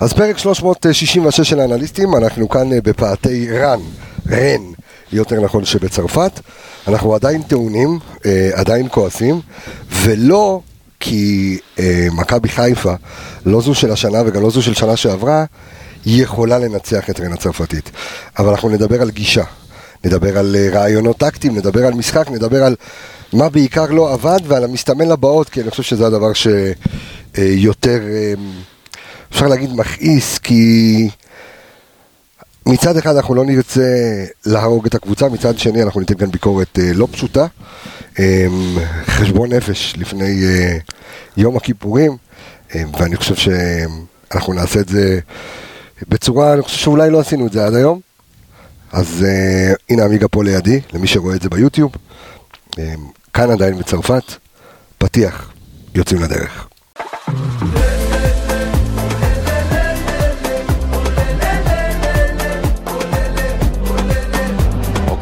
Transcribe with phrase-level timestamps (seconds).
[0.00, 3.80] אז פרק 366 של האנליסטים, אנחנו כאן אה, בפאתי רן,
[4.30, 4.62] רן,
[5.12, 6.40] יותר נכון שבצרפת.
[6.88, 9.40] אנחנו עדיין טעונים, אה, עדיין כועסים,
[9.90, 10.60] ולא
[11.00, 12.94] כי אה, מכבי חיפה,
[13.46, 15.44] לא זו של השנה וגם לא זו של שנה שעברה,
[16.04, 17.90] היא יכולה לנצח את רן הצרפתית.
[18.38, 19.44] אבל אנחנו נדבר על גישה,
[20.04, 22.76] נדבר על רעיונות טקטיים, נדבר על משחק, נדבר על
[23.32, 28.00] מה בעיקר לא עבד ועל המסתמן לבאות, כי אני חושב שזה הדבר שיותר...
[29.34, 31.08] אפשר להגיד מכעיס, כי
[32.66, 36.92] מצד אחד אנחנו לא נרצה להרוג את הקבוצה, מצד שני אנחנו ניתן כאן ביקורת אה,
[36.92, 37.46] לא פשוטה.
[38.18, 38.46] אה,
[39.06, 40.76] חשבון נפש לפני אה,
[41.36, 42.16] יום הכיפורים,
[42.74, 45.20] אה, ואני חושב שאנחנו נעשה את זה
[46.08, 48.00] בצורה, אני חושב שאולי לא עשינו את זה עד היום.
[48.92, 51.92] אז אה, הנה עמיגה פה לידי, למי שרואה את זה ביוטיוב.
[52.78, 52.94] אה,
[53.32, 54.24] כאן עדיין בצרפת,
[54.98, 55.52] פתיח,
[55.94, 56.68] יוצאים לדרך.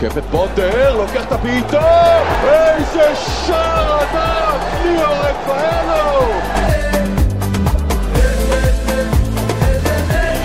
[0.04, 6.32] עוקף את פוטר, לוקח את הבעיטה, איזה שער ענק, ליאו רפאלו!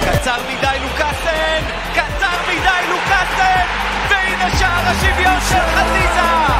[0.02, 1.64] קצר מדי לוקאסן!
[1.94, 3.66] קצר מדי לוקאסן!
[4.10, 6.57] והנה שער השוויון של חזיזה!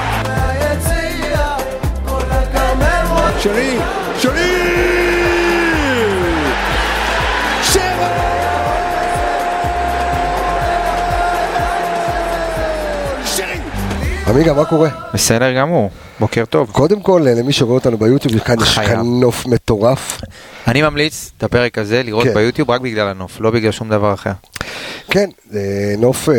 [14.28, 14.90] עמיגה, מה קורה?
[15.14, 15.90] בסדר גמור,
[16.20, 16.70] בוקר טוב.
[16.72, 18.80] קודם כל, למי שרואה אותנו ביוטיוב, כאן יש.
[18.80, 20.22] כאן נוף מטורף.
[20.68, 22.34] אני ממליץ את הפרק הזה לראות כן.
[22.34, 24.32] ביוטיוב רק בגלל הנוף, לא בגלל שום דבר אחר.
[25.12, 25.60] כן, אה,
[25.98, 26.34] נוף, אה,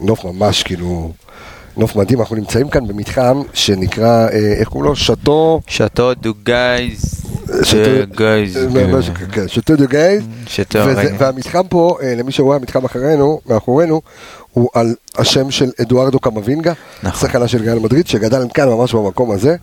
[0.00, 1.12] נוף ממש כאילו,
[1.76, 2.20] נוף מדהים.
[2.20, 4.96] אנחנו נמצאים כאן במתחם שנקרא, אה, איך קוראים לו?
[4.96, 5.60] שאטו...
[5.66, 7.24] שאטו דו גייז,
[7.62, 8.56] שאטו- אה, כן, דו גייז.
[10.98, 11.14] רגע.
[11.18, 14.00] והמתחם פה, אה, למי שרואה, המתחם אחרינו, מאחורינו,
[14.58, 17.20] הוא על השם של אדוארדו קמבינגה, נכון.
[17.20, 19.56] שחקנה של ריאל מדריד, שגדל כאן ממש במקום הזה.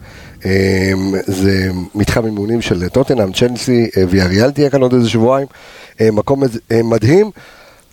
[0.45, 0.91] אה,
[1.27, 5.47] זה מתחם אימונים של טוטנאם, צ'לסי אה, ויאריאל תהיה כאן עוד איזה שבועיים.
[6.01, 7.31] אה, מקום אה, מדהים.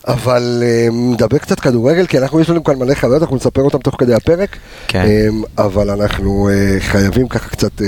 [0.07, 3.95] אבל נדבר קצת כדורגל, כי אנחנו יש לנו כאן מלא חוויות, אנחנו נספר אותם תוך
[3.99, 4.57] כדי הפרק.
[4.87, 5.05] כן.
[5.05, 5.27] אה,
[5.65, 6.49] אבל אנחנו
[6.79, 7.81] חייבים ככה קצת,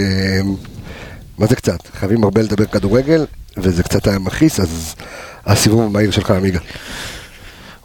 [1.38, 1.80] מה זה קצת?
[2.00, 3.26] חייבים הרבה לדבר כדורגל,
[3.58, 4.96] וזה קצת היה מכעיס, אז
[5.46, 6.60] הסיבוב המהיר שלך, עמיגה.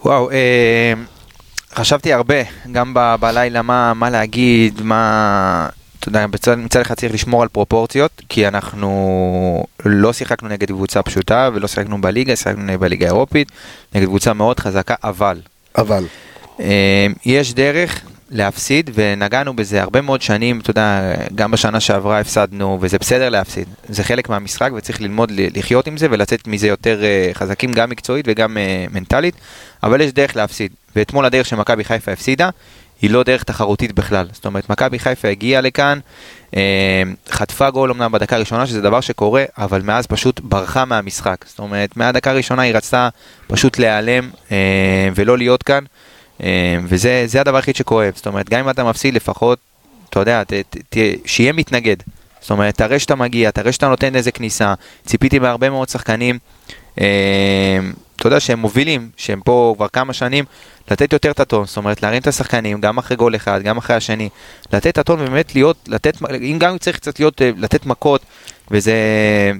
[0.04, 0.92] וואו, אה,
[1.74, 2.34] חשבתי הרבה,
[2.72, 5.68] גם ב- בלילה מה, מה להגיד, מה...
[6.00, 11.02] אתה יודע, בצד, מצד אחד צריך לשמור על פרופורציות, כי אנחנו לא שיחקנו נגד קבוצה
[11.02, 13.52] פשוטה ולא שיחקנו בליגה, שיחקנו בליגה האירופית,
[13.94, 15.40] נגד קבוצה מאוד חזקה, אבל
[15.78, 16.04] אבל,
[16.60, 18.00] אה, יש דרך
[18.30, 23.68] להפסיד, ונגענו בזה הרבה מאוד שנים, אתה יודע, גם בשנה שעברה הפסדנו, וזה בסדר להפסיד.
[23.88, 28.26] זה חלק מהמשחק, וצריך ללמוד לחיות עם זה ולצאת מזה יותר אה, חזקים, גם מקצועית
[28.28, 29.34] וגם אה, מנטלית,
[29.82, 30.72] אבל יש דרך להפסיד.
[30.96, 32.50] ואתמול הדרך שמכבי חיפה הפסידה,
[33.02, 34.26] היא לא דרך תחרותית בכלל.
[34.32, 35.98] זאת אומרת, מכבי חיפה הגיעה לכאן,
[36.56, 41.44] אה, חטפה גול אמנם בדקה הראשונה, שזה דבר שקורה, אבל מאז פשוט ברחה מהמשחק.
[41.48, 43.08] זאת אומרת, מהדקה הראשונה היא רצתה
[43.46, 45.84] פשוט להיעלם אה, ולא להיות כאן.
[46.42, 49.58] אה, וזה זה הדבר היחיד שכואב, זאת אומרת, גם אם אתה מפסיד לפחות,
[50.10, 51.96] אתה יודע, ת, ת, ת, שיהיה מתנגד.
[52.40, 54.74] זאת אומרת, תראה שאתה מגיע, תראה שאתה נותן איזה כניסה.
[55.06, 56.38] ציפיתי מהרבה מאוד שחקנים,
[57.00, 57.78] אה,
[58.20, 60.44] אתה יודע, שהם מובילים, שהם פה כבר כמה שנים,
[60.90, 63.96] לתת יותר את הטון, זאת אומרת, להרים את השחקנים, גם אחרי גול אחד, גם אחרי
[63.96, 64.28] השני,
[64.72, 68.20] לתת את הטון ובאמת להיות, לתת, אם גם צריך קצת להיות, אה, לתת מכות,
[68.70, 68.94] וזה,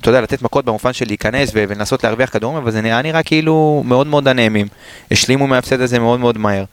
[0.01, 3.83] אתה יודע, לתת מכות במובן של להיכנס ולנסות להרוויח כדורים, אבל זה נראה נראה כאילו
[3.87, 4.69] מאוד מאוד הנעימים.
[5.11, 6.65] השלימו מההפסד הזה מאוד מאוד מהר.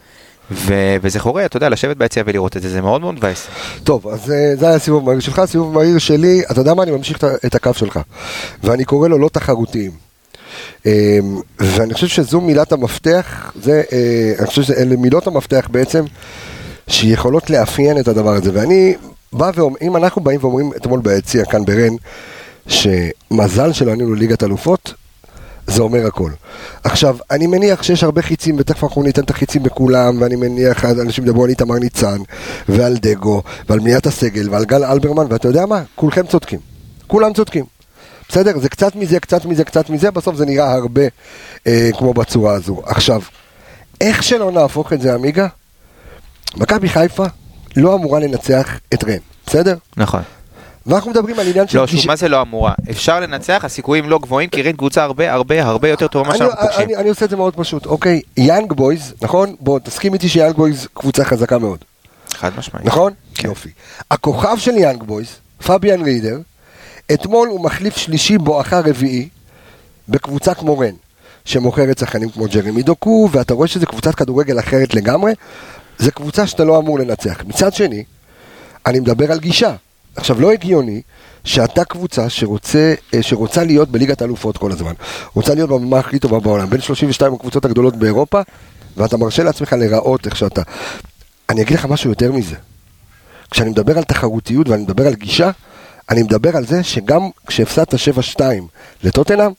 [0.51, 3.47] ו- וזה חורה, אתה יודע, לשבת ביציע ולראות את זה, זה מאוד מאוד מבאס.
[3.83, 6.91] טוב, אז אה, זה היה הסיבוב המהיר שלך, הסיבוב המהיר שלי, אתה יודע מה, אני
[6.91, 7.99] ממשיך את הקו שלך.
[8.63, 10.06] ואני קורא לו לא תחרותיים.
[10.85, 11.19] אה,
[11.59, 16.03] ואני חושב שזו מילת המפתח, זה, אה, אני חושב שאלה מילות המפתח בעצם,
[16.87, 18.51] שיכולות לאפיין את הדבר הזה.
[18.53, 18.95] ואני
[19.33, 21.95] בא ואומר, אם אנחנו באים ואומרים אתמול ביציע כאן ברן,
[22.67, 24.93] שמזל שלנו לליגת אלופות,
[25.67, 26.31] זה אומר הכל.
[26.83, 31.23] עכשיו, אני מניח שיש הרבה חיצים, ותכף אנחנו ניתן את החיצים לכולם, ואני מניח, אנשים
[31.23, 32.17] ידברו על איתמר ניצן,
[32.69, 35.83] ועל דגו, ועל בניית הסגל, ועל גל אלברמן, ואתה יודע מה?
[35.95, 36.59] כולכם צודקים.
[37.07, 37.76] כולם צודקים.
[38.29, 38.59] בסדר?
[38.59, 41.01] זה קצת מזה, קצת מזה, קצת מזה, בסוף זה נראה הרבה
[41.67, 42.81] אה, כמו בצורה הזו.
[42.85, 43.21] עכשיו,
[44.01, 45.47] איך שלא נהפוך את זה, אמיגו,
[46.57, 47.25] מכבי חיפה
[47.77, 49.75] לא אמורה לנצח את רן, בסדר?
[49.97, 50.21] נכון.
[50.87, 51.77] ואנחנו מדברים על עניין של...
[51.77, 52.73] לא, שוב, מה זה לא אמורה?
[52.89, 56.61] אפשר לנצח, הסיכויים לא גבוהים, כי רן קבוצה הרבה הרבה הרבה יותר טובה ממה שאנחנו
[56.61, 56.81] פוגשים.
[56.85, 59.55] אני, אני עושה את זה מאוד פשוט, אוקיי, יאנג בויז, נכון?
[59.59, 61.77] בוא, תסכים איתי שיאנג בויז קבוצה חזקה מאוד,
[62.33, 62.85] חד משמעית.
[62.85, 63.13] נכון?
[63.35, 63.47] כן.
[63.47, 63.69] יופי.
[64.11, 65.27] הכוכב של יאנג בויז,
[65.65, 66.37] פביאן רידר,
[67.13, 69.29] אתמול הוא מחליף שלישי בואכה רביעי,
[70.09, 70.93] בקבוצה כמו רן,
[71.45, 75.33] שמוכרת שחקנים כמו ג'רמי דוקו, ואתה רואה שזו קבוצת כדורגל אחרת לגמרי,
[75.99, 77.43] זו קבוצה שאתה לא אמור לנצח.
[77.45, 78.03] מצד שני,
[78.85, 79.75] אני מדבר על גישה.
[80.15, 81.01] עכשיו, לא הגיוני
[81.43, 84.93] שאתה קבוצה שרוצה, אה, שרוצה להיות בליגת האלופות כל הזמן.
[85.33, 88.41] רוצה להיות בבמה הכי טובה בעולם, בין 32 הקבוצות הגדולות באירופה,
[88.97, 90.61] ואתה מרשה לעצמך להיראות איך שאתה.
[91.49, 92.55] אני אגיד לך משהו יותר מזה.
[93.51, 95.51] כשאני מדבר על תחרותיות ואני מדבר על גישה,
[96.09, 97.93] אני מדבר על זה שגם כשהפסדת
[98.37, 98.41] 7-2
[99.03, 99.51] לטוטנאם,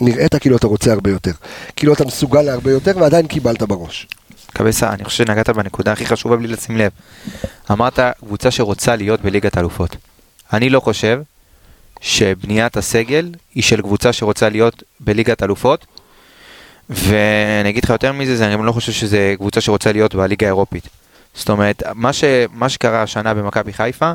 [0.00, 1.32] נראית כאילו אתה רוצה הרבה יותר.
[1.76, 4.06] כאילו אתה מסוגל להרבה יותר ועדיין קיבלת בראש.
[4.52, 6.90] קבסה, אני חושב שנגעת בנקודה הכי חשובה בלי לשים לב.
[7.70, 9.96] אמרת קבוצה שרוצה להיות בליגת האלופות.
[10.52, 11.22] אני לא חושב
[12.00, 15.86] שבניית הסגל היא של קבוצה שרוצה להיות בליגת אלופות,
[16.90, 20.46] ואני אגיד לך יותר מזה, זה, אני גם לא חושב שזה קבוצה שרוצה להיות בליגה
[20.46, 20.88] האירופית.
[21.34, 24.12] זאת אומרת, מה, ש, מה שקרה השנה במכבי חיפה,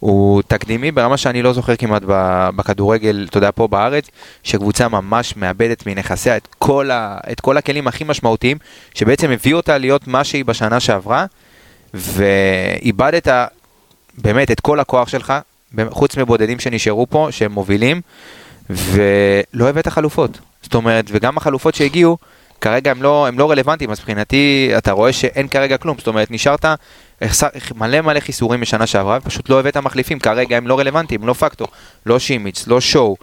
[0.00, 2.02] הוא תקדימי ברמה שאני לא זוכר כמעט
[2.56, 4.08] בכדורגל, אתה יודע, פה בארץ,
[4.42, 8.58] שקבוצה ממש מאבדת מנכסיה את כל, ה, את כל הכלים הכי משמעותיים,
[8.94, 11.26] שבעצם הביאו אותה להיות מה שהיא בשנה שעברה,
[11.94, 13.28] ואיבדת
[14.18, 15.32] באמת את כל הכוח שלך,
[15.90, 18.00] חוץ מבודדים שנשארו פה, שהם מובילים,
[18.70, 20.38] ולא הבאת חלופות.
[20.62, 22.18] זאת אומרת, וגם החלופות שהגיעו,
[22.60, 26.30] כרגע הם לא, הם לא רלוונטיים, אז מבחינתי אתה רואה שאין כרגע כלום, זאת אומרת
[26.30, 26.64] נשארת
[27.74, 31.68] מלא מלא חיסורים משנה שעברה, ופשוט לא הבאת מחליפים, כרגע הם לא רלוונטיים, לא פקטור,
[32.06, 33.16] לא שימיץ, לא שואו.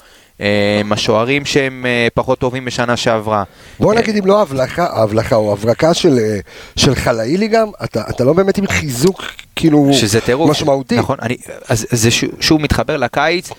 [0.80, 3.44] הם השוערים שהם אה, פחות טובים משנה שעברה.
[3.80, 6.40] בוא נגיד אם לא הבלחה, הבלחה או הברקה של, אה,
[6.76, 9.24] של חלאילי גם, אתה, אתה לא באמת עם חיזוק
[9.56, 10.98] כאילו שזה טירוף, משמעותי.
[10.98, 11.38] נכון, אני,
[11.70, 12.10] אז זה
[12.40, 13.50] שוב מתחבר לקיץ,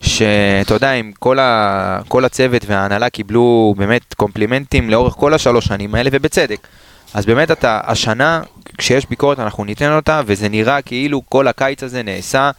[0.00, 5.94] שאתה יודע, אם כל, ה, כל הצוות וההנהלה קיבלו באמת קומפלימנטים לאורך כל השלוש שנים
[5.94, 6.66] האלה, ובצדק.
[7.14, 8.42] אז באמת אתה, השנה,
[8.78, 12.50] כשיש ביקורת אנחנו ניתן אותה, וזה נראה כאילו כל הקיץ הזה נעשה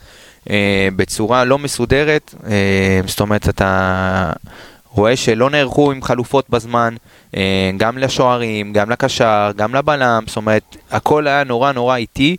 [0.49, 4.31] אה, בצורה לא מסודרת, אה, זאת אומרת אתה
[4.89, 6.95] רואה שלא נערכו עם חלופות בזמן,
[7.35, 12.35] אה, גם לשוערים, גם לקשר, גם לבלם, זאת אומרת הכל היה נורא נורא איטי,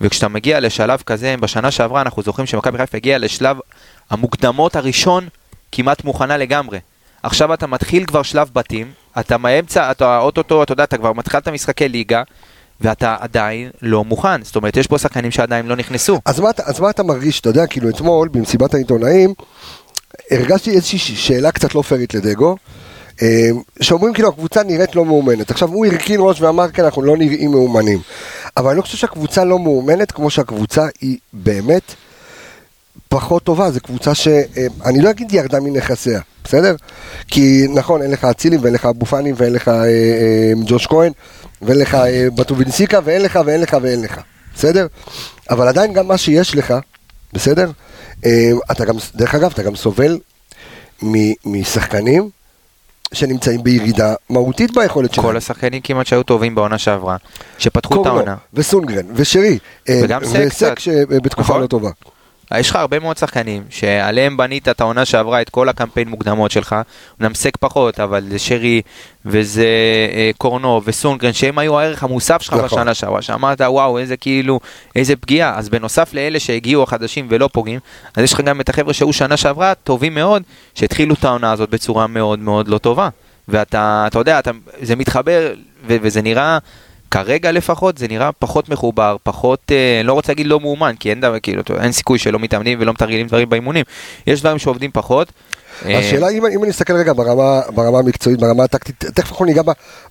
[0.00, 3.56] וכשאתה מגיע לשלב כזה, בשנה שעברה אנחנו זוכרים שמכבי חיפה הגיעה לשלב
[4.10, 5.28] המוקדמות הראשון
[5.72, 6.78] כמעט מוכנה לגמרי.
[7.22, 11.40] עכשיו אתה מתחיל כבר שלב בתים, אתה מאמצע, אתה אוטוטו, אתה יודע, אתה כבר מתחיל
[11.40, 12.22] את המשחקי ליגה,
[12.80, 14.42] ואתה עדיין לא מוכן.
[14.42, 16.20] זאת אומרת, יש פה שחקנים שעדיין לא נכנסו.
[16.24, 19.34] אז מה, אז מה אתה מרגיש, אתה יודע, כאילו אתמול במסיבת העיתונאים,
[20.30, 22.56] הרגשתי איזושהי שאלה קצת לא פיירית לדגו.
[23.22, 23.48] אה,
[23.80, 25.50] שאומרים כאילו הקבוצה נראית לא מאומנת.
[25.50, 27.98] עכשיו הוא הרכין ראש ואמר כן אנחנו לא נראים מאומנים.
[28.56, 31.94] אבל אני לא חושב שהקבוצה לא מאומנת כמו שהקבוצה היא באמת
[33.08, 36.74] פחות טובה, זו קבוצה שאני לא אגיד ירדה מנכסיה, בסדר?
[37.28, 41.12] כי נכון, אין לך אצילים ואין לך אבו פאני ואין לך אה, אה, ג'וש כהן
[41.62, 44.20] ואין לך אה, בטובינסיקה ואין לך ואין לך ואין לך,
[44.54, 44.86] בסדר?
[45.50, 46.74] אבל עדיין גם מה שיש לך,
[47.32, 47.70] בסדר?
[48.24, 50.18] אה, אתה גם, דרך אגב, אתה גם סובל
[51.44, 52.30] משחקנים
[53.12, 55.26] שנמצאים בירידה מהותית ביכולת שלהם.
[55.26, 57.16] כל השחקנים כמעט שהיו טובים בעונה שעברה,
[57.58, 58.36] שפתחו את העונה.
[58.54, 61.62] וסונגרן, ושרי, אה, וגם סק וסק שבתקופה נכון.
[61.62, 61.90] לא טובה.
[62.54, 66.76] יש לך הרבה מאוד שחקנים שעליהם בנית את העונה שעברה את כל הקמפיין מוקדמות שלך,
[67.20, 68.82] אמנם סק פחות, אבל זה שרי
[69.24, 69.66] וזה
[70.12, 72.64] אה, קורנו וסונגרן, שהם היו הערך המוסף שלך נכון.
[72.64, 74.60] בשנה שעברה, שאמרת וואו איזה כאילו,
[74.96, 77.80] איזה פגיעה, אז בנוסף לאלה שהגיעו החדשים ולא פוגעים,
[78.16, 80.42] אז יש לך גם את החבר'ה שהיו שנה שעברה טובים מאוד,
[80.74, 83.08] שהתחילו את העונה הזאת בצורה מאוד מאוד לא טובה,
[83.48, 85.54] ואתה, אתה יודע, אתה, זה מתחבר
[85.88, 86.58] ו- וזה נראה...
[87.10, 91.20] כרגע לפחות זה נראה פחות מחובר, פחות, אה, לא רוצה להגיד לא מאומן, כי אין
[91.20, 93.84] דבר, כאילו, אין סיכוי שלא מתאמנים ולא מתרגלים דברים באימונים.
[94.26, 95.32] יש דברים שעובדים פחות.
[95.84, 99.62] אה, השאלה אם, אם אני אסתכל רגע ברמה, ברמה המקצועית, ברמה הטקטית, תכף אנחנו ניגע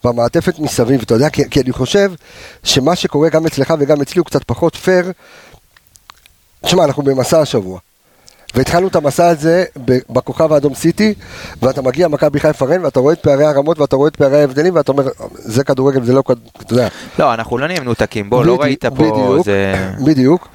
[0.04, 2.12] במעטפת מסביב, אתה יודע, כי, כי אני חושב
[2.64, 5.12] שמה שקורה גם אצלך וגם אצלי הוא קצת פחות פייר.
[6.62, 7.80] תשמע, אנחנו במסע השבוע.
[8.56, 9.64] והתחלנו את המסע הזה
[10.10, 11.14] בכוכב האדום סיטי,
[11.62, 14.76] ואתה מגיע מכבי חיפה רן, ואתה רואה את פערי הרמות, ואתה רואה את פערי ההבדלים,
[14.76, 16.88] ואתה אומר, זה כדורגל, זה לא כדורגל, אתה יודע.
[17.20, 19.74] לא, אנחנו לא נהיה מנותקים, בוא, לא ראית פה, בדיוק, זה...
[20.06, 20.48] בדיוק,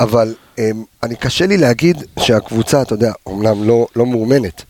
[0.00, 4.62] אבל אמ, אני קשה לי להגיד שהקבוצה, אתה יודע, אומנם לא, לא מאומנת,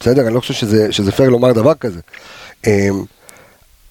[0.00, 0.26] בסדר?
[0.26, 2.00] אני לא חושב שזה, שזה פייר לומר דבר כזה.
[2.66, 3.04] אמ,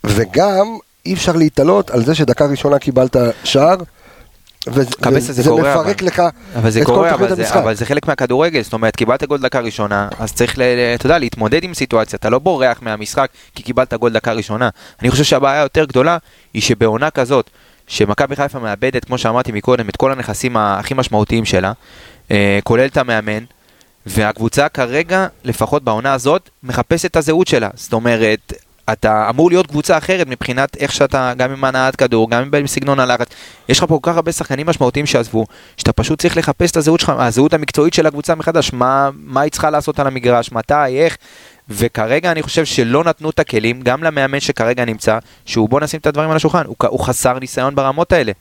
[0.03, 3.75] וגם אי אפשר להתעלות על זה שדקה ראשונה קיבלת שער,
[4.67, 6.07] וזה זה קורה, מפרק אבל.
[6.07, 6.21] לך
[6.55, 7.57] אבל זה את כל קורה, תוכנית אבל זה, המשחק.
[7.57, 10.59] אבל זה חלק מהכדורגל, זאת אומרת, קיבלת גול דקה ראשונה, אז צריך,
[10.95, 14.69] אתה יודע, להתמודד עם סיטואציה, אתה לא בורח מהמשחק כי קיבלת גול דקה ראשונה.
[15.01, 16.17] אני חושב שהבעיה היותר גדולה
[16.53, 17.49] היא שבעונה כזאת,
[17.87, 21.71] שמכבי חיפה מאבדת, כמו שאמרתי מקודם, את כל הנכסים הכי משמעותיים שלה,
[22.31, 23.43] אה, כולל את המאמן,
[24.05, 27.69] והקבוצה כרגע, לפחות בעונה הזאת, מחפשת את הזהות שלה.
[27.75, 28.53] זאת אומרת,
[28.91, 32.99] אתה אמור להיות קבוצה אחרת מבחינת איך שאתה, גם עם הנעת כדור, גם עם סגנון
[32.99, 33.27] הלחץ.
[33.69, 35.45] יש לך פה כל כך הרבה שחקנים משמעותיים שעזבו,
[35.77, 39.51] שאתה פשוט צריך לחפש את הזהות שלך, הזהות המקצועית של הקבוצה מחדש, מה, מה היא
[39.51, 41.17] צריכה לעשות על המגרש, מתי, איך,
[41.69, 46.07] וכרגע אני חושב שלא נתנו את הכלים, גם למאמן שכרגע נמצא, שהוא בוא נשים את
[46.07, 48.31] הדברים על השולחן, הוא, הוא חסר ניסיון ברמות האלה.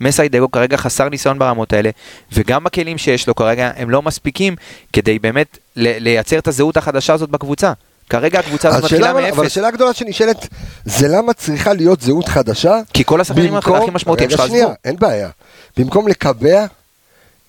[0.00, 1.90] מסיידגו כרגע חסר ניסיון ברמות האלה,
[2.32, 4.56] וגם הכלים שיש לו כרגע הם לא מספיקים
[4.92, 7.72] כדי באמת לייצר את הזהות החדשה הזאת בקבוצה.
[8.10, 9.32] כרגע הקבוצה הזאת מתחילה מאפס.
[9.32, 10.48] אבל השאלה הגדולה שנשאלת,
[10.84, 12.80] זה למה צריכה להיות זהות חדשה?
[12.92, 14.74] כי כל השחקנים הכי משמעותיים שלך עזבו.
[14.84, 15.28] אין בעיה.
[15.76, 16.66] במקום לקבע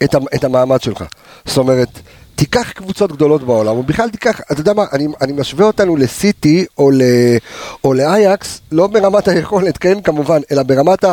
[0.03, 1.03] את, את המעמד שלך.
[1.45, 1.89] זאת אומרת,
[2.35, 6.65] תיקח קבוצות גדולות בעולם, או בכלל תיקח, אתה יודע מה, אני, אני משווה אותנו לסיטי
[6.77, 7.01] או, ל,
[7.83, 11.05] או לאייקס, לא ברמת היכולת, כן, כמובן, אלא ברמת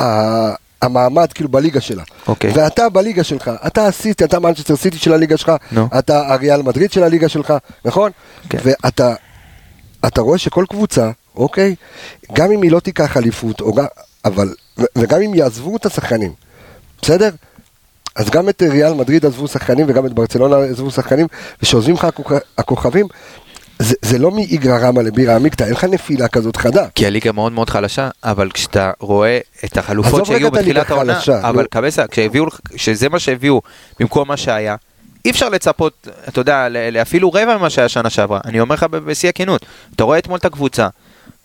[0.00, 0.54] ה...
[0.82, 2.02] המעמד כאילו בליגה שלה.
[2.28, 2.50] אוקיי.
[2.54, 5.78] ואתה בליגה שלך, אתה הסיטי, אתה מנצ'סטר סיטי של הליגה שלך, no.
[5.98, 7.54] אתה אריאל מדריד של הליגה שלך,
[7.84, 8.10] נכון?
[8.48, 8.58] כן.
[8.64, 9.14] ואתה
[10.06, 11.74] אתה רואה שכל קבוצה, אוקיי,
[12.32, 13.62] גם אם היא לא תיקח אליפות,
[14.24, 14.54] אבל,
[14.98, 16.32] וגם אם יעזבו את השחקנים,
[17.02, 17.30] בסדר?
[18.16, 21.26] אז גם את ריאל מדריד עזבו שחקנים וגם את ברצלונה עזבו שחקנים,
[21.58, 22.06] וכשעוזבים לך
[22.58, 23.06] הכוכבים,
[23.78, 26.86] זה, זה לא מאיגרא רמא לבירה עמיקתא, אין לך נפילה כזאת חדה.
[26.94, 31.68] כי הליגה מאוד מאוד חלשה, אבל כשאתה רואה את החלופות שהגיעו בתחילת העונה, אבל לא.
[31.68, 33.60] קבסה, כשהביאו, שזה מה שהביאו
[34.00, 34.76] במקום מה שהיה,
[35.24, 36.66] אי אפשר לצפות, אתה יודע,
[37.02, 38.40] אפילו רבע ממה שהיה שנה שעברה.
[38.44, 39.66] אני אומר לך בשיא הכנות,
[39.96, 40.88] אתה רואה אתמול את הקבוצה,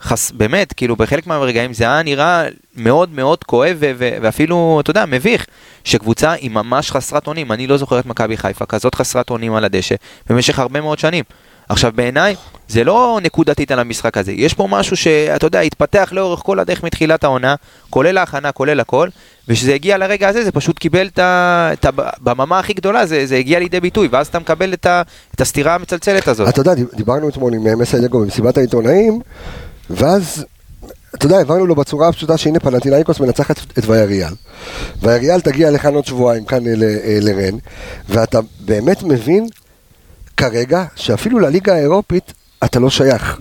[0.02, 2.44] חס, באמת, כאילו בחלק מהרגעים זה היה נראה
[2.76, 5.46] מאוד מאוד כואב ו- ו- ואפילו, אתה יודע, מביך,
[5.84, 7.52] שקבוצה היא ממש חסרת אונים.
[7.52, 9.96] אני לא זוכר את מכבי חיפה כזאת חסרת אונים על הדשא
[10.30, 11.24] במשך הרבה מאוד שנים.
[11.72, 12.36] עכשיו בעיניי
[12.68, 16.84] זה לא נקודתית על המשחק הזה, יש פה משהו שאתה יודע, התפתח לאורך כל הדרך
[16.84, 17.56] מתחילת העונה,
[17.90, 19.10] כולל ההכנה, כולל הכל,
[19.48, 21.70] וכשזה הגיע לרגע הזה זה פשוט קיבל את ה...
[21.74, 21.90] את ה...
[22.22, 25.02] בממה הכי גדולה זה, זה הגיע לידי ביטוי, ואז אתה מקבל את, ה...
[25.36, 26.50] את הסתירה המצלצלת הזאת.
[26.50, 29.22] אתה יודע, דיברנו אתמול עם מסיידגו במסיבת העיתונאים,
[29.90, 30.46] ואז
[31.16, 34.34] אתה יודע, הבנו לו בצורה הפשוטה שהנה פנטינאיקוס מנצחת את וייריאל.
[35.02, 36.64] וייריאל תגיע לכאן עוד שבועיים, כאן
[37.22, 37.58] לרן,
[38.10, 39.48] ואתה באמת מבין
[40.42, 42.34] כרגע, שאפילו לליגה האירופית
[42.64, 43.40] אתה לא שייך.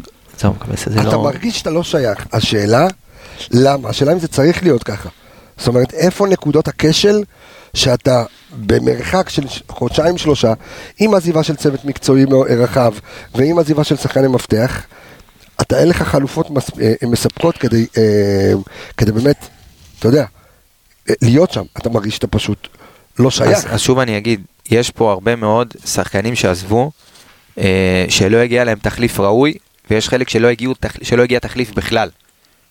[1.00, 1.22] אתה לא...
[1.22, 2.26] מרגיש שאתה לא שייך.
[2.32, 2.86] השאלה,
[3.50, 3.88] למה?
[3.88, 5.08] השאלה אם זה צריך להיות ככה.
[5.58, 7.22] זאת אומרת, איפה נקודות הכשל
[7.74, 10.52] שאתה במרחק של חודשיים שלושה,
[10.98, 12.24] עם עזיבה של צוות מקצועי
[12.58, 12.92] רחב
[13.34, 14.82] ועם עזיבה של שחקני מפתח,
[15.60, 16.46] אתה אין לך חלופות
[16.80, 18.52] אה, מספקות כדי, אה,
[18.96, 19.46] כדי באמת,
[19.98, 20.24] אתה יודע,
[21.10, 21.64] אה, להיות שם.
[21.78, 22.68] אתה מרגיש שאתה פשוט
[23.18, 23.58] לא שייך.
[23.58, 24.40] אז, אז שוב אני אגיד,
[24.70, 26.90] יש פה הרבה מאוד שחקנים שעזבו,
[27.58, 29.54] אה, שלא הגיע להם תחליף ראוי,
[29.90, 32.08] ויש חלק שלא, הגיעו, שלא הגיע תחליף בכלל,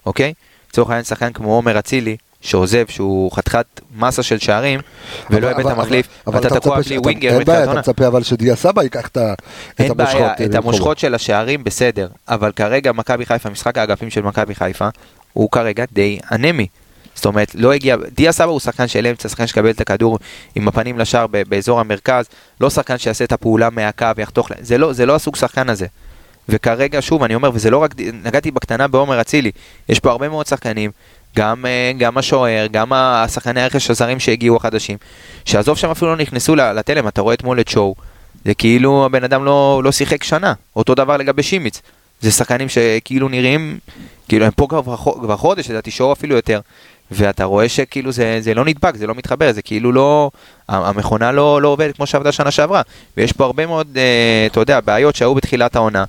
[0.06, 0.34] אוקיי?
[0.70, 3.66] לצורך העניין שחקן כמו עומר אצילי, שעוזב, שהוא חתיכת
[3.96, 4.80] מסה של שערים,
[5.30, 9.08] ולא הבאת מחליף, ואתה תקוע בלי ווינגר אין בעיה, אתה מצפה אבל שדיה סבא ייקח
[9.08, 9.80] את המושכות.
[9.80, 14.56] אין בעיה, את המושכות של השערים בסדר, אבל כרגע מכבי חיפה, משחק האגפים של מכבי
[14.56, 14.90] חיפה,
[15.34, 16.68] הוא כרגע די אנמי.
[17.20, 20.20] זאת אומרת, לא הגיע, דיה סבא הוא שחקן של אמצע, שחקן שקבל את הכדור
[20.56, 22.26] עם הפנים לשער באזור המרכז,
[22.62, 25.86] לא שחקן שיעשה את הפעולה מהקו ויחתוך, זה לא, זה לא הסוג שחקן הזה.
[26.50, 29.52] וכרגע, שוב, אני אומר, וזה לא רק, נגעתי בקטנה בעומר אצילי,
[29.90, 30.92] יש פה הרבה מאוד שחקנים,
[31.36, 34.98] גם, אה, גם השוער, גם השחקני הרכש הזרים שהגיעו החדשים,
[35.46, 37.96] שעזוב שהם אפילו לא נכנסו לתלם, אתה רואה אתמול את שואו,
[38.46, 41.82] זה כאילו הבן אדם לא, לא שיחק שנה, אותו דבר לגבי שימיץ.
[42.22, 43.78] זה שחקנים שכאילו נראים,
[44.28, 46.60] כאילו הם פה כבר חודש, לדעתי שואו אפילו יותר,
[47.12, 50.32] ואתה רואה שכאילו זה, זה לא נדבק, זה לא מתחבר, זה כאילו לא,
[50.70, 52.82] המכונה לא, לא עובדת כמו שעבדה שנה שעברה.
[53.18, 56.04] ויש פה הרבה מאוד, אה, אתה יודע, בעיות שהיו בתחילת העונה,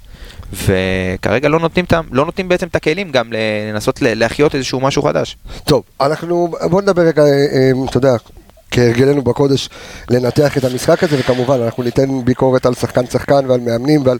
[0.53, 5.37] וכרגע לא נותנים, לא נותנים בעצם את הכלים גם לנסות להחיות איזשהו משהו חדש.
[5.65, 8.17] טוב, אנחנו, בוא נדבר רגע, אה, אה, אתה יודע,
[8.71, 9.69] כהרגלנו בקודש
[10.11, 14.19] לנתח את המשחק הזה, וכמובן אנחנו ניתן ביקורת על שחקן שחקן ועל מאמנים ועל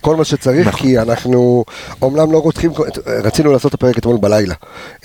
[0.00, 0.80] כל מה שצריך, נכון.
[0.80, 1.64] כי אנחנו
[2.02, 2.70] אומנם לא רותחים,
[3.06, 4.54] רצינו לעשות את הפרק אתמול בלילה,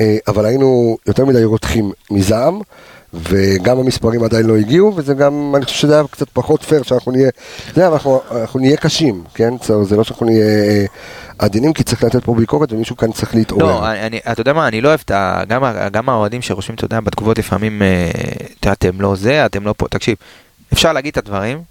[0.02, 2.60] אה, אבל היינו יותר מדי רותחים מזעם.
[3.30, 7.12] וגם המספרים עדיין לא הגיעו, וזה גם, אני חושב שזה היה קצת פחות פייר, שאנחנו
[7.12, 9.54] נהיה, אתה יודע, אנחנו, אנחנו נהיה קשים, כן?
[9.84, 10.86] זה לא שאנחנו נהיה אה,
[11.40, 13.66] עדינים, כי צריך לתת פה ביקורת, ומישהו כאן צריך להתעורר.
[13.66, 15.42] לא, אני, אתה יודע מה, אני לא אוהב את ה...
[15.48, 19.88] גם, גם האוהדים שרושמים, אתה יודע, בתגובות לפעמים, אה, אתם לא זה, אתם לא פה,
[19.88, 20.16] תקשיב,
[20.74, 21.62] אפשר להגיד את הדברים,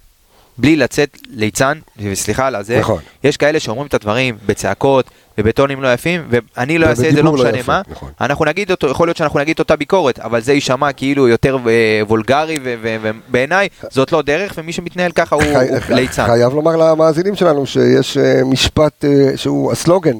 [0.57, 3.01] בלי לצאת ליצן, וסליחה על הזה, נכון.
[3.23, 7.31] יש כאלה שאומרים את הדברים בצעקות, ובטונים לא יפים, ואני לא אעשה את זה, לא,
[7.31, 7.81] לא משנה לא מה.
[7.89, 8.11] נכון.
[8.21, 12.01] אנחנו נגיד אותו, יכול להיות שאנחנו נגיד אותה ביקורת, אבל זה יישמע כאילו יותר אה,
[12.07, 15.43] וולגרי, ובעיניי זאת לא דרך, ומי שמתנהל ככה הוא,
[15.89, 16.25] ליצן.
[16.25, 20.17] חייב לומר למאזינים שלנו שיש אה, משפט שהוא הסלוגן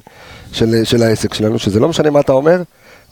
[0.51, 2.61] של, של העסק שלנו, שזה לא משנה מה אתה אומר,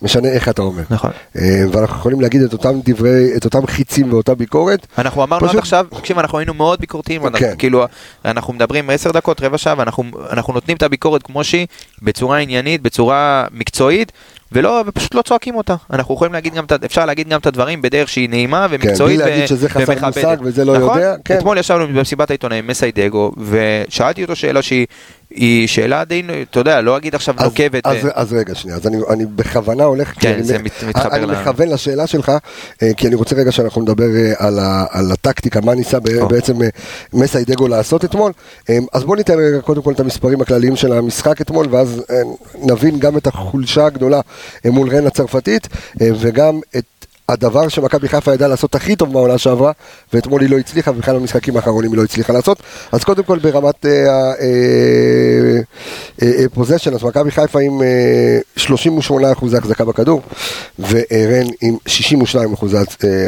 [0.02, 0.84] משנה איך אתה אומר.
[0.90, 1.12] נכון.
[1.38, 4.88] אה, ואנחנו יכולים להגיד את אותם דברי, את אותם חיצים ואותה ביקורת.
[4.98, 7.54] אנחנו אמרנו עד פשוט- עכשיו, תקשיב, אנחנו היינו מאוד ביקורתיים, אנחנו- כן.
[7.58, 7.86] כאילו,
[8.26, 11.68] אנחנו מדברים עשר דקות, רבע שעה, ואנחנו אנחנו נותנים את הביקורת כמו שהיא,
[12.02, 14.12] בצורה עניינית, בצורה מקצועית,
[14.52, 15.76] ולא, ופשוט לא צועקים אותה.
[15.94, 19.32] אנחנו יכולים להגיד גם, אפשר להגיד גם את הדברים בדרך שהיא נעימה ומקצועית כן, בלי
[19.32, 20.16] להגיד שזה חסר ומכבדת.
[20.26, 20.98] מושג וזה לא נכון?
[20.98, 21.38] יודע, כן.
[21.38, 24.86] אתמול ישבנו במסיבת העיתונאים, מסיידגו, ושאלתי אותו שאלה שהיא...
[25.36, 27.88] היא שאלה די, אתה יודע, לא אגיד עכשיו אז, נוקבת.
[27.88, 31.16] אז, ו- אז רגע שנייה, אז אני, אני בכוונה הולך, כן, אני, זה מת- מתחבר
[31.16, 32.32] אני ל- מכוון לשאלה שלך,
[32.84, 36.10] אה, כי אני רוצה רגע שאנחנו נדבר אה, על, ה, על הטקטיקה, מה ניסה ב-
[36.22, 36.28] או.
[36.28, 36.68] בעצם אה,
[37.14, 38.32] מסיידגו לעשות אתמול.
[38.70, 42.16] אה, אז בוא ניתן רגע קודם כל את המספרים הכלליים של המשחק אתמול, ואז אה,
[42.62, 44.22] נבין גם את החולשה הגדולה
[44.66, 45.68] אה, מול רן הצרפתית,
[46.02, 46.84] אה, וגם את...
[47.30, 49.72] הדבר שמכבי חיפה ידעה לעשות הכי טוב מהעונה שעברה,
[50.14, 52.58] ואתמול היא לא הצליחה, ובכלל במשחקים האחרונים היא לא הצליחה לעשות.
[52.92, 53.86] אז קודם כל ברמת
[56.46, 57.88] הפוזיישן, אז מכבי חיפה עם אה,
[58.56, 60.22] 38 אחוזי החזקה בכדור,
[60.80, 62.78] ורן עם 62 אחוזי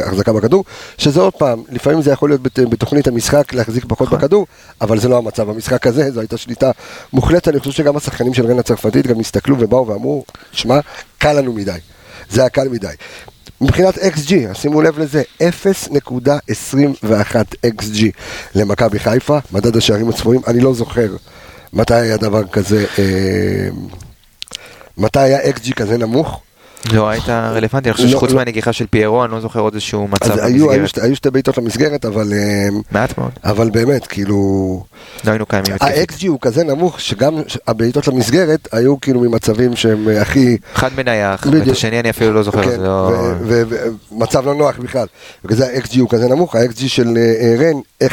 [0.06, 0.63] החזקה בכדור,
[0.98, 4.48] שזה עוד פעם, לפעמים זה יכול להיות בת- בתוכנית המשחק להחזיק פחות בכדור,
[4.82, 6.72] אבל זה לא המצב במשחק הזה, זו הייתה שליטה
[7.13, 10.80] מוחלטת, אני חושב שגם השחקנים של רן הצרפתית גם הסתכלו ובאו ואמרו, שמע,
[11.18, 11.72] קל לנו מדי.
[12.30, 12.88] זה היה קל מדי.
[13.62, 17.06] מבחינת XG, שימו לב לזה, 0.21
[17.66, 18.02] XG
[18.56, 21.16] למכבי חיפה, מדד השערים הצפויים, אני לא זוכר
[21.74, 23.70] מתי היה דבר כזה, אה,
[24.98, 26.42] מתי היה XG כזה נמוך.
[26.94, 28.36] לא היית רלוונטי, אני חושב לא, שחוץ לא.
[28.36, 30.98] מהנגיחה של פיירו, אני לא זוכר עוד איזשהו מצב במסגרת.
[30.98, 34.84] היו שתי בעיטות למסגרת, אבל, אה, מעט מאוד, אבל באמת, כאילו,
[35.25, 35.74] לא היינו קיימים.
[35.82, 37.34] ה-XG הוא כזה נמוך, שגם
[37.67, 40.58] הבעיטות למסגרת היו כאילו ממצבים שהם אה, הכי...
[40.74, 41.48] אחד מנייח.
[41.51, 43.12] ואת השני אני אפילו לא זוכר, כן, לא...
[43.41, 45.08] ומצב לא נוח בכלל.
[45.44, 48.08] בגלל זה ה-XG הוא כזה נמוך, ה-XG של אה, רן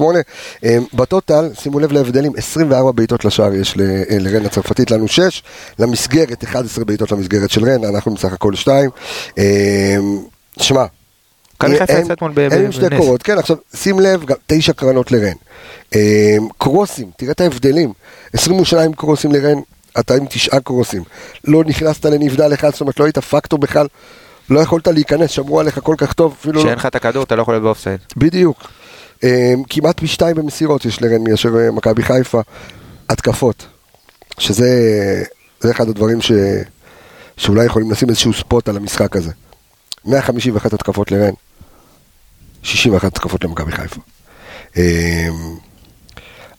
[0.00, 0.02] 1.68.
[0.64, 3.74] אה, בטוטל, שימו לב להבדלים, 24 בעיטות לשער יש
[4.10, 5.42] לרן הצרפתית, לנו 6,
[5.78, 8.90] למסגרת 11 בעיטות למסגרת של רן, אנחנו בסך הכל 2.
[10.58, 10.84] שמע,
[11.54, 12.96] מכבי חיפה הם- יצאה אתמול ב- הם ב- עם שתי.
[12.96, 15.32] קורות, כן, עכשיו שים לב, גם תשע קרנות לרן.
[15.94, 17.92] אה, קרוסים, תראה את ההבדלים,
[18.32, 19.58] 22 קרוסים לרן,
[20.00, 21.02] אתה עם תשעה קרוסים.
[21.44, 23.86] לא נכנסת לנבדל אחד, זאת אומרת לא היית פקטור בכלל,
[24.50, 26.60] לא יכולת להיכנס, שמרו עליך כל כך טוב, אפילו לא...
[26.60, 28.00] כשאין לך את הכדור אתה לא יכול להיות באופסייד.
[28.16, 28.62] בדיוק.
[29.24, 32.40] אה, כמעט פי שתיים במסירות יש לרן מאשר אה, מכבי חיפה.
[33.10, 33.66] התקפות,
[34.38, 34.68] שזה
[35.60, 36.32] זה אחד הדברים ש,
[37.36, 39.30] שאולי יכולים לשים איזשהו ספוט על המשחק הזה.
[40.04, 41.34] 151 התקפות לרן,
[42.62, 44.00] 61 התקפות למכבי חיפה.
[44.76, 45.28] אה,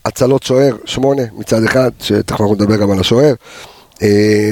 [0.05, 3.33] הצלות שוער, 8 מצד אחד, שתכף אנחנו נדבר גם על השוער.
[4.01, 4.51] אה,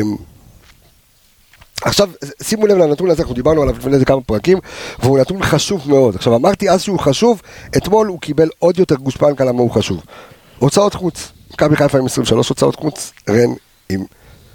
[1.84, 2.10] עכשיו,
[2.42, 4.58] שימו לב לנתון הזה, אנחנו דיברנו עליו לפני איזה כמה פרקים,
[5.00, 6.16] והוא נתון חשוב מאוד.
[6.16, 7.42] עכשיו, אמרתי אז שהוא חשוב,
[7.78, 10.04] אתמול הוא קיבל עוד יותר גושפנקה למה הוא חשוב.
[10.60, 13.54] הוצאות חוץ, מכבי חיפה עם 23 הוצאות חוץ, רן
[13.90, 14.04] עם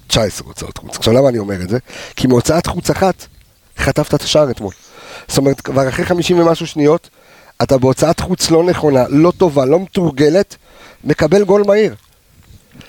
[0.09, 0.97] 19 הוצאות חוץ.
[0.97, 1.79] עכשיו, למה אני אומר את זה?
[2.16, 3.27] כי מהוצאת חוץ אחת,
[3.79, 4.73] חטפת את השער אתמול.
[5.29, 7.11] זאת אומרת, כבר אחרי 50 ומשהו שניות,
[7.62, 10.57] אתה בהוצאת חוץ לא נכונה, לא טובה, לא מתורגלת,
[11.05, 11.94] מקבל גול מהיר.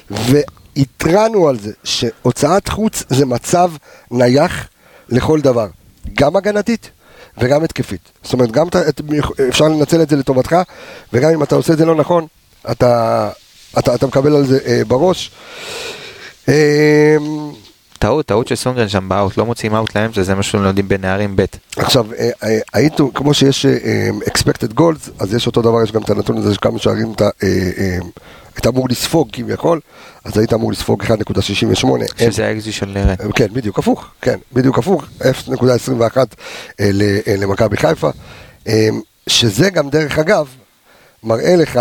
[0.10, 3.72] והתרענו על זה שהוצאת חוץ זה מצב
[4.12, 4.68] נייח
[5.10, 5.68] לכל דבר,
[6.14, 6.90] גם הגנתית
[7.38, 8.02] וגם התקפית.
[8.24, 9.02] זאת אומרת, גם אתה, את-
[9.50, 10.56] אפשר לנצל את זה לטובתך,
[11.14, 12.26] וגם אם אתה עושה את זה לא נכון,
[12.72, 13.30] אתה,
[13.80, 15.32] אתה, אתה מקבל על זה אה, בראש.
[16.50, 17.16] אה,
[18.00, 21.46] טעות, טעות של סונגרן שם באאוט, לא מוציאים אאוט לאמצע, זה מה שלומדים בנערים ב'.
[21.78, 25.92] עכשיו, אה, אה, הייתו, כמו שיש אה, אה, expected goals, אז יש אותו דבר, יש
[25.92, 27.30] גם את הנתון הזה של כמה שערים אתה
[28.56, 29.80] היית אמור לספוג כביכול,
[30.24, 31.88] אז היית אמור לספוג 1.68.
[32.20, 33.16] אין- שזה האקזי של רן.
[33.36, 36.18] כן, בדיוק הפוך, כן, בדיוק הפוך, 0.21
[36.80, 38.10] אה, ל- אה, למכבי חיפה,
[38.68, 38.88] אה,
[39.28, 40.48] שזה גם דרך אגב,
[41.24, 41.80] מראה לך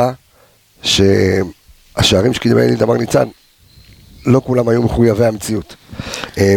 [0.82, 3.28] שהשערים שקיבל אלי דמר ניצן,
[4.28, 5.76] לא כולם היו מחויבי המציאות.
[6.38, 6.54] אה,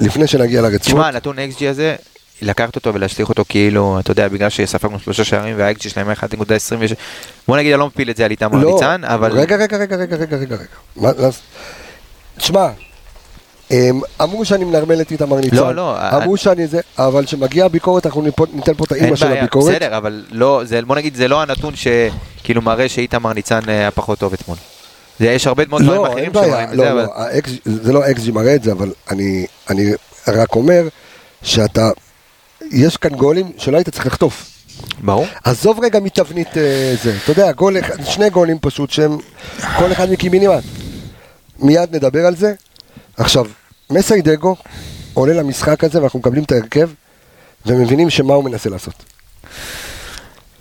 [0.00, 1.96] ולפני שנגיע לרצועות, תשמע, הנתון XG הזה,
[2.42, 6.94] לקחת אותו ולהשליך אותו כאילו, אתה יודע, בגלל שספגנו שלושה שערים וה-XG שלהם היה 1.26,
[7.48, 9.32] בוא נגיד, אני לא מפיל את זה על איתמר ניצן, אבל...
[9.32, 10.56] רגע, רגע, רגע, רגע, רגע, רגע.
[10.96, 11.10] מה,
[12.36, 12.68] תשמע,
[13.70, 15.56] אמ, אמרו שאני מנרמל את איתמר ניצן.
[15.56, 19.40] לא, לא, אמרו שאני זה, אבל כשמגיעה הביקורת אנחנו ניתן פה את האימא של בעיה,
[19.42, 19.74] הביקורת.
[19.74, 23.90] בסדר, אבל לא, זה, בוא נגיד, זה לא הנתון שכאילו מראה שאיתמר ניצן אה, היה
[23.90, 24.56] פחות טוב אתמול.
[25.20, 27.02] זה, יש הרבה מאוד דברים לא, אחרים שמראים את לא, זה, אבל...
[27.66, 29.92] לא, זה לא האקסג'י מראה את זה, אבל אני אני
[30.28, 30.88] רק אומר
[31.42, 31.90] שאתה,
[32.70, 34.46] יש כאן גולים שלא היית צריך לחטוף.
[35.00, 35.26] ברור.
[35.44, 39.18] עזוב רגע מתבנית אה, זה, אתה יודע, גול, שני גולים פשוט שהם
[39.78, 40.64] כל אחד מקימינימט.
[41.58, 42.54] מיד נדבר על זה.
[43.16, 43.46] עכשיו,
[43.90, 44.56] מסיידגו
[45.14, 46.90] עולה למשחק הזה ואנחנו מקבלים את ההרכב
[47.66, 48.94] ומבינים שמה הוא מנסה לעשות.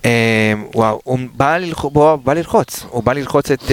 [0.05, 3.63] אה, וואו, הוא בא ללח- בוא, בא ללחוץ, הוא בא ללחוץ את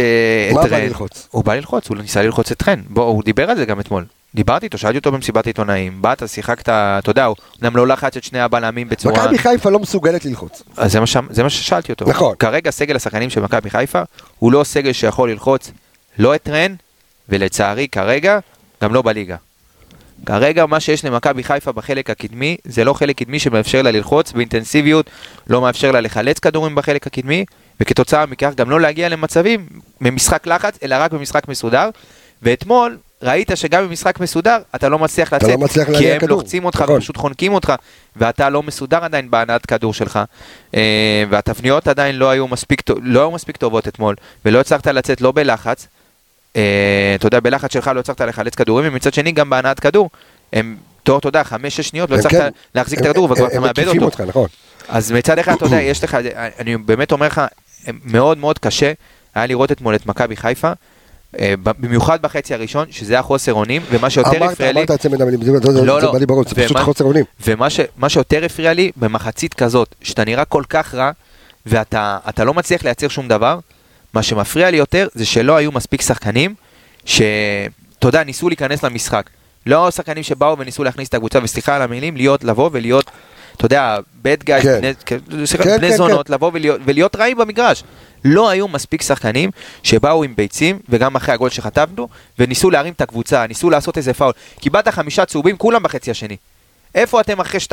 [0.54, 0.82] מה את בא רן.
[0.82, 1.28] ללחוץ?
[1.30, 2.80] הוא בא ללחוץ, הוא ניסה ללחוץ את חן.
[2.88, 4.04] בוא, הוא דיבר על זה גם אתמול.
[4.34, 8.24] דיברתי איתו, שאלתי אותו במסיבת עיתונאים, באת, שיחקת, אתה יודע, הוא אומנם לא לחץ את
[8.24, 9.22] שני הבלמים בצורה...
[9.24, 10.62] מכבי חיפה לא מסוגלת ללחוץ.
[10.76, 11.16] אז זה מה, ש...
[11.30, 12.04] זה מה ששאלתי אותו.
[12.08, 12.34] נכון.
[12.38, 14.02] כרגע סגל השחקנים של מכבי חיפה
[14.38, 15.70] הוא לא סגל שיכול ללחוץ
[16.18, 16.74] לא את רן,
[17.28, 18.38] ולצערי כרגע
[18.82, 19.36] גם לא בליגה.
[20.26, 25.10] כרגע מה שיש למכבי חיפה בחלק הקדמי זה לא חלק קדמי שמאפשר לה ללחוץ באינטנסיביות,
[25.46, 27.44] לא מאפשר לה לחלץ כדורים בחלק הקדמי,
[27.80, 29.66] וכתוצאה מכך גם לא להגיע למצבים
[30.00, 31.90] ממשחק לחץ, אלא רק במשחק מסודר.
[32.42, 36.38] ואתמול ראית שגם במשחק מסודר אתה לא מצליח אתה לצאת, לא מצליח כי הם כדור.
[36.38, 36.96] לוחצים אותך נכון.
[36.96, 37.72] ופשוט חונקים אותך,
[38.16, 40.20] ואתה לא מסודר עדיין בהנעת כדור שלך,
[40.74, 45.32] אה, והתבניות עדיין לא היו מספיק, לא היו מספיק טובות אתמול, ולא הצלחת לצאת לא
[45.32, 45.86] בלחץ,
[47.14, 50.10] אתה יודע, בלחץ שלך לא הצלחת לחלץ כדורים, ומצד שני גם בהנעת כדור,
[50.52, 53.88] הם תוך, אתה יודע, חמש-שש שניות לא הצלחת כן, להחזיק את הכדור, וכבר אתה מאבד
[53.88, 54.04] אותו.
[54.04, 54.48] אותך, נכון.
[54.88, 56.16] אז מצד אחד, אתה יודע, יש לך,
[56.58, 57.40] אני באמת אומר לך,
[58.04, 58.92] מאוד מאוד קשה
[59.34, 60.72] היה לראות אתמול את מכבי חיפה,
[61.38, 64.80] אה, במיוחד בחצי הראשון, שזה היה חוסר אונים, ומה שיותר הפריע לי...
[64.80, 66.12] אמרת את זה המילים, זה לא, לא.
[66.12, 67.24] בא לי בראש, זה פשוט חוסר אונים.
[67.46, 71.10] ומה שיותר הפריע לי, במחצית כזאת, שאתה נראה כל כך רע,
[71.66, 73.58] ואתה אתה לא מצליח לייצר שום דבר,
[74.16, 76.54] מה שמפריע לי יותר זה שלא היו מספיק שחקנים,
[77.04, 79.30] שאתה יודע, ניסו להיכנס למשחק.
[79.66, 83.10] לא שחקנים שבאו וניסו להכניס את הקבוצה, וסליחה על המילים, להיות, לבוא ולהיות,
[83.56, 84.80] אתה יודע, bad guys, כן.
[84.80, 85.18] בני, כן,
[85.78, 87.82] בני כן, זונות, לבוא ולהיות, ולהיות רעים במגרש.
[88.24, 89.50] לא היו מספיק שחקנים
[89.82, 94.32] שבאו עם ביצים, וגם אחרי הגול שחטפנו, וניסו להרים את הקבוצה, ניסו לעשות איזה פאול.
[94.60, 96.36] קיבלת חמישה צהובים, כולם בחצי השני.
[96.96, 97.70] איפה אתם אחרי 2-0,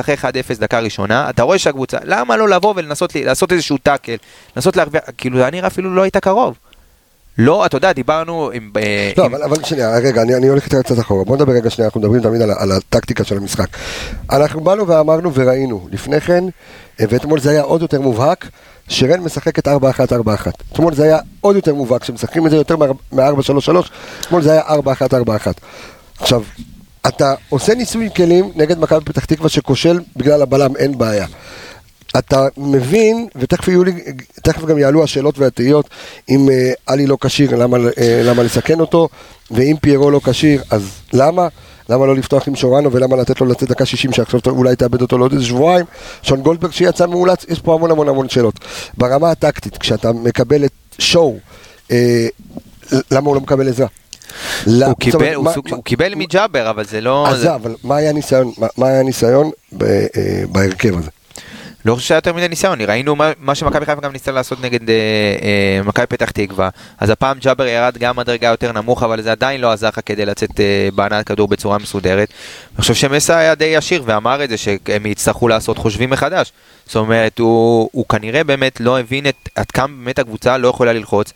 [0.00, 0.26] אחרי 1-0
[0.60, 4.16] דקה ראשונה, אתה רואה שהקבוצה, למה לא לבוא ולנסות לעשות איזשהו טאקל,
[4.56, 6.54] לנסות להרוויח, כאילו, נראה אפילו לא היית קרוב.
[7.38, 8.70] לא, אתה יודע, דיברנו עם...
[8.76, 11.24] אה, לא, עם- אבל, אבל שנייה, רגע, אני, אני הולך קצת אחורה.
[11.24, 13.66] בוא נדבר רגע שנייה, אנחנו מדברים תמיד על, על הטקטיקה של המשחק.
[14.32, 16.44] אנחנו באנו ואמרנו וראינו לפני כן,
[17.00, 18.48] אה, ואתמול זה היה עוד יותר מובהק,
[18.88, 19.70] שרן משחקת 4-1-4-1.
[20.72, 23.20] אתמול זה היה עוד יותר מובהק, שמשחקים את זה יותר מ-4-3-3,
[24.20, 25.50] אתמול זה היה 4-1-4-1.
[26.18, 26.42] עכשיו,
[27.08, 31.26] אתה עושה ניסוי כלים נגד מכבי פתח תקווה שכושל בגלל הבלם, אין בעיה.
[32.18, 33.92] אתה מבין, ותכף יהיו לי,
[34.42, 35.90] תכף גם יעלו השאלות והתהיות,
[36.28, 39.08] אם אה, עלי לא כשיר, למה, אה, למה לסכן אותו,
[39.50, 41.48] ואם פיירו לא כשיר, אז למה?
[41.88, 45.18] למה לא לפתוח עם שורנו ולמה לתת לו לצאת דקה 60 שעכשיו אולי תאבד אותו
[45.18, 45.86] לעוד איזה שבועיים?
[46.22, 48.54] שון גולדברג שיצא מאולץ, יש פה המון המון המון שאלות.
[48.98, 51.36] ברמה הטקטית, כשאתה מקבל את שואו,
[51.90, 52.26] אה,
[53.10, 53.86] למה הוא לא מקבל עזרה?
[54.66, 57.28] למה- הוא זאת אומרת, קיבל, הוא מה- סוג- מה- הוא קיבל מג'אבר, אבל זה לא...
[57.28, 60.06] אז זה- זה, אבל מה היה הניסיון, מה- מה היה הניסיון ב- אה,
[60.52, 61.10] בהרכב הזה?
[61.86, 64.90] לא חושב שהיה יותר מדי ניסיון, ראינו מה, מה שמכבי חיפה גם ניסתה לעשות נגד
[64.90, 64.94] אה,
[65.42, 66.68] אה, מכבי פתח תקווה,
[66.98, 70.26] אז הפעם ג'אבר ירד גם מדרגה יותר נמוך, אבל זה עדיין לא עזר לך כדי
[70.26, 72.28] לצאת אה, בהנעת כדור בצורה מסודרת.
[72.74, 76.52] אני חושב שמסה היה די ישיר ואמר את זה שהם יצטרכו לעשות חושבים מחדש.
[76.86, 80.92] זאת אומרת, הוא, הוא כנראה באמת לא הבין את, עד כמה באמת הקבוצה לא יכולה
[80.92, 81.32] ללחוץ,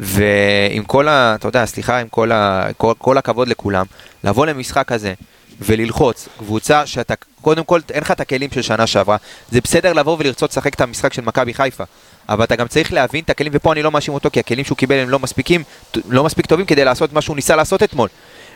[0.00, 1.34] ועם כל ה...
[1.34, 3.86] אתה יודע, סליחה, עם כל, ה, כל, כל הכבוד לכולם,
[4.24, 5.14] לבוא למשחק הזה
[5.60, 9.16] וללחוץ קבוצה שאתה, קודם כל אין לך את הכלים של שנה שעברה,
[9.50, 11.84] זה בסדר לבוא ולרצות לשחק את המשחק של מכבי חיפה,
[12.28, 14.78] אבל אתה גם צריך להבין את הכלים, ופה אני לא מאשים אותו כי הכלים שהוא
[14.78, 15.62] קיבל הם לא מספיקים,
[16.08, 18.08] לא מספיק טובים כדי לעשות מה שהוא ניסה לעשות אתמול.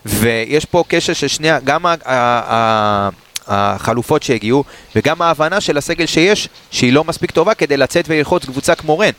[0.07, 3.09] ויש פה קשר של שני, גם ה-
[3.47, 4.65] החלופות שהגיעו,
[4.97, 9.11] וגם ההבנה של הסגל שיש, שהיא לא מספיק טובה כדי לצאת וללחוץ קבוצה כמו רן.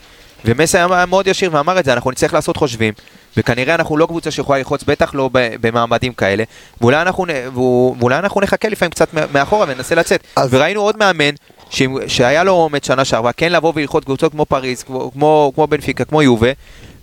[0.44, 2.94] ומסי היה מאוד ישיר ואמר את זה, אנחנו נצטרך לעשות חושבים,
[3.38, 6.44] וכנראה אנחנו לא קבוצה שיכולה ללחוץ, בטח לא במעמדים כאלה,
[6.80, 7.24] ואולי אנחנו,
[7.54, 10.20] ואולי אנחנו נחכה לפעמים קצת מאחורה וננסה לצאת.
[10.36, 11.30] אז- וראינו עוד מאמן
[11.70, 15.66] ש- שהיה לו אומץ שנה שעברה, כן לבוא וללחוץ קבוצות כמו פריז, כמו, כמו, כמו
[15.66, 16.48] בנפיקה, כמו יובה,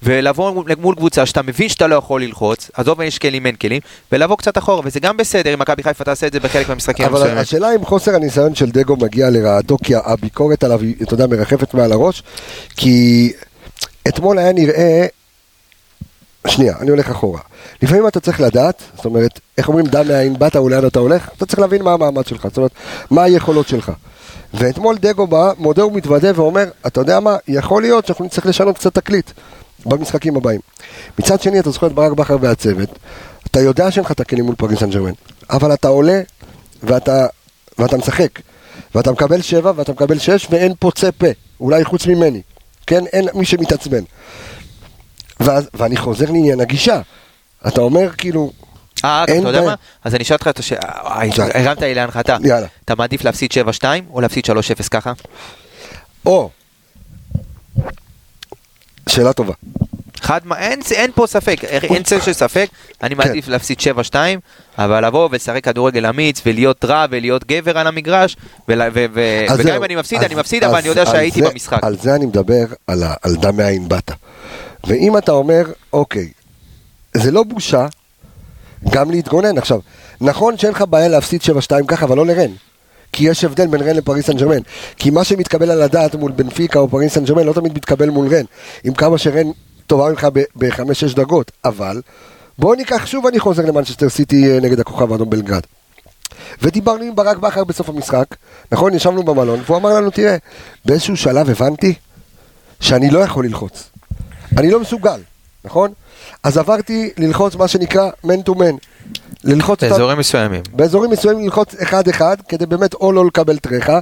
[0.03, 4.37] ולבוא מול קבוצה שאתה מבין שאתה לא יכול ללחוץ, עזוב יש כלים אין כלים, ולבוא
[4.37, 7.37] קצת אחורה, וזה גם בסדר אם מכבי חיפה תעשה את זה בחלק מהמשחקים אבל המסוימים.
[7.41, 11.91] השאלה אם חוסר הניסיון של דגו מגיע לרעתו, כי הביקורת עליו, אתה יודע, מרחפת מעל
[11.91, 12.23] הראש,
[12.75, 13.31] כי
[14.07, 15.05] אתמול היה נראה...
[16.47, 17.39] שנייה, אני הולך אחורה.
[17.81, 21.45] לפעמים אתה צריך לדעת, זאת אומרת, איך אומרים, דע מאין באת ולאן אתה הולך, אתה
[21.45, 22.71] צריך להבין מה המעמד שלך, זאת אומרת,
[23.11, 23.91] מה היכולות שלך.
[24.53, 28.93] ואתמול דגו בא, מודה ומתוודה ואומר, אתה יודע מה, יכול להיות שאנחנו נצטרך לשנות קצת
[28.93, 29.31] תקליט
[29.85, 30.59] במשחקים הבאים.
[31.19, 32.89] מצד שני, אתה זוכר את ברק בכר והצוות,
[33.47, 35.11] אתה יודע שאין לך את הכלים מול פריס ג'רמן,
[35.49, 36.21] אבל אתה עולה
[36.83, 37.27] ואתה,
[37.77, 38.29] ואתה משחק,
[38.95, 41.27] ואתה מקבל שבע ואתה מקבל שש ואין פוצה פה,
[41.59, 42.41] אולי חוץ ממני,
[42.87, 43.05] כן?
[43.05, 44.03] אין מי שמתעצבן.
[45.39, 47.01] ואז, ואני חוזר לעניין הגישה.
[47.67, 48.51] אתה אומר כאילו,
[49.05, 49.61] אה, אתה יודע.
[49.61, 49.75] מה?
[50.03, 50.81] אז אני אשאל אותך את השאלה,
[51.31, 51.49] שאל.
[51.53, 52.37] הרמת לי להנחתה.
[52.43, 52.67] יאללה.
[52.85, 55.13] אתה מעדיף להפסיד 7-2 או להפסיד 3-0 ככה?
[56.25, 56.49] או,
[59.09, 59.53] שאלה טובה.
[60.21, 63.05] חד, מה- אין, אין פה ספק, אין צל של ספק, כן.
[63.05, 63.79] אני מעדיף להפסיד
[64.11, 64.15] 7-2,
[64.77, 68.37] אבל לבוא ולשחק כדורגל אמיץ ולהיות רע ולהיות גבר על המגרש,
[68.69, 69.75] ול- ו- ו- וגם.
[69.75, 71.79] אם אני מפסיד, אז- אני מפסיד, אבל אז אני יודע שהייתי זה- במשחק.
[71.83, 74.11] על זה אני מדבר, על, על דע מאין באת.
[74.85, 76.29] ואם אתה אומר, אוקיי,
[77.13, 77.87] זה לא בושה
[78.89, 79.57] גם להתגונן.
[79.57, 79.79] עכשיו,
[80.21, 82.51] נכון שאין לך בעיה להפסיד 7-2 ככה, אבל לא לרן.
[83.11, 84.59] כי יש הבדל בין רן לפריס סן ג'רמן.
[84.97, 88.27] כי מה שמתקבל על הדעת מול בנפיקה או פריס סן ג'רמן לא תמיד מתקבל מול
[88.27, 88.45] רן.
[88.83, 89.47] עם כמה שרן
[89.87, 91.51] טובה ממך בחמש-שש דרגות.
[91.65, 92.01] אבל,
[92.59, 95.61] בואו ניקח, שוב אני חוזר למנצ'סטר סיטי אה, נגד הכוכב האדום בלגרד.
[96.61, 98.25] ודיברנו עם ברק בכר בסוף המשחק,
[98.71, 98.93] נכון?
[98.93, 100.37] ישבנו במלון, והוא אמר לנו, תראה,
[100.85, 101.93] באיזשהו שלב הבנתי
[102.79, 103.89] שאני לא יכול ללחוץ.
[104.57, 105.19] אני לא מסוגל,
[105.65, 105.91] נכון?
[106.43, 108.75] אז עברתי ללחוץ מה שנקרא man to man.
[109.43, 110.61] ללחוץ אותם- באזורים מסוימים.
[110.73, 113.99] באזורים מסוימים ללחוץ אחד-אחד, כדי באמת או לא לקבל טרחה,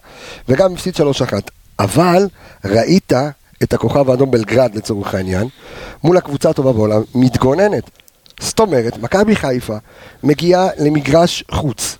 [0.49, 1.33] וגם הפסיד 3-1.
[1.79, 2.27] אבל
[2.65, 3.13] ראית
[3.63, 5.47] את הכוכב האדום בלגרד לצורך העניין,
[6.03, 7.83] מול הקבוצה הטובה בעולם, מתגוננת.
[8.39, 9.75] זאת אומרת, מכבי חיפה
[10.23, 11.97] מגיעה למגרש חוץ.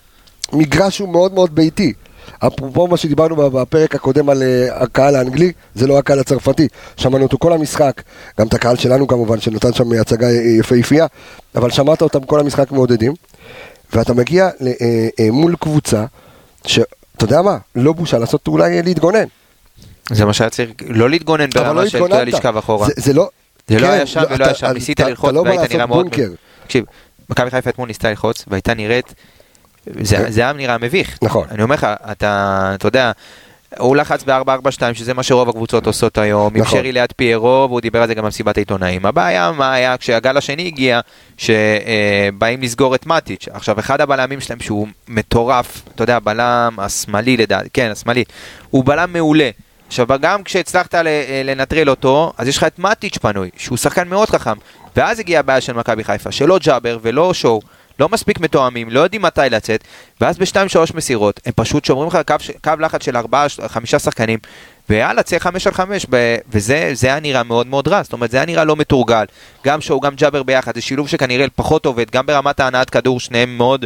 [0.53, 1.93] מגרש שהוא מאוד מאוד ביתי.
[2.39, 6.67] אפרופו מה שדיברנו בפרק הקודם על אה, הקהל האנגלי, זה לא הקהל הצרפתי.
[6.97, 8.01] שמענו אותו כל המשחק,
[8.39, 11.05] גם את הקהל שלנו כמובן, שנתן שם הצגה אה, יפהפייה,
[11.55, 13.13] אבל שמעת אותם כל המשחק מעודדים.
[13.93, 14.71] ואתה מגיע אה,
[15.19, 16.05] אה, מול קבוצה,
[16.65, 16.85] שאתה
[17.21, 19.25] יודע מה, לא בושה לעשות אולי אה, להתגונן.
[20.11, 22.23] זה מה שהיה צריך, לא להתגונן לא ברמה של אתה.
[22.23, 22.87] לשכב אחורה.
[22.87, 23.29] זה- זה לא...
[23.67, 26.07] זה לא כן, היה שם ולא אתה- היה שם, ניסית ללחוץ לא והיית נראה מאוד...
[26.63, 26.83] תקשיב,
[27.29, 29.13] מכבי חיפה אתמול ניסתה ללחוץ והייתה נראית,
[30.01, 31.17] זה זה היה נראה מביך.
[31.21, 31.47] נכון.
[31.51, 33.11] אני אומר לך, אתה אתה יודע,
[33.77, 34.49] הוא לחץ ב-4-4-2
[34.93, 36.79] שזה מה שרוב הקבוצות עושות היום, עם נכון.
[36.79, 39.05] שרי ליד פיירו, והוא דיבר על זה גם במסיבת העיתונאים.
[39.05, 40.99] הבעיה מה היה כשהגל השני הגיע,
[41.37, 43.47] שבאים לסגור את מאטיץ'.
[43.51, 48.23] עכשיו, אחד הבלמים שלהם שהוא מטורף, אתה יודע, הבלם השמאלי לדעתי, כן, השמאלי,
[48.69, 49.49] הוא בלם מעולה.
[49.87, 51.07] עכשיו, גם כשהצלחת ל-
[51.43, 54.53] לנטרל אותו, אז יש לך את מאטיץ' פנוי, שהוא שחקן מאוד חכם.
[54.95, 57.61] ואז הגיעה הבעיה של מכבי חיפה, שלא ג'אבר ולא שואו,
[57.99, 59.83] לא מספיק מתואמים, לא יודעים מתי לצאת,
[60.21, 64.39] ואז בשתיים שלוש מסירות, הם פשוט שומרים לך קו, קו לחץ של ארבעה, חמישה שחקנים,
[64.89, 66.05] ויאללה, צא חמש על חמש,
[66.51, 69.23] וזה זה היה נראה מאוד מאוד רע, זאת אומרת, זה היה נראה לא מתורגל.
[69.65, 73.57] גם שואו, גם ג'אבר ביחד, זה שילוב שכנראה פחות עובד, גם ברמת ההנעת כדור, שניהם
[73.57, 73.85] מאוד,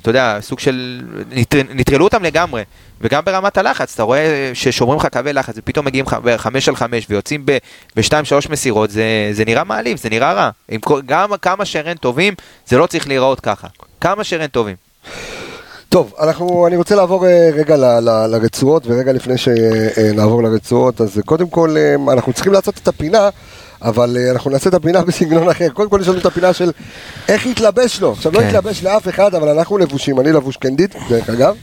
[0.00, 2.62] אתה יודע, סוג של, נטר- נטרלו אותם לגמרי.
[3.00, 7.06] וגם ברמת הלחץ, אתה רואה ששומרים לך קווי לחץ ופתאום מגיעים לך בחמש על חמש
[7.10, 7.58] ויוצאים ב-
[7.96, 10.50] בשתיים שלוש מסירות, זה, זה נראה מעליב, זה נראה רע.
[10.68, 12.34] עם גם כמה שרן טובים,
[12.66, 13.66] זה לא צריך להיראות ככה.
[14.00, 14.76] כמה שרן טובים.
[15.94, 21.20] טוב, אנחנו, אני רוצה לעבור אה, רגע ל, ל, לרצועות, ורגע לפני שנעבור לרצועות, אז
[21.24, 23.28] קודם כל אה, אנחנו צריכים לעשות את הפינה,
[23.82, 25.68] אבל אה, אנחנו נעשה את הפינה בסגנון אחר.
[25.68, 26.70] קודם כל יש לנו את הפינה של
[27.28, 28.12] איך יתלבש לו.
[28.12, 28.48] עכשיו, לא כן.
[28.48, 31.54] יתלבש לאף אחד, אבל אנחנו לבושים, אני לבוש קנדיד, דרך אגב,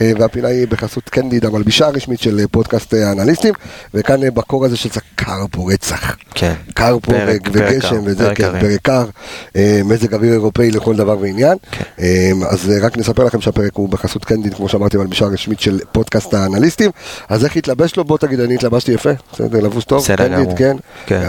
[0.00, 3.54] אה, והפינה היא בחסות קנדיד, המלבישה הרשמית של אה, פודקאסט האנליסטים,
[3.94, 6.16] וכאן בקור הזה שזה קר פה רצח.
[6.34, 6.54] כן.
[6.74, 7.12] קר פה
[7.52, 8.60] וגשם וזה, כן.
[8.60, 9.04] פרק קר,
[9.56, 11.58] אה, מזג אוויר אירופאי לכל דבר ועניין.
[11.70, 11.82] כן.
[12.50, 16.90] אז רק נספר לכם שהפרק הוא בחסות קנדיד, כמו שאמרתי, מלבישה רשמית של פודקאסט האנליסטים.
[17.28, 18.04] אז איך התלבש לו?
[18.04, 20.56] בוא תגיד, אני התלבשתי יפה, בסדר, לבוש טוב, בסדר גמור.
[20.56, 20.76] כן.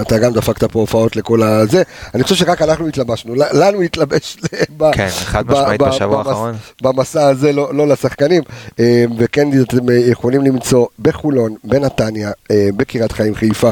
[0.01, 1.83] אתה גם דפקת פה הופעות לכל הזה.
[2.15, 4.37] אני חושב שרק אנחנו התלבשנו, לנו התלבש
[4.93, 6.55] כן, חד משמעית בשבוע האחרון.
[6.81, 8.43] במסע הזה, לא לא לשחקנים.
[8.79, 13.69] אה, וקנדיד אתם אה, יכולים למצוא בחולון, בנתניה, אה, בקריית חיים, חיפה,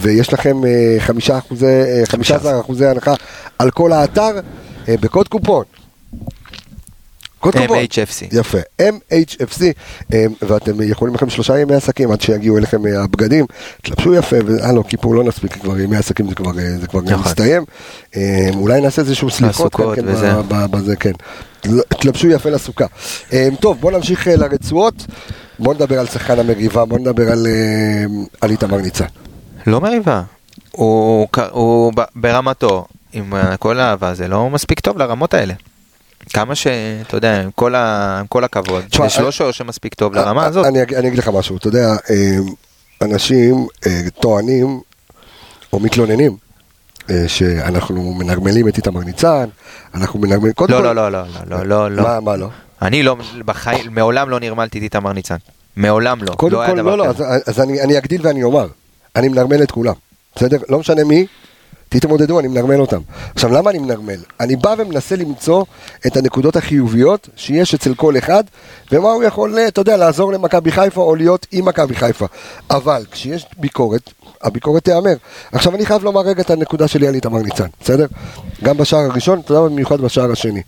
[0.00, 3.14] ויש לכם אה, חמישה אחוזי, אה, 15 אחוזי הנחה
[3.58, 4.40] על כל האתר
[4.88, 5.64] בקוד קופון.
[7.54, 8.26] MHFC.
[8.32, 9.62] יפה, MHFC,
[10.42, 13.46] ואתם יכולים לכם שלושה ימי עסקים עד שיגיעו אליכם אה, הבגדים,
[13.82, 17.00] תלבשו יפה, אה לא, כיפור לא נספיק, כבר ימי עסקים זה כבר, אה, זה כבר
[17.00, 17.18] נכון.
[17.18, 17.64] מסתיים,
[18.54, 20.06] אולי נעשה איזשהו סליחות, כן,
[20.48, 21.12] ב- בזה, כן,
[21.88, 22.86] תלבשו יפה לסוכה.
[23.60, 25.06] טוב, בואו נמשיך לרצועות,
[25.58, 29.04] בואו נדבר על שחקן המריבה, בואו נדבר על, איתמר ניצן.
[29.66, 30.22] לא מריבה.
[30.70, 35.54] הוא, ברמתו, עם כל האהבה, זה לא מספיק טוב לרמות האלה.
[36.32, 36.66] כמה ש...
[37.06, 38.16] אתה יודע, עם כל, ה...
[38.20, 40.66] עם כל הכבוד, יש לא שוער שמספיק טוב לרמה הזאת.
[40.66, 42.36] אני, אני אגיד לך משהו, אתה יודע, אה,
[43.02, 44.80] אנשים אה, טוענים
[45.72, 46.36] או מתלוננים
[47.10, 49.44] אה, שאנחנו מנרמלים את איתמר ניצן,
[49.94, 52.02] אנחנו מנרמלים, קודם לא, כל, לא, לא, לא, לא, לא, לא.
[52.02, 52.48] מה, מה לא?
[52.82, 55.36] אני לא, בחיים, מעולם לא נרמלתי את איתמר ניצן.
[55.76, 56.32] מעולם לא.
[56.32, 57.06] קודם לא כל, לא, לא.
[57.06, 58.66] אז, אז אני, אני אגדיל ואני אומר,
[59.16, 59.94] אני מנרמל את כולם,
[60.36, 60.56] בסדר?
[60.68, 61.26] לא משנה מי,
[61.98, 63.00] תתמודדו, אני מנרמל אותם.
[63.34, 64.18] עכשיו, למה אני מנרמל?
[64.40, 65.64] אני בא ומנסה למצוא
[66.06, 68.44] את הנקודות החיוביות שיש אצל כל אחד,
[68.92, 72.26] ומה הוא יכול, אתה יודע, לעזור למכבי חיפה או להיות עם מכבי חיפה.
[72.70, 74.10] אבל כשיש ביקורת,
[74.42, 75.14] הביקורת תיאמר.
[75.52, 78.06] עכשיו, אני חייב לומר רגע את הנקודה שלי על איתמר ניצן, בסדר?
[78.64, 80.62] גם בשער הראשון, אתה יודע, מה, במיוחד בשער השני.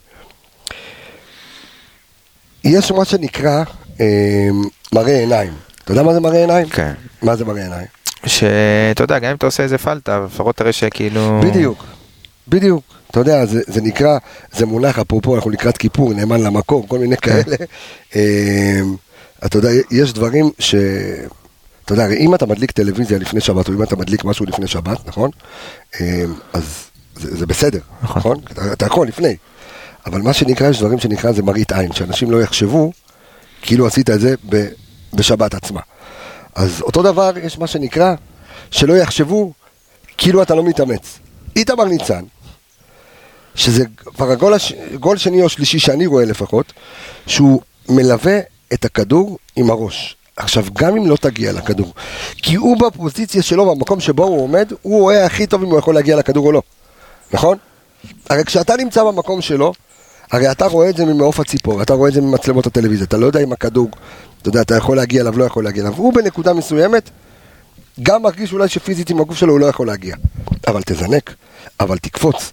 [2.65, 3.63] יש מה שנקרא
[4.01, 4.49] אה,
[4.93, 5.53] מראה עיניים.
[5.85, 6.69] אתה יודע מה זה מראה עיניים?
[6.69, 6.93] כן.
[7.23, 7.98] מה זה מראה עיניים?
[8.27, 11.41] שאתה יודע, גם אם אתה עושה איזה פלטה, לפחות תראה שכאילו...
[11.45, 11.85] בדיוק,
[12.49, 12.85] בדיוק.
[13.11, 14.19] אתה יודע, זה, זה נקרא,
[14.53, 17.57] זה מונח, אפרופו, אנחנו לקראת כיפור, נאמן למקור, כל מיני כאלה.
[18.17, 18.81] אה,
[19.47, 20.75] אתה יודע, יש דברים ש...
[21.85, 24.67] אתה יודע, הרי אם אתה מדליק טלוויזיה לפני שבת, או אם אתה מדליק משהו לפני
[24.67, 25.31] שבת, נכון?
[26.01, 26.85] אה, אז
[27.17, 28.19] זה, זה בסדר, נכון.
[28.19, 28.37] נכון?
[28.53, 29.37] אתה, אתה יכול לפני.
[30.07, 32.93] אבל מה שנקרא, יש דברים שנקרא זה מראית עין, שאנשים לא יחשבו
[33.63, 34.67] כאילו עשית את זה ב,
[35.15, 35.81] בשבת עצמה.
[36.59, 38.15] אז אותו דבר, יש מה שנקרא,
[38.71, 39.53] שלא יחשבו
[40.19, 41.19] כאילו אתה לא מתאמץ.
[41.57, 42.25] איתמר ניצן,
[43.55, 44.73] שזה כבר הגול הש...
[45.01, 46.73] גול שני או שלישי שאני רואה לפחות,
[47.27, 48.39] שהוא מלווה
[48.73, 50.17] את הכדור עם הראש.
[50.37, 51.95] עכשיו, גם אם לא תגיע לכדור,
[52.37, 55.95] כי הוא בפוזיציה שלו, במקום שבו הוא עומד, הוא רואה הכי טוב אם הוא יכול
[55.95, 56.63] להגיע לכדור או לא,
[57.33, 57.59] נכון?
[58.31, 59.73] הרי כשאתה נמצא במקום שלו,
[60.31, 63.27] הרי אתה רואה את זה ממעוף הציפור, אתה רואה את זה ממצלמות הטלוויזיה, אתה לא
[63.27, 63.91] יודע אם הכדור,
[64.43, 65.95] אתה יודע, אתה יכול להגיע אליו, לא יכול להגיע אליו.
[65.97, 67.11] הוא בנקודה מסוימת,
[68.03, 70.17] גם מרגיש אולי שפיזית עם הגוף שלו הוא לא יכול להגיע.
[70.67, 71.35] אבל תזנק,
[71.81, 72.53] אבל תקפוץ.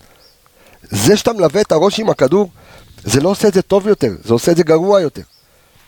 [0.83, 2.49] זה שאתה מלווה את הראש עם הכדור,
[3.03, 5.21] זה לא עושה את זה טוב יותר, זה עושה את זה גרוע יותר.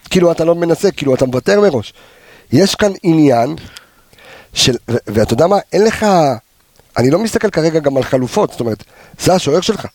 [0.09, 1.93] כאילו אתה לא מנסה, כאילו אתה מוותר מראש.
[2.51, 3.55] יש כאן עניין
[4.53, 6.05] של, ואתה יודע מה, אין לך,
[6.97, 8.83] אני לא מסתכל כרגע גם על חלופות, זאת אומרת,
[9.19, 9.87] זה השוער שלך.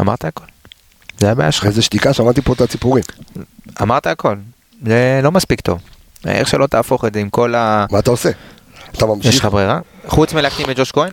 [0.00, 0.44] אמרת הכל.
[1.18, 1.66] זה הבעיה שלך.
[1.66, 3.04] איזה שתיקה, שמעתי פה את הציפורים.
[3.82, 4.36] אמרת הכל.
[4.86, 5.78] זה לא מספיק טוב.
[6.26, 7.86] איך שלא תהפוך את זה עם כל ה...
[7.90, 8.30] מה אתה עושה?
[8.90, 9.34] אתה יש ממשיך?
[9.44, 9.80] לך ברירה?
[10.06, 11.10] חוץ מלהקטים את ג'וש כהן?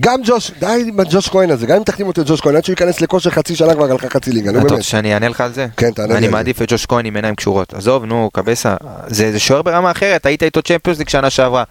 [0.00, 2.64] גם ג'וש, די עם הג'וש כהן הזה, גם אם תחתים אותי את ג'וש כהן, עד
[2.64, 4.70] שהוא ייכנס לכושר חצי שנה כבר הלכה חצי ליגה, נו אתה באמת.
[4.70, 5.66] רוצה שאני אענה לך על זה?
[5.76, 6.28] כן, תענה לי אני.
[6.28, 7.74] מעדיף את ג'וש כהן עם עיניים קשורות.
[7.74, 8.76] עזוב, נו, קבסה.
[9.06, 11.64] זה זה שוער ברמה אחרת, היית איתו צ'מפיונס ליג שנה שעברה.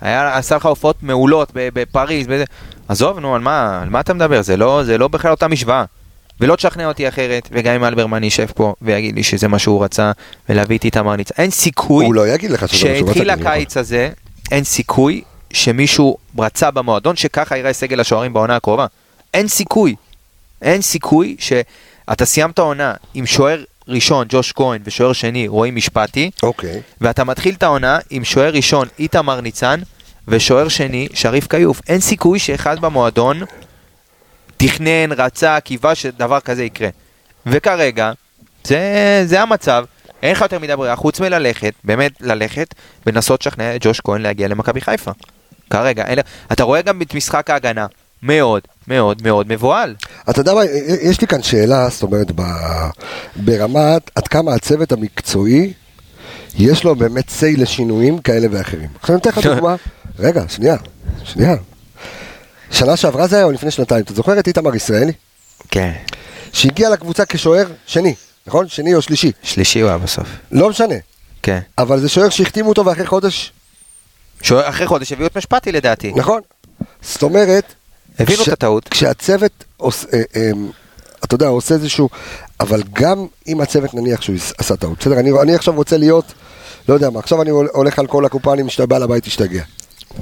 [0.00, 2.26] עשה לך הופעות מעולות בפריז.
[2.88, 4.42] עזוב, נו, על מה, על מה אתה מדבר?
[4.42, 5.84] זה לא, זה לא בכלל אותה משוואה.
[6.40, 10.12] ולא תשכנע אותי אחרת, וגם אם אלברמן יישב פה ויגיד לי שזה מה שהוא רצה,
[10.48, 11.30] ולהביא איתי את המרניץ.
[11.38, 13.30] אין סיכוי הוא לא יגיד לך שזה מה שהוא רצה, שהתחיל.
[13.30, 14.10] הקיץ הזה,
[14.50, 15.22] אין סיכוי
[15.52, 18.86] שמישהו רצה במועדון שככה יראה סגל השוערים בעונה הקרובה.
[19.34, 19.94] אין סיכוי.
[20.62, 26.80] אין סיכוי שאתה סיימת עונה עם שוער ראשון ג'וש כהן ושוער שני רועי משפטי, אוקיי.
[27.00, 29.80] ואתה מתחיל את העונה עם שוער ראשון איתמר ניצן
[30.28, 31.80] ושוער שני שריף כיוף.
[31.88, 33.40] אין סיכוי שאחד במועדון
[34.56, 36.88] תכנן, רצה, קיווה שדבר כזה יקרה.
[37.46, 38.12] וכרגע,
[38.64, 39.84] זה, זה המצב.
[40.22, 42.74] אין לך יותר מדי ברירה, חוץ מללכת, באמת ללכת,
[43.06, 45.10] ולנסות לשכנע את ג'וש כהן להגיע למכבי חיפה.
[45.70, 46.18] כרגע, אין,
[46.52, 47.86] אתה רואה גם את משחק ההגנה,
[48.22, 49.94] מאוד, מאוד, מאוד מבוהל.
[50.30, 50.60] אתה יודע מה,
[51.02, 52.88] יש לי כאן שאלה, זאת אומרת, ב-
[53.36, 55.72] ברמת עד כמה הצוות המקצועי,
[56.58, 58.88] יש לו באמת say לשינויים כאלה ואחרים.
[59.00, 59.76] עכשיו אני אתן לך דוגמה,
[60.18, 60.76] רגע, שנייה,
[61.24, 61.54] שנייה.
[62.70, 65.12] שנה שעברה זה היה או לפני שנתיים, אתה זוכר את איתמר ישראלי?
[65.70, 65.92] כן.
[66.52, 68.14] שהגיע לקבוצה כשוער שני,
[68.46, 68.68] נכון?
[68.68, 70.28] שני או שלישי, שלישי הוא היה בסוף.
[70.52, 70.94] לא משנה.
[71.42, 71.58] כן.
[71.78, 73.52] אבל זה שוער שהחתימו אותו ואחרי חודש,
[74.42, 76.12] שוער- אחרי חודש הביאו את משפטי לדעתי.
[76.16, 76.40] נכון?
[77.02, 77.74] זאת אומרת,
[78.18, 78.88] הבינו כש- את הטעות.
[78.88, 80.50] כשהצוות עוש, אה, אה,
[81.24, 82.08] אתה יודע, עושה איזשהו,
[82.60, 86.24] אבל גם אם הצוות נניח שהוא עשה טעות, בסדר, אני, אני עכשיו רוצה להיות,
[86.88, 89.62] לא יודע מה, עכשיו אני הולך על כל הקופה, אני משתגע, בעל הבית תשתגע.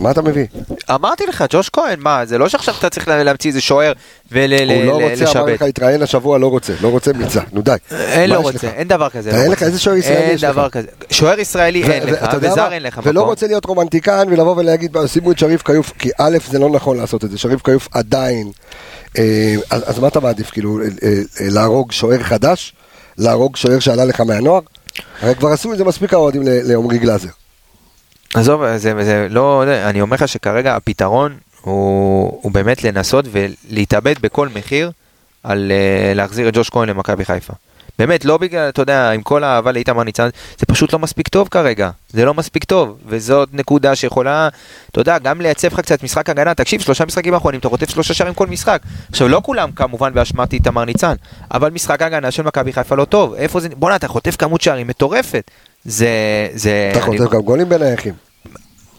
[0.00, 0.46] מה אתה מביא?
[0.90, 3.92] אמרתי לך, ג'וש כהן, מה, זה לא שעכשיו אתה צריך לה- להמציא איזה שוער
[4.32, 5.62] הוא לא רוצה, אמר לך, ולשבת.
[5.62, 7.74] התראיין השבוע, לא רוצה, לא רוצה מיצה, נו די.
[7.92, 8.68] אין לא רוצה?
[8.68, 9.32] אין דבר כזה.
[9.32, 9.50] לא אין.
[9.50, 10.50] לך, איזה שוער ישראלי אין יש לך?
[10.50, 10.86] דבר כזה.
[11.10, 12.72] שוער ישראלי אין לך, וזר?
[12.72, 13.20] אין לך ולא.
[13.22, 17.24] רוצה להיות רומנטיקן ולבוא ולהגיד, שימו את שריף כיוף, כי א', זה לא נכון לעשות
[17.24, 18.50] את זה, שריף כיוף עדיין,
[19.18, 22.72] אה, אז מה אתה מעדיף, כאילו, אה, אה, להרוג שוער חדש?
[23.18, 24.60] להרוג שוער שעלה לך מהנוער?
[25.22, 27.28] הרי כבר עשו את זה מספיק האוהדים לעומרי גלאזר.
[28.34, 34.14] עזוב, זה, זה לא, זה- אני אומר לך שכרגע הפתרון הוא, הוא באמת לנסות ולהתאבד
[34.20, 34.90] בכל מחיר
[35.42, 37.52] על uh, להחזיר את ג'וש כהן למכבי חיפה.
[37.98, 41.48] באמת, לא בגלל, אתה יודע, עם כל האהבה לאיתמר ניצן, זה פשוט לא מספיק טוב
[41.50, 41.90] כרגע.
[42.08, 44.48] זה לא מספיק טוב, וזאת נקודה שיכולה,
[44.90, 46.54] אתה יודע, גם לייצב לך קצת משחק הגנה.
[46.54, 48.80] תקשיב, שלושה משחקים האחרונים, אתה חוטף שלושה שערים כל משחק.
[49.10, 51.14] עכשיו, לא כולם כמובן באשמת איתמר ניצן,
[51.50, 53.34] אבל משחק ההגנה של מכבי חיפה לא טוב.
[53.34, 55.50] איפה זה, בואנה, אתה חוטף כמות שערים מטורפת.
[55.84, 56.08] זה,
[56.54, 56.88] זה...
[56.92, 58.23] אתה חוטף גם גולים בנייחים.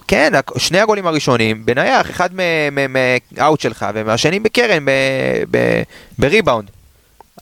[0.08, 2.30] כן, שני הגולים הראשונים, בנייח, אחד
[2.88, 4.84] מאאוט שלך, והשני בקרן,
[6.18, 6.70] בריבאונד.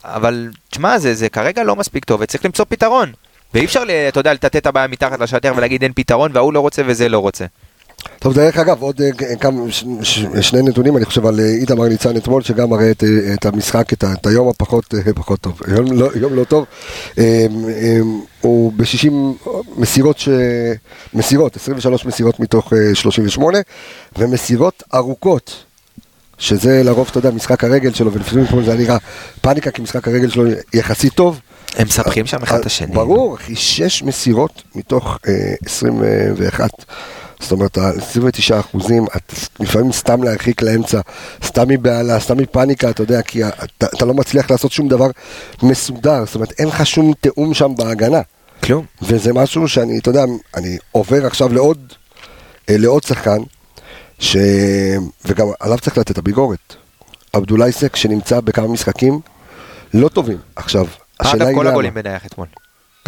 [0.05, 3.12] אבל, תשמע, זה, זה כרגע לא מספיק טוב, וצריך למצוא פתרון.
[3.55, 6.83] ואי אפשר, אתה יודע, לטאטא את הבעיה מתחת לשטר ולהגיד אין פתרון, וההוא לא רוצה
[6.87, 7.44] וזה לא רוצה.
[8.18, 11.88] טוב, דרך אגב, עוד אה, כמה, ש- ש- שני נתונים, אני חושב על אה, איתמר
[11.88, 15.92] ניצן אתמול, שגם מראה את, אה, את המשחק, את, את היום הפחות פחות טוב, יום
[15.92, 16.64] לא, יום לא טוב.
[18.40, 19.12] הוא ב-60
[19.76, 20.28] מסירות, ש...
[21.14, 23.58] מסירות, 23 מסירות מתוך אה, 38,
[24.18, 25.64] ומסירות ארוכות.
[26.38, 28.96] שזה לרוב, אתה יודע, משחק הרגל שלו, ולפעמים זה היה נראה
[29.40, 31.40] פאניקה, כי משחק הרגל שלו יחסית טוב.
[31.76, 32.94] הם מספחים שם אחד את השני.
[32.94, 36.70] ברור, אחי, שש מסירות מתוך אה, 21.
[37.41, 39.07] זאת אומרת, ה- 29 אחוזים,
[39.61, 41.01] לפעמים סתם להרחיק לאמצע,
[41.45, 45.07] סתם מבהלה, סתם מפאניקה, אתה יודע, כי אתה, אתה לא מצליח לעשות שום דבר
[45.62, 48.20] מסודר, זאת אומרת, אין לך שום תיאום שם בהגנה.
[48.62, 48.85] כלום.
[49.03, 50.24] וזה משהו שאני, אתה יודע,
[50.57, 51.93] אני עובר עכשיו לעוד,
[52.70, 53.39] אה, לעוד שחקן,
[54.18, 54.37] ש...
[55.24, 56.74] וגם עליו צריך לתת את הביקורת.
[57.32, 59.20] עבדולאי סק שנמצא בכמה משחקים
[59.95, 60.39] לא טובים.
[60.57, 60.87] עכשיו,
[61.20, 61.70] השאלה אגב, היא כל למה.
[61.70, 62.47] הגולים בנייח אתמול.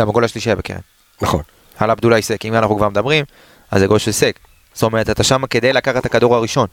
[0.00, 0.78] גם הגול השלישי היה בקרן.
[1.22, 1.42] נכון.
[1.78, 3.24] על עבדולאי סק, אם אנחנו כבר מדברים,
[3.70, 4.38] אז זה גול של סק.
[4.74, 6.66] זאת אומרת, אתה שם כדי לקחת את הכדור הראשון,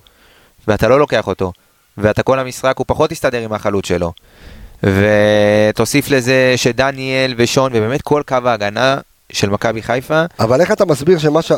[0.67, 1.53] ואתה לא לוקח אותו,
[1.97, 4.13] ואתה כל המשחק, הוא פחות יסתדר עם החלוץ שלו.
[4.83, 8.97] ותוסיף לזה שדניאל ושון, ובאמת כל קו ההגנה
[9.31, 11.51] של מכבי חיפה, אבל איך אתה מסביר שמה ש...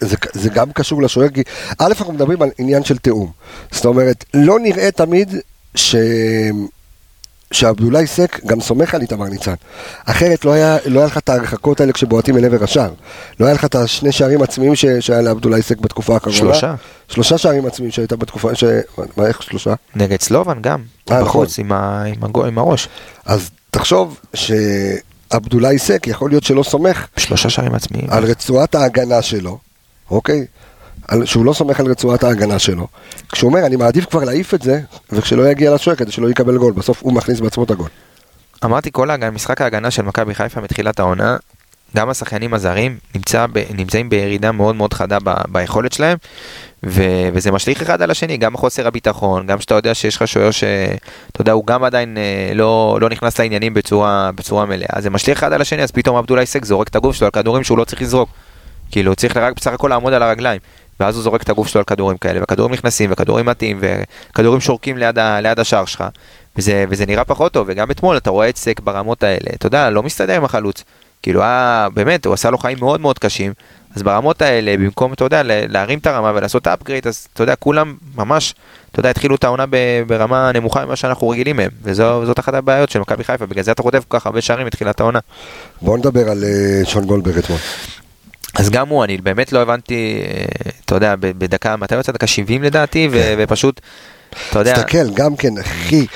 [0.00, 1.42] זה, זה גם קשור לשוער, כי
[1.78, 3.32] א', אנחנו מדברים על עניין של תיאום.
[3.70, 5.34] זאת אומרת, לא נראה תמיד
[5.74, 5.96] ש...
[7.52, 9.54] שעבדולאי סק גם סומך על איתמר ניצן.
[10.04, 12.92] אחרת לא היה, לא היה לך את ההרחקות האלה כשבועטים אל עבר השער.
[13.40, 14.86] לא היה לך את השני שערים עצמיים ש...
[14.86, 16.36] שהיה לעבדולאי סק בתקופה האחרונה.
[16.36, 16.74] שלושה.
[17.08, 18.64] שלושה שערים עצמיים שהייתה בתקופה, ש...
[19.16, 19.74] מה, איך שלושה?
[19.96, 22.02] נגד סלובן גם, אה, בחוץ עם, ה...
[22.02, 22.88] עם, הגול, עם הראש.
[23.26, 28.06] אז תחשוב שעבדולאי סק יכול להיות שלא סומך שלושה שערים עצמיים.
[28.10, 29.58] על רצועת ההגנה שלו,
[30.10, 30.46] אוקיי?
[31.08, 32.86] על, שהוא לא סומך על רצועת ההגנה שלו.
[33.32, 34.80] כשהוא אומר, אני מעדיף כבר להעיף את זה,
[35.12, 36.72] וכשלא יגיע לשוער כדי שלא יקבל גול.
[36.72, 37.88] בסוף הוא מכניס בעצמו את הגול.
[38.64, 41.36] אמרתי כל ההגנה, משחק ההגנה של מכבי חיפה מתחילת העונה,
[41.96, 46.18] גם השחקנים הזרים נמצא ב, נמצאים בירידה מאוד מאוד חדה ב, ביכולת שלהם,
[46.86, 50.50] ו, וזה משליך אחד על השני, גם חוסר הביטחון, גם שאתה יודע שיש לך שוער
[50.50, 55.38] שאתה יודע, הוא גם עדיין אה, לא, לא נכנס לעניינים בצורה, בצורה מלאה, זה משליך
[55.38, 57.84] אחד על השני, אז פתאום עבדולאי סק זורק את הגוף שלו על כדורים שהוא לא
[57.84, 58.28] צריך לזרוק.
[58.90, 60.60] כאילו, צריך רק בסך הכל לעמוד על הרגליים.
[61.02, 64.98] ואז הוא זורק את הגוף שלו על כדורים כאלה, וכדורים נכנסים, וכדורים מתאים, וכדורים שורקים
[64.98, 66.04] ליד, ה, ליד השער שלך,
[66.56, 69.90] וזה, וזה נראה פחות טוב, וגם אתמול אתה רואה את סק ברמות האלה, אתה יודע,
[69.90, 70.84] לא מסתדר עם החלוץ.
[71.22, 73.52] כאילו, אה, באמת, הוא עשה לו חיים מאוד מאוד קשים,
[73.96, 77.94] אז ברמות האלה, במקום, אתה יודע, להרים את הרמה ולעשות אפגרייט, אז אתה יודע, כולם
[78.14, 78.54] ממש,
[78.90, 79.64] אתה יודע, התחילו את העונה
[80.06, 83.82] ברמה נמוכה ממה שאנחנו רגילים מהם, וזאת אחת הבעיות של מכבי חיפה, בגלל זה אתה
[83.82, 85.18] חוטף כל כך הרבה שערים מתחילת העונה.
[85.82, 87.58] בואו נדבר על אה, שון גולדברג אתמול.
[88.54, 90.44] אז גם הוא, אני באמת לא הבנתי, אה,
[90.84, 92.12] אתה יודע, בדקה, מתי הוא יצא?
[92.12, 93.80] דקה 70 לדעתי, ו- ופשוט,
[94.50, 96.06] אתה יודע, תסתכל, גם כן, אחי,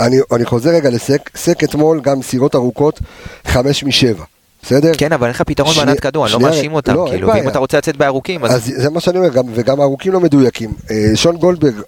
[0.00, 3.00] אני, אני חוזר רגע לסק, סק אתמול גם מסירות ארוכות,
[3.46, 4.24] חמש משבע,
[4.62, 4.92] בסדר?
[4.98, 7.48] כן, אבל אין לך פתרון שנייה- בענת כדור, אני לא מאשים אותם, לא, כאילו, ואם.
[7.48, 8.54] אתה רוצה לצאת בארוכים, אז...
[8.54, 10.72] אז זה מה שאני אומר, גם, וגם הארוכים לא מדויקים.
[10.90, 11.80] אה, שון גולדברג, אה,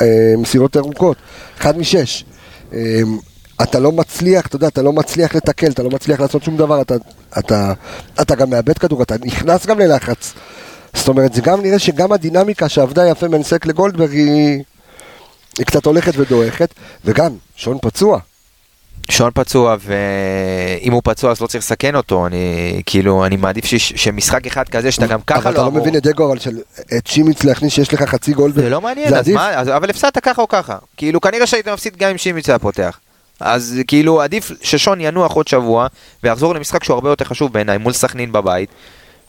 [0.00, 0.06] אה,
[0.38, 1.16] מסירות ארוכות,
[1.58, 2.24] אחד משש.
[3.62, 6.80] אתה לא מצליח, אתה יודע, אתה לא מצליח לתקל, אתה לא מצליח לעשות שום דבר,
[6.80, 6.94] אתה,
[7.38, 7.72] אתה,
[8.20, 10.32] אתה גם מאבד כדור, אתה נכנס גם ללחץ.
[10.94, 14.62] זאת אומרת, זה גם נראה שגם הדינמיקה שעבדה יפה בין סק לגולדברג היא,
[15.58, 18.18] היא קצת הולכת ודועכת, וגם, שון פצוע.
[19.10, 23.74] שון פצוע, ואם הוא פצוע אז לא צריך לסכן אותו, אני כאילו, אני מעדיף ש...
[23.74, 25.80] שמשחק אחד כזה שאתה גם ככה אבל לא אתה לא אמור...
[25.80, 26.58] מבין את דגו, אבל של,
[26.96, 28.64] את שימיץ להכניס שיש לך חצי גולדברג.
[28.64, 29.28] זה לא מעניין, זה אז.
[29.28, 30.76] מה, אז, אבל הפסדת ככה או ככה.
[30.96, 32.98] כאילו, כנראה שהיית מפסיד גם אם שימיץ היה פותח.
[33.42, 35.86] אז כאילו, עדיף ששון ינוח עוד שבוע,
[36.22, 38.70] ויחזור למשחק שהוא הרבה יותר חשוב בעיניי, מול סכנין בבית.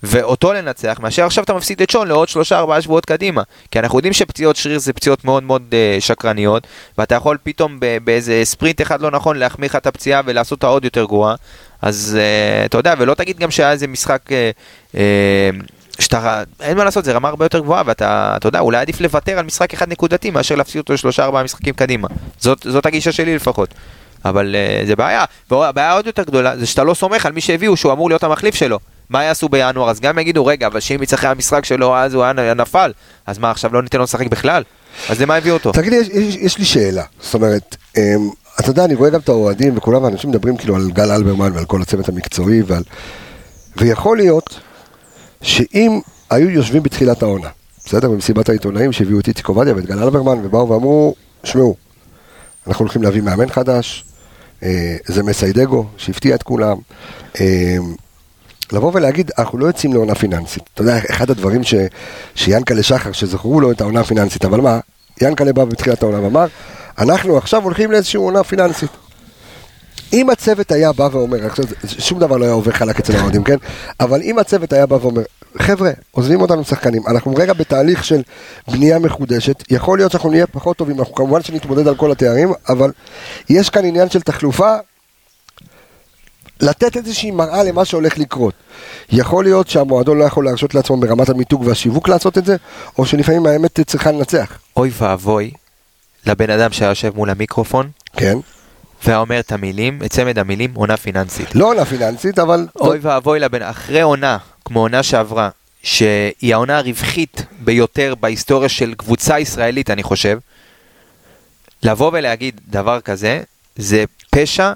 [0.03, 3.41] ואותו לנצח, מאשר עכשיו אתה מפסיד את שון לעוד שלושה ארבעה שבועות קדימה.
[3.71, 8.41] כי אנחנו יודעים שפציעות שריר זה פציעות מאוד מאוד uh, שקרניות, ואתה יכול פתאום באיזה
[8.43, 11.35] ספרינט אחד לא נכון להחמיא לך את הפציעה ולעשות אותה עוד יותר גרועה.
[11.81, 14.97] אז uh, אתה יודע, ולא תגיד גם שהיה איזה משחק uh, uh,
[15.99, 19.39] שאתה, אין מה לעשות, זה רמה הרבה יותר גבוהה, ואתה, אתה יודע, אולי עדיף לוותר
[19.39, 22.07] על משחק אחד נקודתי מאשר להפסיד אותו לשלושה ארבעה משחקים קדימה.
[22.39, 23.73] זאת, זאת הגישה שלי לפחות.
[24.25, 27.77] אבל uh, זה בעיה, והבעיה עוד יותר גדולה זה שאתה לא סומך על מי שהביאו
[27.77, 28.79] שהוא אמור להיות המחליף שלו.
[29.09, 29.89] מה יעשו בינואר?
[29.89, 32.91] אז גם יגידו, רגע, אבל שאם אחרי המשחק שלו אז הוא היה נפל,
[33.25, 34.63] אז מה עכשיו לא ניתן לו לשחק בכלל?
[35.09, 35.71] אז למה הביאו אותו?
[35.71, 37.03] תגיד לי, יש, יש, יש לי שאלה.
[37.21, 40.91] זאת אומרת, אמ, אתה יודע, אני רואה גם את האוהדים וכולם, האנשים מדברים כאילו על
[40.91, 42.83] גל אלברמן ועל כל הצוות המקצועי ועל...
[43.77, 44.59] ויכול להיות
[45.41, 45.99] שאם
[46.29, 47.49] היו יושבים בתחילת העונה,
[47.85, 48.09] בסדר?
[48.09, 51.75] במסיבת העיתונאים שהביאו את איציק עובדיה ואת גל אלברמן ובאו ואמרו, שמעו,
[52.67, 54.05] אנחנו הולכים להביא מאמן חדש,
[55.05, 56.77] זה מסיידגו, שהפתיע את כולם.
[57.41, 57.77] אה,
[58.71, 60.63] לבוא ולהגיד, אנחנו לא יוצאים לעונה פיננסית.
[60.73, 61.73] אתה יודע, אחד הדברים ש,
[62.35, 64.79] שיאנקלה שחר, שזכרו לו את העונה הפיננסית, אבל מה,
[65.21, 66.45] יאנקלה בא בתחילת העונה ואמר,
[66.97, 68.89] אנחנו עכשיו הולכים לאיזושהי עונה פיננסית.
[70.13, 71.65] אם הצוות היה בא ואומר, עכשיו
[71.99, 73.57] שום דבר לא היה עובר חלק אצל האוהדים, כן?
[73.99, 75.21] אבל אם הצוות היה בא ואומר,
[75.59, 78.21] חבר'ה, עוזבים אותנו שחקנים, אנחנו רגע בתהליך של
[78.67, 82.91] בנייה מחודשת, יכול להיות שאנחנו נהיה פחות טובים, אנחנו כמובן שנתמודד על כל התארים, אבל
[83.49, 84.75] יש כאן עניין של תחלופה
[86.61, 88.53] לתת איזושהי מראה למה שהולך לקרות.
[89.09, 92.55] יכול להיות שהמועדון לא יכול להרשות לעצמו ברמת המיתוג והשיווק לעשות את זה,
[92.97, 94.57] או שלפעמים האמת צריכה לנצח.
[94.77, 95.51] אוי ואבוי
[96.25, 98.37] לבן אדם שהיה יושב מול המיקרופון כן?
[99.03, 101.55] והיה אומר את המילים, את צמד המילים, עונה פיננסית.
[101.55, 102.67] לא עונה פיננסית, אבל...
[102.79, 105.49] אוי ואבוי לבן, אחרי עונה, כמו עונה שעברה,
[105.83, 110.39] שהיא העונה הרווחית ביותר בהיסטוריה של קבוצה ישראלית, אני חושב,
[111.83, 113.41] לבוא ולהגיד דבר כזה,
[113.75, 114.73] זה פשע,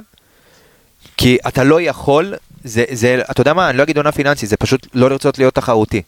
[1.17, 2.33] כי אתה לא יכול,
[2.63, 5.55] זה, זה, אתה יודע מה, אני לא אגיד עונה פיננסית, זה פשוט לא לרצות להיות
[5.55, 6.01] תחרותי.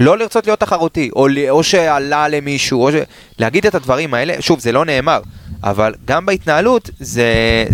[0.00, 2.94] לא לרצות להיות תחרותי, או, או שעלה למישהו, או ש...
[3.38, 5.20] להגיד את הדברים האלה, שוב, זה לא נאמר,
[5.64, 7.24] אבל גם בהתנהלות, זה,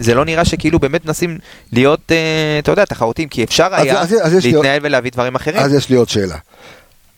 [0.00, 1.38] זה לא נראה שכאילו באמת מנסים
[1.72, 2.16] להיות, אה,
[2.58, 5.56] אתה יודע, תחרותיים, כי אפשר אז- היה אז- אז לי עוד- להתנהל ולהביא דברים אחרים.
[5.62, 6.36] אז יש לי עוד שאלה.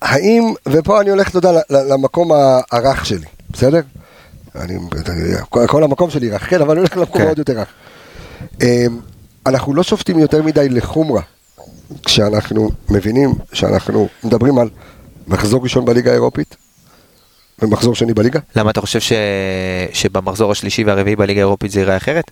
[0.02, 2.30] האם, ופה אני הולך, אתה יודע, למקום
[2.72, 3.80] הרך שלי, בסדר?
[4.56, 4.74] אני,
[5.48, 7.28] כל, כל המקום שלי רך, כן, אבל אני הולך למקום כן.
[7.28, 7.68] עוד יותר רך.
[8.62, 8.66] אמ,
[9.46, 11.22] אנחנו לא שופטים יותר מדי לחומרה,
[12.04, 14.68] כשאנחנו מבינים שאנחנו מדברים על
[15.28, 16.56] מחזור ראשון בליגה האירופית,
[17.62, 18.40] ומחזור שני בליגה?
[18.56, 19.12] למה אתה חושב ש...
[19.92, 22.30] שבמחזור השלישי והרביעי בליגה האירופית זה ייראה אחרת?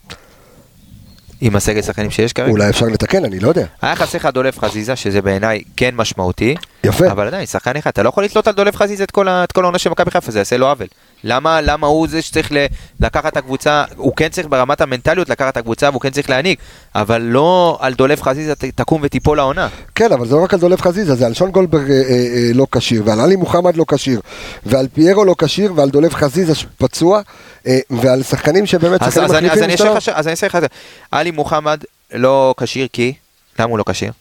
[1.41, 2.51] עם הסגל שחקנים שיש כרגע?
[2.51, 3.67] אולי אפשר לתקן, אני לא יודע.
[3.83, 6.55] היה חסר לך דולף חזיזה, שזה בעיניי כן משמעותי.
[6.85, 7.11] יפה.
[7.11, 9.11] אבל עדיין, שחקן אחד, אתה לא יכול לתלות על דולף חזיזה את
[9.53, 10.87] כל העונה של מכבי חיפה, זה יעשה לו עוול.
[11.27, 12.67] למה, למה הוא זה שצריך ל-
[13.01, 16.59] לקחת את הקבוצה, הוא כן צריך ברמת המנטליות לקחת את הקבוצה והוא כן צריך להעניק,
[16.95, 19.69] אבל לא על דולף חזיזה ת- תקום ותיפול העונה.
[19.95, 22.51] כן, אבל זה לא רק על דולב חזיזה, זה על שון גולדברג אה, אה, אה,
[22.55, 24.21] לא כשיר, ועל עלי מוחמד לא כשיר,
[24.67, 27.21] ועל פיירו לא כשיר, ועל דולב חזיזה פצוע,
[27.67, 30.47] אה, ועל שחקנים שבאמת אז, שחקנים אז, אני, אז מחליפים אני ש- אז אני אעשה
[30.47, 30.67] לך את זה.
[31.11, 31.81] עלי מוחמד
[32.13, 33.13] לא כשיר כי?
[33.59, 34.13] למה הוא לא כשיר?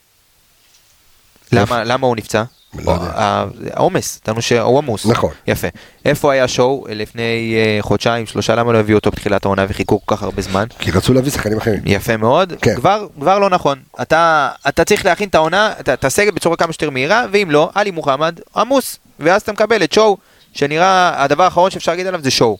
[1.51, 2.43] למה, למה הוא נפצע?
[2.73, 3.05] לא יודע.
[3.15, 5.05] ה- העומס, טענו שהוא עמוס.
[5.05, 5.31] נכון.
[5.47, 5.67] יפה.
[6.05, 7.21] איפה היה שואו לפני
[7.57, 10.65] אה, חודשיים, שלושה, למה לא הביאו אותו בתחילת העונה וחיכו כל כך הרבה זמן?
[10.79, 11.79] כי רצו להביא שחקנים אחרים.
[11.85, 12.75] יפה מאוד, כן.
[12.75, 13.79] כבר, כבר לא נכון.
[14.01, 17.69] אתה, אתה צריך להכין את העונה, את- את הסגל בצורה כמה שיותר מהירה, ואם לא,
[17.75, 20.17] עלי מוחמד עמוס, ואז אתה מקבל את שואו,
[20.53, 22.57] שנראה, הדבר האחרון שאפשר להגיד עליו זה שואו.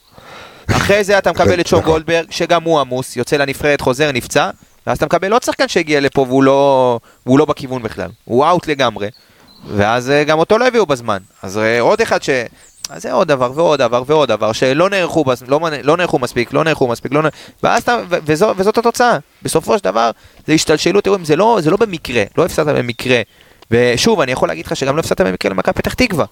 [0.71, 1.91] אחרי זה אתה מקבל את שואו נכון.
[1.93, 4.49] גולדברג, שגם הוא עמוס, יוצא לנבחרת, חוזר, נפצע,
[4.87, 8.67] ואז אתה מקבל עוד שחקן שהגיע לפה והוא לא, והוא לא בכיוון בכלל, הוא אאוט
[8.67, 9.07] לגמרי,
[9.67, 11.17] ואז אה, גם אותו לא הביאו בזמן.
[11.41, 12.29] אז אה, עוד אחד ש...
[12.89, 16.53] אז זה עוד דבר ועוד דבר ועוד דבר שלא נערכו, בז- לא, לא נערכו מספיק,
[16.53, 17.29] לא נערכו מספיק, לא נע...
[17.63, 19.17] ואז אתה, ו- וזו, וזאת התוצאה.
[19.43, 20.11] בסופו של דבר
[20.47, 23.21] זה השתלשלות, תראו, זה לא, זה לא במקרה, לא הפסדת במקרה.
[23.71, 26.25] ושוב, אני יכול להגיד לך שגם לא הפסדת במקרה למכבי פתח תקווה.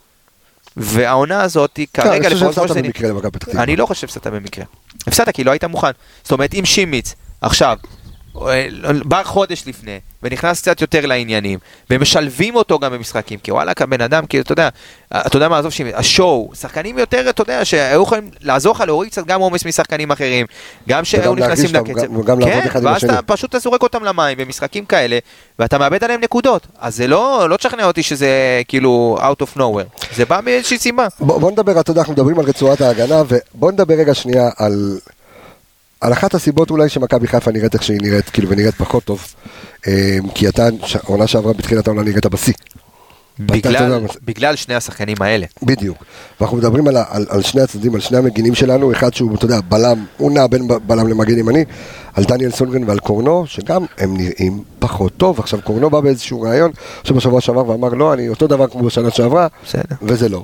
[0.78, 3.64] והעונה הזאת היא כן, אני כרגע, חושב לפחות כמו שהפסדת במקרה למכבי פתח תקווה.
[3.64, 4.66] אני לא חושב שהפסדת במקרה.
[5.08, 5.92] הפסדת כי לא היית מוכן.
[6.24, 7.78] זאת אומרת, אם שימיץ עכשיו
[9.06, 11.60] בא חודש לפני ונכנס קצת יותר לעניינים
[11.90, 14.70] ומשלבים אותו גם במשחקים כי וואלה כבן אדם כאילו אתה יודע
[15.14, 19.26] אתה יודע מה עזוב השואו שחקנים יותר אתה יודע שהיו יכולים לעזור לך להוריד קצת
[19.26, 20.46] גם עומס משחקנים אחרים
[20.90, 22.06] גם שהיו נכנסים לקצב.
[22.06, 23.04] גם- וגם לעבוד כן אחד עם ואז.
[23.04, 25.18] אתה פשוט זורק אותם למים במשחקים כאלה
[25.60, 26.68] ואתה מאבד עליהם נקודות.
[26.80, 28.30] אז זה לא לא תשכנע אותי שזה
[28.68, 30.06] כאילו out of nowhere.
[30.16, 31.08] זה בא מאיזושהי סיבה.
[31.20, 34.98] בוא, בוא נדבר, אתה יודע, אנחנו מדברים על רצועת ההגנה, ובוא נדבר רגע שנייה על,
[36.04, 39.28] על אחת הסיבות אולי שמכבי חיפה נראית איך שהיא נראית, כאילו, ונראית פחות טוב.
[39.88, 40.68] אה, כי אתה,
[41.04, 42.54] העונה שעברה בתחילת העונה נראית בשיא.
[43.40, 45.98] בגלל בגלל שני השחקנים האלה בדיוק.
[46.40, 49.60] ואנחנו מדברים על, על, על שני הצדדים, על שני המגינים שלנו, אחד שהוא, אתה יודע,
[49.70, 51.66] בלם, הוא נע בין בלם למגן ימני,
[52.14, 55.40] על דניאל סונגרן ועל קורנו, שגם הם נראים פחות טוב.
[55.40, 59.12] עכשיו קורנו בא באיזשהו ראיון, עכשיו בשבוע שעבר ואמר, לא, אני אותו דבר כמו בשנה
[59.12, 59.96] שעברה, בסדר.
[60.02, 60.44] וזה לא.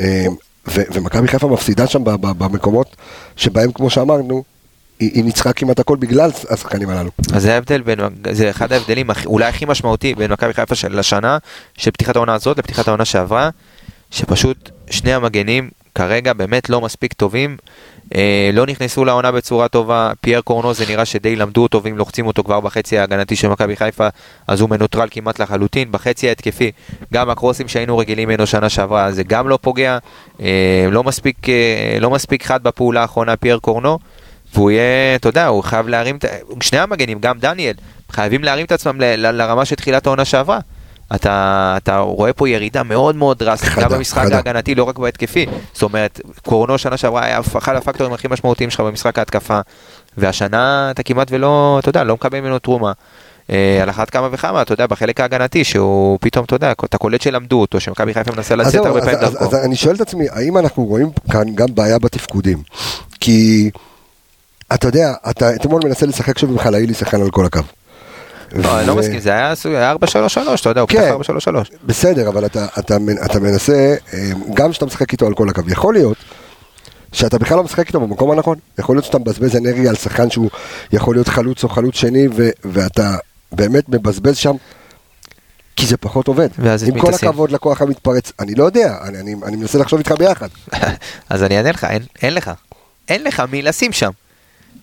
[0.00, 2.96] ו- ומכבי חיפה מפסידה שם במקומות
[3.36, 4.42] שבהם, כמו שאמרנו,
[5.02, 7.10] היא, היא ניצחה כמעט הכל בגלל השחקנים הללו.
[7.34, 7.98] אז זה ההבדל בין,
[8.32, 11.38] זה אחד ההבדלים אולי הכי משמעותי בין מכבי חיפה של השנה,
[11.78, 13.50] של פתיחת העונה הזאת לפתיחת העונה שעברה,
[14.10, 17.56] שפשוט שני המגנים כרגע באמת לא מספיק טובים,
[18.14, 22.26] אה, לא נכנסו לעונה בצורה טובה, פייר קורנו זה נראה שדי למדו אותו ואם לוחצים
[22.26, 24.08] אותו כבר בחצי ההגנתי של מכבי חיפה,
[24.48, 26.70] אז הוא מנוטרל כמעט לחלוטין, בחצי ההתקפי,
[27.12, 29.98] גם הקרוסים שהיינו רגילים ממנו שנה שעברה זה גם לא פוגע,
[30.40, 33.98] אה, לא מספיק, אה, לא מספיק חד בפעולה האחרונה פייר קורנו.
[34.54, 36.24] והוא יהיה, אתה יודע, הוא חייב להרים, את
[36.62, 37.74] שני המגנים, גם דניאל,
[38.10, 40.58] חייבים להרים את עצמם ל- ל- לרמה של תחילת העונה שעברה.
[41.14, 44.36] אתה, אתה רואה פה ירידה מאוד מאוד דרסטית, גם במשחק חדה.
[44.36, 45.46] ההגנתי, לא רק בהתקפי.
[45.72, 49.60] זאת אומרת, קורנו שנה שעברה היה אחד הפקטורים הכי משמעותיים שלך במשחק ההתקפה,
[50.16, 52.92] והשנה אתה כמעט ולא, אתה יודע, לא מקבל ממנו תרומה.
[53.50, 57.20] אה, על אחת כמה וכמה, אתה יודע, בחלק ההגנתי, שהוא פתאום, אתה יודע, אתה קולט
[57.20, 59.44] שלמדו אותו, שמכבי חיפה מנסה לצאת הרבה פעמים דרכו.
[59.44, 62.62] אז אני שואל את עצמי, האם אנחנו רואים כאן גם בעיה בתפקודים?
[63.20, 63.70] כי,
[64.74, 67.60] אתה יודע, אתה אתמול מנסה לשחק שוב עם חלאילי שחקן על כל הקו.
[68.52, 69.96] לא, אני לא מסכים, זה היה עשוי- היה 4-3-3,
[70.60, 70.98] אתה יודע, הוא כן.
[71.18, 71.30] פתח
[71.70, 71.70] 4-3-3.
[71.86, 73.72] בסדר, אבל אתה, אתה, מנ- אתה מנסה,
[74.14, 74.18] אה,
[74.54, 76.16] גם כשאתה משחק איתו על כל הקו, יכול להיות
[77.12, 78.58] שאתה בכלל לא משחק איתו במקום הנכון.
[78.78, 80.50] יכול להיות שאתה מבזבז אנרגיה על שחקן שהוא
[80.92, 82.26] יכול להיות חלוץ או חלוץ שני,
[82.64, 83.16] ואתה
[83.52, 84.54] באמת מבזבז שם,
[85.76, 86.48] כי זה פחות עובד.
[86.58, 87.14] ואז עם כל?
[87.14, 90.48] הכבוד לכוח המתפרץ, אני לא יודע, אני, אני, אני מנסה לחשוב איתך ביחד.
[91.30, 92.50] אז אני אענה לך, אין, אין לך.
[93.08, 94.10] אין לך מי לשים שם.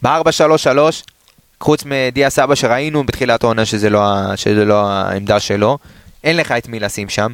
[0.04, 0.80] ב-4-3-3,
[1.60, 5.78] חוץ מדיה סבא שראינו בתחילת העונה שזה לא, שזה לא העמדה שלו,
[6.24, 7.34] אין לך את מי לשים שם.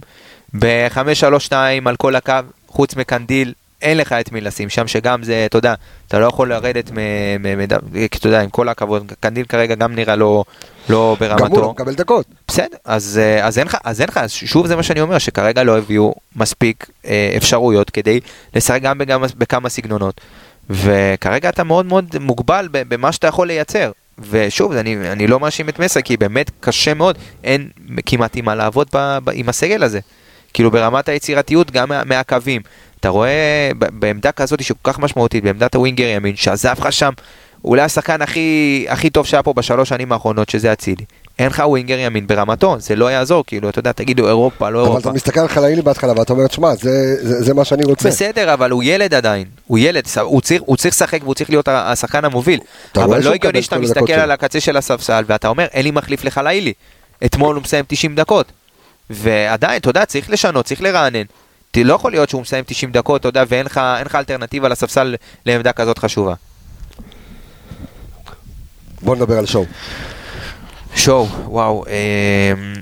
[0.59, 1.53] ב-5-3-2
[1.85, 2.33] על כל הקו,
[2.67, 5.73] חוץ מקנדיל, אין לך את מי לשים שם, שגם זה, אתה יודע,
[6.07, 6.91] אתה לא יכול לרדת
[8.05, 10.43] אתה יודע, עם כל הכבוד, קנדיל כרגע גם נראה לא,
[10.89, 11.71] לא גם הוא לא ברמתו.
[11.71, 12.25] מקבל דקות.
[12.47, 15.63] בסדר, אז, אה, אז אין לך, אז אין לך, שוב זה מה שאני אומר, שכרגע
[15.63, 18.19] לא הביאו מספיק אה, אפשרויות כדי
[18.55, 20.21] לשחק גם בכמה, בכמה סגנונות.
[20.69, 23.91] וכרגע אתה מאוד מאוד מוגבל במה שאתה יכול לייצר.
[24.29, 27.69] ושוב, אני, אני לא מאשים את מסי, כי באמת קשה מאוד, אין
[28.05, 29.99] כמעט עם מה לעבוד ב, ב, עם הסגל הזה.
[30.53, 32.61] כאילו ברמת היצירתיות גם מה, מהקווים.
[32.99, 37.11] אתה רואה בעמדה כזאת שכל כך משמעותית, בעמדת הווינגר ימין, שעזב לך שם
[37.65, 41.05] אולי השחקן הכי, הכי טוב שהיה פה בשלוש שנים האחרונות, שזה אצילי.
[41.39, 44.87] אין לך ווינגר ימין ברמתו, זה לא יעזור, כאילו, אתה יודע, תגידו אירופה, לא אבל
[44.87, 45.09] אירופה.
[45.09, 46.81] אתה מסתכל על חלאילי בהתחלה ואתה אומר, שמע, זה-
[47.27, 48.09] זה זה מה שאני רוצה.
[48.09, 51.67] בסדר, אבל הוא ילד עדיין, הוא ילד, הוא צריך, הוא צריך לשחק והוא צריך להיות
[51.67, 52.59] השחקן המוביל.
[52.95, 54.11] אבל לא הגיוני שאתה מסתכל.
[54.13, 56.73] על הקצה של הספסל ואתה אומר, אין לי מחליף לחלילי.
[57.25, 58.51] אתמול הוא מסיים 90 דקות.
[59.09, 61.23] ועדיין, אתה יודע, צריך לשנות, צריך לרענן.
[61.77, 65.15] לא יכול להיות שהוא מסיים 90 דקות, אתה יודע, ואין לך אין לך אלטרנטיבה לספסל
[65.45, 66.33] לעמדה כזאת חשובה.
[69.01, 69.65] בוא נדבר על שואו.
[71.05, 72.73] שואו, וואו, אמ,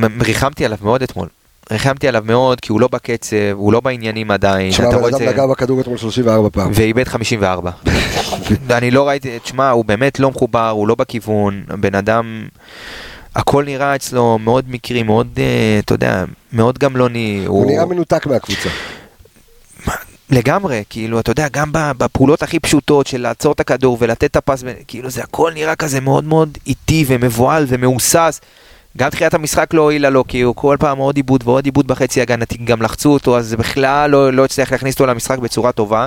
[0.00, 1.28] מ- ריחמתי עליו מאוד אתמול.
[1.70, 4.72] ריחמתי עליו מאוד, כי הוא לא בקצב, הוא לא בעניינים עדיין.
[4.72, 6.70] שמע, אתה בן רואה את אדם נגע בכדור אתמול 34 פעם.
[6.74, 7.70] ואיבד 54.
[8.70, 12.46] אני לא ראיתי, תשמע, הוא באמת לא מחובר, הוא לא בכיוון, הבן אדם,
[13.34, 17.44] הכל נראה אצלו מאוד מקרי, מאוד, אה, אתה יודע, מאוד גמלוני.
[17.46, 18.68] הוא נראה מנותק מהקבוצה.
[20.34, 24.64] לגמרי, כאילו, אתה יודע, גם בפעולות הכי פשוטות של לעצור את הכדור ולתת את הפס,
[24.88, 28.40] כאילו, זה הכל נראה כזה מאוד מאוד איטי ומבוהל ומהוסס.
[28.96, 32.20] גם תחילת המשחק לא הועילה לו, כי הוא כל פעם עוד עיבוד ועוד עיבוד בחצי
[32.20, 36.06] הגנתי, גם לחצו אותו, אז בכלל לא, לא הצליח להכניס אותו למשחק בצורה טובה.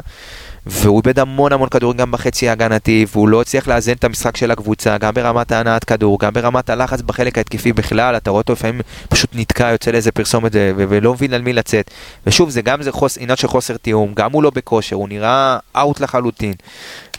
[0.69, 4.51] והוא איבד המון המון כדורים גם בחצי ההגנתי, והוא לא הצליח לאזן את המשחק של
[4.51, 8.81] הקבוצה, גם ברמת ההנעת כדור, גם ברמת הלחץ בחלק ההתקפי בכלל, אתה רואה אותו לפעמים
[9.09, 11.91] פשוט נתקע, יוצא לאיזה פרסומת ולא מבין על מי לצאת.
[12.27, 12.79] ושוב, זה גם
[13.19, 16.53] עניין של חוסר תיאום, גם הוא לא בכושר, הוא נראה אאוט לחלוטין.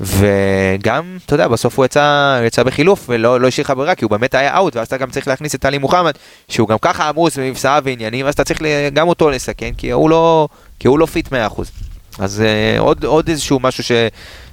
[0.01, 4.11] וגם, אתה יודע, בסוף הוא יצא, יצא בחילוף ולא לא השאיר לך ברירה, כי הוא
[4.11, 6.13] באמת היה אאוט, ואז אתה גם צריך להכניס את טלי מוחמד,
[6.49, 10.49] שהוא גם ככה עמוס במבצעה ועניינים, אז אתה צריך גם אותו לסכן, כי הוא לא,
[10.79, 11.88] כי הוא לא fit 100%.
[12.19, 13.93] אז אה, עוד, עוד איזשהו משהו ש...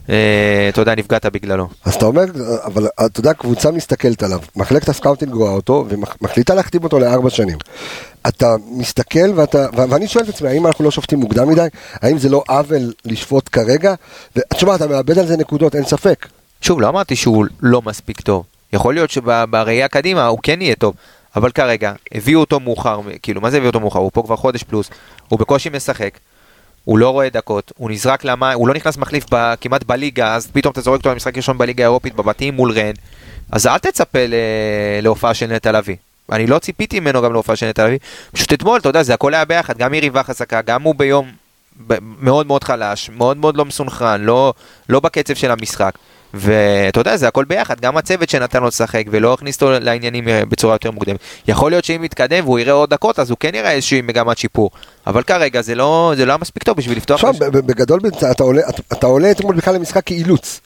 [0.09, 1.67] אה, אתה יודע, נפגעת בגללו.
[1.85, 2.23] אז אתה אומר,
[2.65, 7.29] אבל אתה יודע, קבוצה מסתכלת עליו, מחלקת ה scouting רואה אותו, ומחליטה להחתים אותו לארבע
[7.29, 7.57] שנים.
[8.27, 11.67] אתה מסתכל ואתה, ואני שואל את עצמי, האם אנחנו לא שופטים מוקדם מדי?
[11.93, 13.93] האם זה לא עוול לשפוט כרגע?
[14.35, 16.27] ותשמע, אתה מאבד על זה נקודות, אין ספק.
[16.61, 18.43] שוב, לא אמרתי שהוא לא מספיק טוב.
[18.73, 20.93] יכול להיות שבראייה קדימה הוא כן יהיה טוב,
[21.35, 23.99] אבל כרגע הביאו אותו מאוחר, כאילו, מה זה הביאו אותו מאוחר?
[23.99, 24.89] הוא פה כבר חודש פלוס,
[25.27, 26.17] הוא בקושי משחק,
[26.85, 30.47] הוא לא רואה דקות, הוא נזרק למה, הוא לא נכנס מחליף ב, כמעט בליגה, אז
[30.53, 32.93] פתאום אתה זורק אותו למשחק ראשון בליגה האירופית בבתים מול רן,
[33.51, 34.33] אז אל תצפה ל,
[35.01, 35.95] להופעה של נטע לביא.
[36.31, 37.97] אני לא ציפיתי ממנו גם להופעה של נטע לביא,
[38.31, 41.31] פשוט אתמול, אתה יודע, זה הכל היה ביחד, גם יריבה חזקה, גם הוא ביום
[41.99, 44.53] מאוד מאוד חלש, מאוד מאוד לא מסונכרן, לא,
[44.89, 45.95] לא בקצב של המשחק.
[46.33, 50.45] ואתה יודע, זה הכל ביחד, גם הצוות שנתן לו לשחק ולא הכניס אותו לעניינים אה,
[50.45, 51.17] בצורה יותר מוקדמת.
[51.47, 54.71] יכול להיות שאם יתקדם והוא יראה עוד דקות, אז הוא כן יראה איזושהי מגמת שיפור.
[55.07, 57.23] אבל כרגע זה לא, זה לא היה מספיק טוב בשביל לפתוח...
[57.23, 57.99] עכשיו, בגדול,
[58.31, 58.61] אתה עולה,
[58.93, 60.61] אתה- עולה אתמול בכלל למשחק כאילוץ.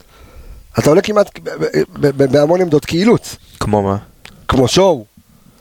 [0.80, 1.39] אתה עולה כמעט
[2.32, 3.36] בהמון עמדות כאילוץ.
[3.60, 3.97] כמו מה?
[4.47, 5.05] כמו שואו.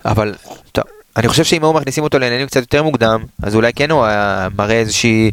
[0.05, 0.35] אבל,
[1.19, 4.49] אני חושב שאם היו מכניסים אותו לעניינים קצת יותר מוקדם, אז אולי כן הוא היה
[4.57, 5.31] מראה איזושהי,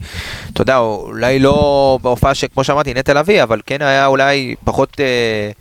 [0.54, 5.52] אתה יודע, אולי לא בהופעה שכמו שאמרתי, נטע לביא, אבל כן היה אולי פחות, אה,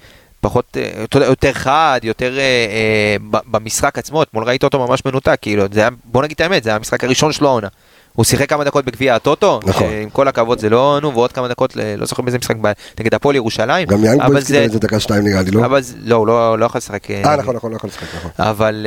[0.40, 5.38] פחות, אה, אתה יודע, יותר חד, יותר אה, במשחק עצמו, אתמול ראית אותו ממש מנותק,
[5.42, 7.68] כאילו, זה היה, בוא נגיד את האמת, זה היה המשחק הראשון שלו העונה.
[8.16, 9.82] הוא שיחק כמה דקות בגביע הטוטו, נכון.
[9.90, 12.54] שעם כל הכבוד זה לא, נו, ועוד כמה דקות, לא זוכר באיזה משחק,
[13.00, 15.64] נגד הפועל ירושלים, גם אבל יאנגבויץ זה- קיבל איזה דקה שתיים נראה לי, לא?
[15.64, 17.10] אבל לא, הוא לא לא יכול לשחק.
[17.10, 18.30] אה, נכון, נכון, לא יכול לשחק, נכון.
[18.38, 18.86] אבל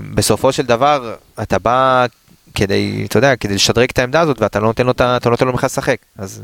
[0.00, 2.06] uh, בסופו של דבר, אתה בא
[2.54, 5.28] כדי, אתה יודע, כדי לשדרג את העמדה הזאת, ואתה לא נותן לו, את ה- אתה
[5.28, 5.96] לא נותן לו בכלל לשחק.
[6.18, 6.42] אז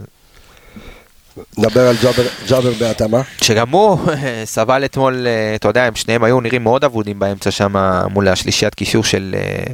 [1.58, 3.20] נדבר על ג'אבר- ג'אבר בהתאמה.
[3.42, 3.98] שגם הוא
[4.44, 7.74] סבל אתמול, אה, אתה יודע, הם שניהם היו נראים מאוד אבודים באמצע שם,
[8.10, 9.72] מול השלישיית קישור של, אה,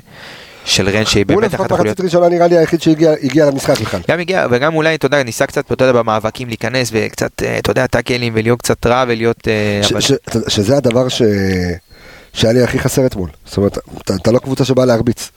[0.67, 1.87] של רן, שהיא הוא באמת לפחות אחת החוליות.
[1.97, 4.01] מחצית ראשונה נראה לי היחיד שהגיע הגיע למשחק בכלל.
[4.11, 7.71] גם הגיע, וגם אולי, אתה יודע, ניסה קצת, אתה יודע, במאבקים להיכנס, וקצת, אה, אתה
[7.71, 9.49] יודע, טאקלים, ולהיות קצת רע, ולהיות...
[9.49, 10.01] אה, אבל-
[10.49, 13.31] שזה הדבר שהיה לי הכי חסר אתמול.
[13.45, 13.79] זאת אומרת,
[14.17, 15.31] אתה- לא קבוצה שבאה להרביץ.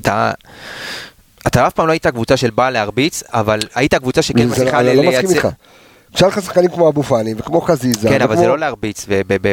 [0.00, 0.30] אתה...
[1.46, 4.80] אתה אף פעם לא היית קבוצה של באה להרביץ, אבל היית קבוצה שכן זה- מצליחה
[4.80, 5.28] אני לא מסכים לייצר...
[5.34, 5.48] איתך.
[6.14, 8.08] אפשר לך שחקנים כמו אבו פאני וכמו חזיזה.
[8.08, 9.06] כן, אבל וכמו- זה לא להרביץ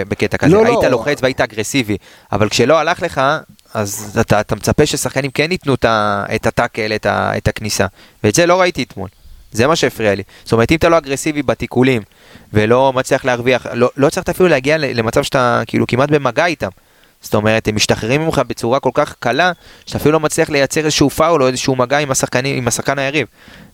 [0.09, 0.51] בקטע כזה.
[0.55, 0.69] לא, לא.
[0.69, 1.97] היית לוחץ והיית אגרסיבי,
[2.31, 3.21] אבל כשלא הלך לך,
[3.73, 5.85] אז אתה, אתה מצפה ששחקנים כן ייתנו את
[6.35, 7.85] את הטאקל, את, את הכניסה.
[8.23, 9.09] ואת זה לא ראיתי אתמול.
[9.51, 10.23] זה מה שהפריע לי.
[10.43, 12.01] זאת אומרת, אם אתה לא אגרסיבי בתיקולים,
[12.53, 16.69] ולא מצליח להרוויח, לא, לא צריך אפילו להגיע למצב שאתה כאילו כמעט במגע איתם.
[17.21, 19.51] זאת אומרת, הם משתחררים ממך בצורה כל כך קלה,
[19.85, 23.27] שאתה אפילו לא מצליח לייצר איזשהו פאול או איזשהו מגע עם השחקנים, עם השחקן היריב.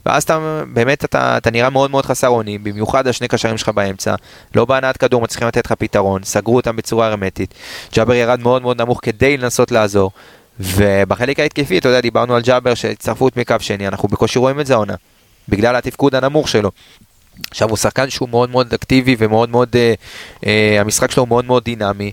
[0.05, 4.15] ואז אתה, באמת אתה, אתה נראה מאוד מאוד חסר אונים, במיוחד השני קשרים שלך באמצע,
[4.55, 7.53] לא בהנעת כדור מצליחים לתת לך פתרון, סגרו אותם בצורה הרמטית.
[7.93, 10.11] ג'אבר ירד מאוד מאוד נמוך כדי לנסות לעזור,
[10.59, 14.73] ובחלק ההתקפי, אתה יודע, דיברנו על ג'אבר שהצטרפות מקו שני, אנחנו בקושי רואים את זה
[14.73, 14.95] העונה,
[15.49, 16.71] בגלל התפקוד הנמוך שלו.
[17.51, 19.93] עכשיו הוא שחקן שהוא מאוד מאוד אקטיבי ומאוד מאוד, אה,
[20.45, 22.11] אה, המשחק שלו הוא מאוד מאוד דינמי.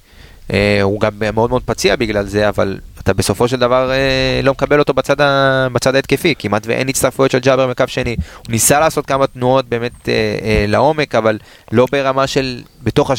[0.52, 4.52] אה, הוא גם מאוד מאוד פציע בגלל זה, אבל אתה בסופו של דבר אה, לא
[4.52, 8.16] מקבל אותו בצד, ה, בצד ההתקפי, כמעט ואין הצטרפויות של ג'אבר מקו שני.
[8.36, 11.38] הוא ניסה לעשות כמה תנועות באמת אה, אה, לעומק, אבל
[11.72, 13.16] לא ברמה של בתוך ה-16,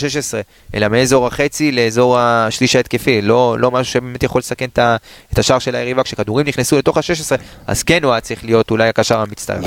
[0.75, 4.95] אלא מאזור החצי לאזור השליש ההתקפי, לא, לא משהו שבאמת יכול לסכן את, ה,
[5.33, 6.03] את השער של היריבה.
[6.03, 9.65] כשכדורים נכנסו לתוך ה-16, אז כן הוא היה צריך להיות אולי הקשר המצטרף.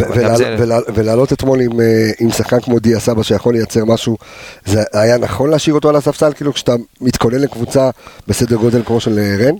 [0.95, 4.17] ולעלות אתמול עם, אה, עם שחקן כמו דיה סבא שיכול לייצר משהו,
[4.65, 7.91] זה היה נכון להשאיר אותו על הספסל, כאילו כשאתה מתכונן לקבוצה
[8.29, 9.55] בסדר גודל כמו של אה, רן?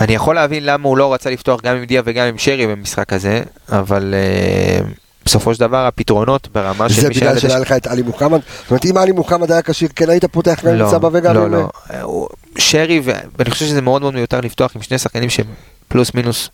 [0.00, 3.12] אני יכול להבין למה הוא לא רצה לפתוח גם עם דיה וגם עם שרי במשחק
[3.12, 4.86] הזה, אבל uh,
[5.24, 7.00] בסופו של דבר הפתרונות ברמה של...
[7.00, 8.40] זה בגלל שהיה לך את עלי מוחמד?
[8.62, 11.44] זאת אומרת, אם עלי מוחמד היה כשיר, כן היית פותח גם עם סבא וגם לא,
[11.44, 11.52] עם...
[11.52, 12.28] לא, לא.
[12.58, 15.46] שרי, ואני חושב שזה מאוד מאוד מיותר לפתוח עם שני שחקנים שהם
[15.88, 16.50] פלוס מינוס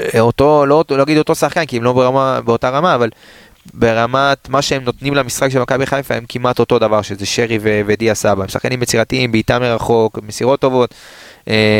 [0.00, 3.10] אה, אותו, לא, לא אגיד אותו שחקן, כי הם לא ברמה, באותה רמה, אבל
[3.74, 8.14] ברמת מה שהם נותנים למשחק של מכבי חיפה הם כמעט אותו דבר, שזה שרי ודיה
[8.14, 8.42] סבא.
[8.42, 10.94] הם שחקנים יצירתיים, בעיטה מרחוק, מסירות טובות.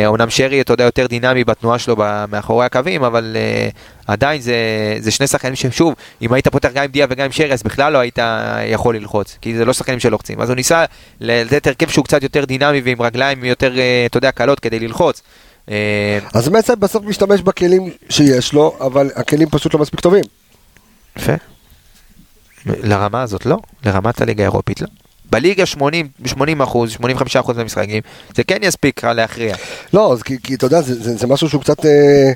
[0.07, 1.97] אומנם אה, שרי, אתה יודע, יותר דינמי בתנועה שלו
[2.29, 3.75] מאחורי הקווים, אבל uh,
[4.07, 4.57] עדיין זה,
[4.99, 7.93] זה שני שחקנים ששוב, אם היית פותח גם עם דיה וגם עם שרי, אז בכלל
[7.93, 8.19] לא היית
[8.67, 10.41] יכול ללחוץ, כי זה לא שחקנים שלוחצים.
[10.41, 10.85] אז הוא ניסה
[11.21, 15.23] לתת הרכב שהוא קצת יותר דינמי ועם רגליים יותר, uh, אתה יודע, קלות כדי ללחוץ.
[16.35, 20.25] אז מסי בסוף משתמש בכלים שיש לו, אבל הכלים פשוט לא מספיק טובים.
[21.17, 21.33] יפה.
[22.67, 24.87] לרמה הזאת לא, לרמת הליגה האירופית לא.
[25.33, 28.03] בליגה 80, 80 אחוז, 85 אחוז מהמשחקים,
[28.37, 29.57] זה כן יספיק להכריע.
[29.93, 32.33] לא, כי, כי אתה יודע, זה, זה, זה משהו שהוא קצת אה,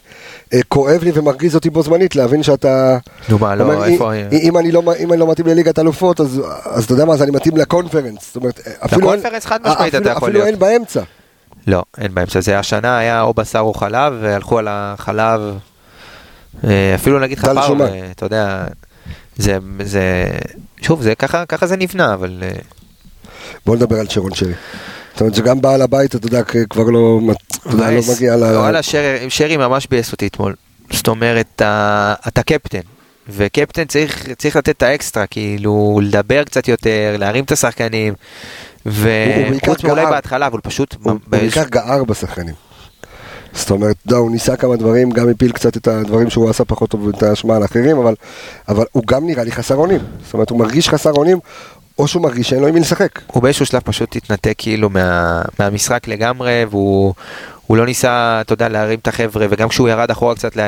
[0.55, 2.99] אה, כואב לי ומרגיז אותי בו זמנית, להבין שאתה...
[3.29, 4.13] נו מה, לא, איפה...
[4.33, 7.23] אם, אני לא, אם אני לא מתאים לליגת אלופות, אז, אז אתה יודע מה, אז
[7.23, 8.27] אני מתאים לקונפרנס.
[8.27, 9.01] זאת אומרת, אפילו...
[9.01, 10.43] לקונפרנס חד משמעית אתה יכול להיות.
[10.43, 11.01] אפילו אין באמצע.
[11.67, 12.41] לא, אין באמצע.
[12.41, 15.41] זה השנה היה או בשר או חלב, והלכו על החלב,
[16.65, 18.65] אה, אפילו נגיד לך פעם, אה, אתה יודע,
[19.37, 20.27] זה, זה,
[20.81, 22.43] שוב, זה ככה, ככה זה נבנה, אבל...
[23.67, 24.53] בוא נדבר על שרון שרי.
[25.13, 27.21] זאת אומרת שגם בעל הבית, אתה יודע, כבר לא,
[27.67, 27.85] לא
[28.15, 28.43] מגיע ל...
[28.43, 30.55] וואלה, שרי, שרי ממש ביאס אותי אתמול.
[30.93, 31.63] זאת אומרת,
[32.29, 32.81] אתה קפטן,
[33.29, 38.15] וקפטן צריך, צריך לתת את האקסטרה, כאילו, לדבר קצת יותר, להרים את השחקנים,
[38.87, 40.97] וחוץ מאולי בהתחלה, אבל פשוט...
[41.03, 42.55] הוא בעיקר גער בשחקנים.
[43.53, 46.91] זאת אומרת, לא, הוא ניסה כמה דברים, גם הפיל קצת את הדברים שהוא עשה פחות
[46.91, 48.15] טוב ואת האשמה על אחרים, אבל,
[48.69, 50.01] אבל הוא גם נראה לי חסר אונים.
[50.25, 51.39] זאת אומרת, הוא מרגיש חסר אונים,
[51.99, 53.21] או שהוא מרגיש שאין לו עם מי לשחק.
[53.27, 57.15] הוא באיזשהו שלב פשוט התנתק כאילו מה, מהמשחק לגמרי, והוא
[57.67, 60.61] הוא לא ניסה, אתה יודע, להרים את החבר'ה, וגם כשהוא ירד אחורה קצת, ל,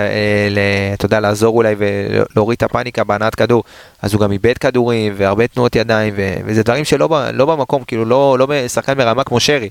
[0.94, 3.64] אתה יודע, לעזור אולי ולהוריד את הפאניקה בהנעת כדור,
[4.02, 8.04] אז הוא גם איבד כדורים, והרבה תנועות ידיים, ו, וזה דברים שלא לא במקום, כאילו
[8.04, 9.70] לא, לא שחקן ברמה כמו שרי.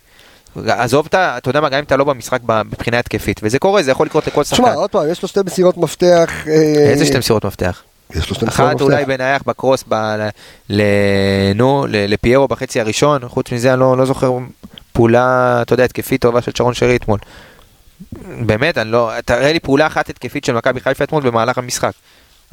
[0.67, 1.37] עזוב את ה...
[1.37, 2.39] אתה יודע מה, גם אם אתה לא במשחק
[2.71, 4.63] מבחינה התקפית, וזה קורה, זה יכול לקרות לכל שחקן.
[4.63, 6.31] תשמע, עוד פעם, יש לו שתי מסירות מפתח.
[6.47, 7.81] אה, איזה שתי מסירות מפתח?
[8.15, 8.59] יש לו שתי מסירות מפתח.
[8.59, 9.83] אחת אולי בנייח בקרוס,
[11.55, 14.31] נו, לפיירו בחצי הראשון, חוץ מזה אני לא, לא זוכר
[14.93, 17.19] פעולה, אתה יודע, התקפית טובה של שרון שרי אתמול.
[18.45, 19.11] באמת, אני לא...
[19.25, 21.91] תראה לי פעולה אחת התקפית של מכבי חיפה אתמול במהלך המשחק.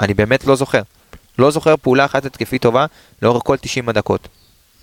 [0.01, 0.83] אני באמת לא זוכר.
[1.39, 2.87] לא זוכר פעולה אחת התקפית טובה
[3.23, 4.29] לאורך כל 90 הדקות.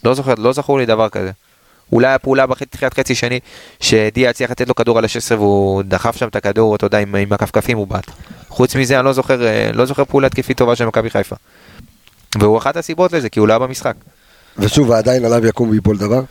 [0.04, 1.32] לא זוכר, לא זכור לי דבר כזה.
[1.92, 3.40] אולי הפעולה בתחילת חצי שני,
[3.80, 7.16] שדיה הצליח לתת לו כדור על ה-16 והוא דחף שם את הכדור, אתה יודע, עם,
[7.16, 8.12] עם הכפכפים הוא בעט.
[8.50, 11.36] חוץ מזה, אני לא זוכר, אה, לא זוכר פעולה תקפית טובה של מכבי חיפה.
[12.40, 13.94] והוא אחת הסיבות לזה, כי הוא לא היה במשחק.
[14.58, 16.22] ושוב, עדיין עליו יקום ויפול דבר?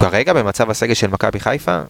[0.00, 1.80] כרגע, במצב הסגל של מכבי חיפה,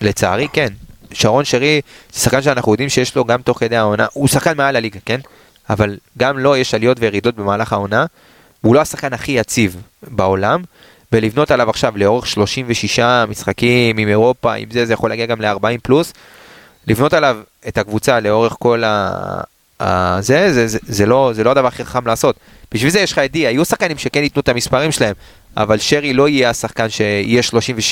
[0.00, 0.68] לצערי כן.
[1.12, 1.80] שרון שרי,
[2.12, 5.20] שחקן שאנחנו יודעים שיש לו גם תוך כדי העונה, הוא שחקן מעל הליגה, כן?
[5.70, 8.06] אבל גם לו יש עליות וירידות במהלך העונה.
[8.60, 10.62] הוא לא השחקן הכי יציב בעולם,
[11.12, 15.78] ולבנות עליו עכשיו לאורך 36 משחקים עם אירופה, עם זה, זה יכול להגיע גם ל-40
[15.82, 16.12] פלוס,
[16.86, 17.36] לבנות עליו
[17.68, 19.12] את הקבוצה לאורך כל ה...
[19.80, 20.16] ה...
[20.20, 22.36] זה, זה, זה, זה, לא, זה לא הדבר הכי חכם לעשות.
[22.74, 25.14] בשביל זה יש לך את די, היו שחקנים שכן ייתנו את המספרים שלהם,
[25.56, 27.42] אבל שרי לא יהיה השחקן שיהיה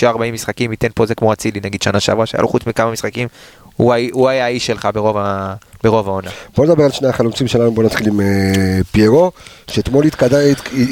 [0.02, 3.28] 36-40 משחקים, ייתן פה זה כמו אצילי נגיד שנה שעברה, שהיה לו חוץ מכמה משחקים,
[3.76, 5.54] הוא, הוא היה האיש שלך ברוב, ה,
[5.84, 6.30] ברוב העונה.
[6.56, 8.22] בוא נדבר על שני החלוצים שלנו, בוא נתחיל עם uh,
[8.92, 9.32] פיירו,
[9.66, 10.04] שאתמול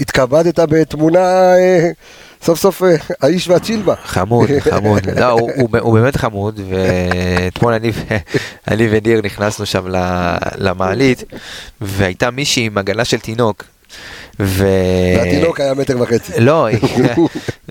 [0.01, 1.55] התכבדת בתמונה...
[1.55, 1.95] Uh,
[2.43, 3.95] סוף סוף אה, האיש והצ'ילבה.
[4.05, 5.07] חמוד, חמוד.
[5.07, 7.93] לא, הוא, הוא, הוא באמת חמוד, ואתמול אני,
[8.69, 9.85] אני וניר נכנסנו שם
[10.57, 11.25] למעלית,
[11.81, 13.65] והייתה מישהי עם עגלה של תינוק.
[14.41, 14.67] ו...
[15.17, 16.33] והתינוק היה מטר וחצי.
[16.41, 16.69] לא,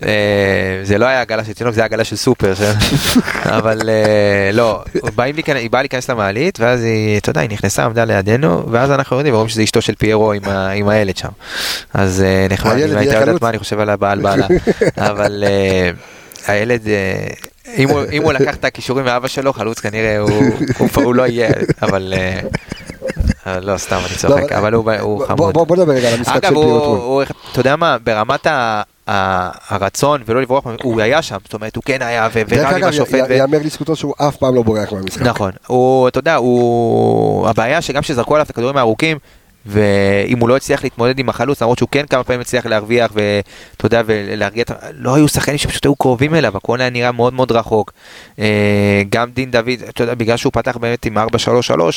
[0.06, 2.54] אה, זה לא היה עגלה של תינוק, זה היה עגלה של סופר,
[3.46, 8.64] אבל אה, לא, היא באה להיכנס למעלית, ואז היא, אתה יודע, היא נכנסה, עמדה לידינו,
[8.72, 10.34] ואז אנחנו יודעים, ורואים שזה אשתו של פיירו
[10.76, 11.30] עם הילד שם.
[11.94, 13.42] אז אה, נחמד, אם הייתה יודעת.
[13.42, 14.48] מה אני חושב על הבעל בעלה,
[14.98, 15.44] אבל
[16.48, 16.82] הילד...
[17.78, 17.90] אם
[18.24, 20.18] הוא, לקח את הכישורים מאבא שלו, חלוץ כנראה
[20.94, 21.50] הוא, לא יהיה,
[21.82, 22.14] אבל
[23.62, 25.54] לא, סתם, אני צוחק, אבל הוא, חמוד.
[25.54, 26.96] בוא נדבר רגע על המשחק של אגב, הוא, פיוטרו.
[26.96, 28.48] הוא, אתה יודע מה, ברמת
[29.70, 32.76] הרצון ולא לברוח, הוא היה שם, זאת אומרת, הוא כן היה, ו- דרך ורב עם
[32.76, 33.14] אגב, השופט.
[33.14, 35.22] י- ו- יאמר לזכותו שהוא אף פעם לא בורח מהמשחק.
[35.22, 35.52] נכון,
[36.08, 36.38] אתה יודע,
[37.50, 39.18] הבעיה שגם כשזרקו עליו את הכדורים הארוכים,
[39.68, 43.86] ואם הוא לא הצליח להתמודד עם החלוץ, למרות שהוא כן כמה פעמים הצליח להרוויח, ואתה
[43.86, 44.76] יודע, ולהרגיע את ה...
[44.94, 47.92] לא היו שחקנים שפשוט היו קרובים אליו, הכל היה נראה מאוד מאוד רחוק.
[48.40, 48.46] אה,
[49.10, 51.22] גם דין דוד, אתה יודע, בגלל שהוא פתח באמת עם 4-3-3,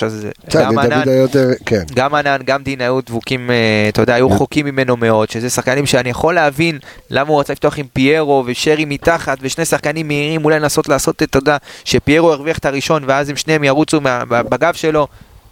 [0.07, 1.83] אז גם ענן, יותר, כן.
[1.95, 3.57] גם ענן, גם דין היו דבוקים, אה,
[3.89, 6.79] אתה יודע, היו חוקים ממנו מאוד, שזה שחקנים שאני יכול להבין
[7.11, 11.39] למה הוא רצה לפתוח עם פיירו ושרי מתחת ושני שחקנים מהירים, אולי לנסות לעשות, אתה
[11.39, 15.07] יודע, שפיירו ירוויח את הראשון ואז הם שניהם ירוצו מה- בגב שלו.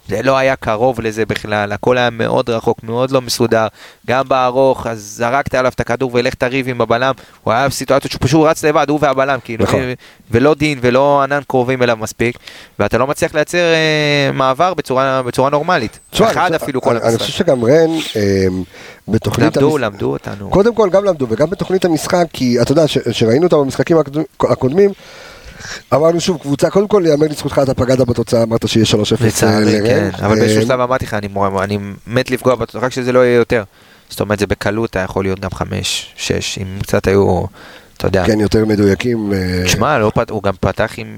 [0.09, 3.67] זה לא היה קרוב לזה בכלל, הכל היה מאוד רחוק, מאוד לא מסודר.
[4.07, 7.11] גם בארוך, אז זרקת עליו את הכדור ולך תריב עם הבלם,
[7.43, 9.79] הוא היה בסיטואציות שהוא פשוט רץ לבד, הוא והבלם, כאילו, נכון.
[10.31, 12.37] ולא דין ולא ענן קרובים אליו מספיק,
[12.79, 15.99] ואתה לא מצליח לייצר אה, מעבר בצורה, בצורה נורמלית.
[16.11, 17.21] תשמע, אחד אני- אפילו כל אני- אני המשחק.
[17.25, 18.45] חושב שגם רן, אה,
[19.07, 19.57] בתוכנית...
[19.57, 20.49] למדו, המש- למדו אותנו.
[20.49, 24.25] קודם כל גם למדו וגם בתוכנית המשחק, כי אתה יודע, ש- שראינו אותם במשחקים הקודמים-
[24.39, 24.89] הקודמים,
[25.93, 28.95] אמרנו שוב, קבוצה, קודם כל, יאמר לזכותך, אתה פגעת בתוצאה, אמרת שיהיה 3-0
[29.25, 29.87] לצערי, לרן.
[29.87, 33.35] כן, אבל אה, באיזשהו שלב אמרתי לך, אני מת לפגוע, בת- רק שזה לא יהיה
[33.35, 33.63] יותר.
[34.09, 37.43] זאת אומרת, זה בקלות היה יכול להיות גם חמש, שש, אם קצת היו,
[37.97, 38.25] אתה יודע.
[38.25, 39.33] כן, יותר מדויקים.
[39.33, 41.17] אה, תשמע, לא פת- הוא גם פתח עם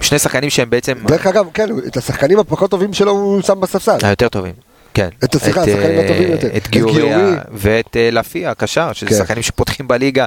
[0.00, 3.96] שני שחקנים שהם בעצם דרך אגב, כן, את השחקנים הפחות טובים שלו הוא שם בספסל.
[4.02, 4.52] היותר טובים.
[4.94, 5.08] כן.
[5.24, 6.56] את השיחה, אה, השחקנים הטובים יותר.
[6.56, 7.12] את גיורי
[7.52, 9.16] ואת אה, לפי הקשר, שזה כן.
[9.16, 10.26] שחקנים שפותחים בליגה.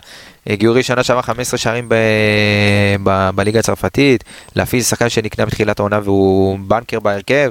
[0.50, 1.90] אה, גיורי שנה שעברה 15 שערים
[3.36, 4.24] בליגה הצרפתית.
[4.56, 7.50] לפי זה שחקן שנקנה בתחילת העונה והוא בנקר בהרכב.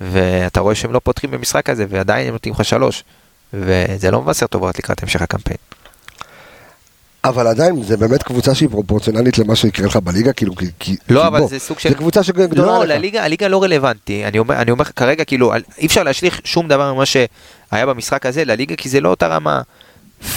[0.00, 3.04] ואתה רואה שהם לא פותחים במשחק הזה ועדיין הם נותנים לך שלוש.
[3.52, 5.56] וזה לא מבשר טובות לקראת המשך הקמפיין.
[7.28, 10.66] אבל עדיין, זה באמת קבוצה שהיא פרופורציונלית למה שיקרה לך בליגה, כאילו, כי...
[10.78, 11.88] כי- לא, אבל בוא, זה סוג של...
[11.88, 12.90] זה קבוצה שגדולה לא, לך.
[12.90, 14.24] לליגה, הליגה לא רלוונטי.
[14.24, 17.26] אני אומר, אני אומר כרגע, כאילו, אי אפשר להשליך שום דבר ממה שהיה
[17.86, 19.60] במשחק הזה לליגה, כי זה לא אותה רמה.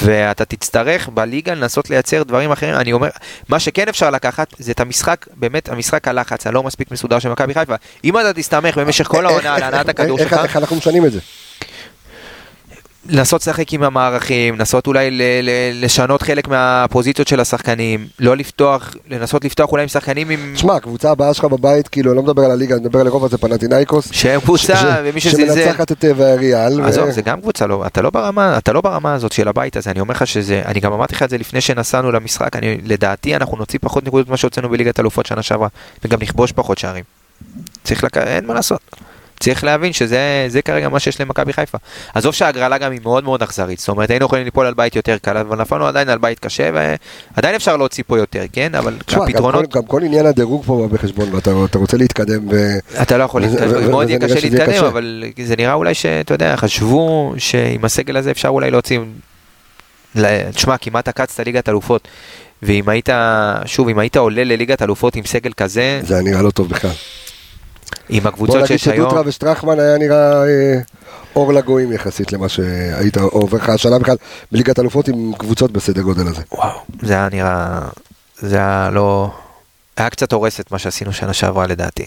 [0.04, 2.76] ואתה תצטרך בליגה לנסות לייצר דברים אחרים.
[2.76, 3.10] אני אומר,
[3.50, 7.54] מה שכן אפשר לקחת, זה את המשחק, באמת, המשחק הלחץ הלא מספיק מסודר של מכבי
[7.54, 7.76] חיפה.
[8.04, 11.06] אם אתה תסתמך במשך כל איך- העונה על איך- הנעת הכדור שלך, איך אנחנו משנים
[11.06, 11.20] את זה?
[13.10, 18.95] לנסות לשחק עם המערכים, לנסות אולי ל- ל- לשנות חלק מהפוזיציות של השחקנים, לא לפתוח,
[19.10, 20.51] לנסות לפתוח אולי עם שחקנים עם...
[20.55, 23.38] תשמע, הקבוצה הבאה שלך בבית, כאילו, לא מדבר על הליגה, אני מדבר על אירופה, זה
[23.38, 24.10] פנטינאיקוס.
[24.12, 25.64] שהם קבוצה, ומי שזלזל...
[25.64, 26.82] שמנצחת את אה, והריאל.
[26.82, 29.76] עזוב, ו- זה גם קבוצה לא, אתה לא ברמה, אתה לא ברמה הזאת של הבית
[29.78, 32.78] הזה, אני אומר לך שזה, אני גם אמרתי לך את זה לפני שנסענו למשחק, אני,
[32.86, 35.68] לדעתי אנחנו נוציא פחות נקודות ממה שהוצאנו בליגת אלופות שנה שעברה,
[36.05, 37.03] וגם נכבוש פחות שערים.
[37.84, 38.18] צריך לק...
[38.18, 38.82] אין מה לעשות.
[39.40, 41.78] צריך להבין שזה זה כרגע מה שיש למכבי חיפה.
[42.14, 45.18] עזוב שההגרלה גם היא מאוד מאוד אכזרית, זאת אומרת היינו יכולים ליפול על בית יותר
[45.22, 46.70] קל, אבל נפלנו עדיין על בית קשה,
[47.36, 48.76] ועדיין אפשר להוציא פה יותר, כן?
[48.76, 52.48] אבל גם הפתרונות, כל- גם כל עניין הדירוג פה בא בחשבון, ואתה אתה רוצה להתקדם,
[52.52, 52.74] ו...
[53.02, 54.88] אתה לא יכול להתקדם, מאוד יהיה קשה להתקדם, קשה.
[54.88, 59.00] אבל זה נראה אולי שאתה יודע, חשבו שעם הסגל הזה אפשר אולי להוציא,
[60.54, 62.08] תשמע, כמעט עקצת ליגת אלופות,
[62.64, 63.10] ואם היית,
[63.66, 66.92] שוב, אם היית עולה לליגת אלופות עם סגל כזה, זה היה נראה לא טוב בכלל.
[68.10, 70.80] עם בוא הקבוצות נגיד שיש היום, שדוטרה ושטרחמן היה נראה אה,
[71.36, 74.16] אור לגויים יחסית למה שהיית עובר לך השנה בכלל
[74.51, 76.41] בליגת אלופות עם קבוצות בסדר גודל הזה.
[76.51, 77.80] וואו, זה היה נראה,
[78.39, 79.32] זה היה לא,
[79.97, 82.05] היה קצת הורס את מה שעשינו שנה שעברה לדעתי.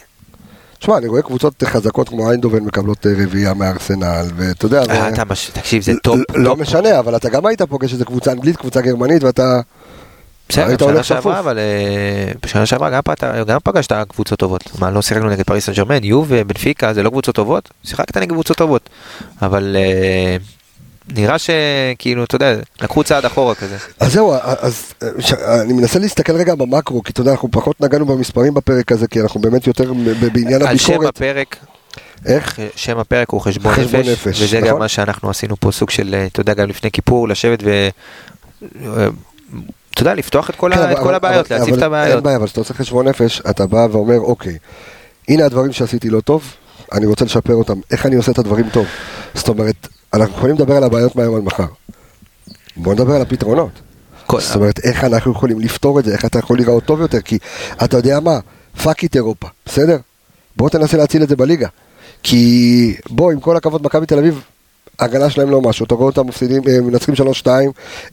[0.79, 5.23] תשמע, אני רואה קבוצות חזקות כמו איינדובן מקבלות אה, רביעייה מארסנל, ואתה יודע, אה, אתה
[5.53, 6.57] תקשיב, זה טופ, לא.
[6.57, 9.61] משנה, אבל אתה גם היית פוגש איזה קבוצה אנגלית, קבוצה גרמנית, ואתה...
[10.53, 11.39] בסדר, היית שנה הולך שעברה.
[11.39, 13.01] אבל אה, בשנה שעברה גם
[13.47, 14.63] גם פגשת קבוצות טובות.
[14.79, 17.71] מה, לא שיחקנו נגד פריס סן ג'רמן, יו ובנפיקה, זה לא קבוצות טובות?
[17.85, 18.89] שיחקת נגד קבוצות טובות.
[19.43, 20.37] אבל אה,
[21.17, 23.77] נראה שכאילו, אתה יודע, לקחו צעד אחורה כזה.
[24.01, 27.81] אז זהו, אז אה, ש- אני מנסה להסתכל רגע במקרו, כי אתה יודע, אנחנו פחות
[27.81, 29.93] נגענו במספרים בפרק הזה, כי אנחנו באמת יותר
[30.33, 31.17] בעניין על שם הביקורת.
[31.17, 31.57] הפרק,
[32.27, 32.59] איך?
[32.77, 34.79] שם הפרק הוא חשבון חשבון נפש, נפש, וזה גם נכון.
[34.79, 37.89] מה שאנחנו עשינו פה סוג של, אתה יודע, גם לפני כיפור, לשבת ו...
[39.95, 41.87] אתה יודע, לפתוח את כל כן, ה- אבל- את כל הבעיות, אבל- להציף אבל את
[41.87, 42.15] הבעיות.
[42.15, 44.59] אין בעיה, אבל כשאתה עושה חשבון נפש, אתה בא ואומר, אוקיי,
[45.29, 46.55] הנה הדברים שעשיתי לא טוב,
[46.93, 48.87] אני רוצה לשפר אותם, איך אני עושה את הדברים טוב?
[49.35, 51.67] זאת אומרת, אנחנו יכולים לדבר על הבעיות מהיום עד מחר.
[52.77, 53.71] בוא נדבר על הפתרונות.
[54.27, 57.21] כל- זאת אומרת, איך אנחנו יכולים לפתור את זה, איך אתה יכול להיראות טוב יותר,
[57.21, 57.39] כי
[57.85, 58.39] אתה יודע מה,
[58.83, 59.97] fuck it אירופה, בסדר?
[60.57, 61.69] בוא תנסה להציל את זה בליגה.
[62.23, 64.43] כי בוא, עם כל הכבוד, מכבי תל אביב
[65.03, 67.47] ההגנה שלהם לא משהו, אתה רואה אותם מפסידים, אה, מנצחים 3-2,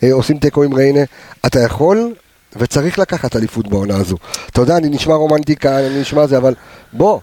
[0.03, 1.01] אה, עושים תיקו עם ריינה,
[1.45, 2.13] אתה יכול
[2.55, 4.17] וצריך לקחת אליפות בעונה הזו.
[4.49, 6.53] אתה יודע, אני נשמע רומנטיקה, אני נשמע זה, אבל
[6.93, 7.19] בוא,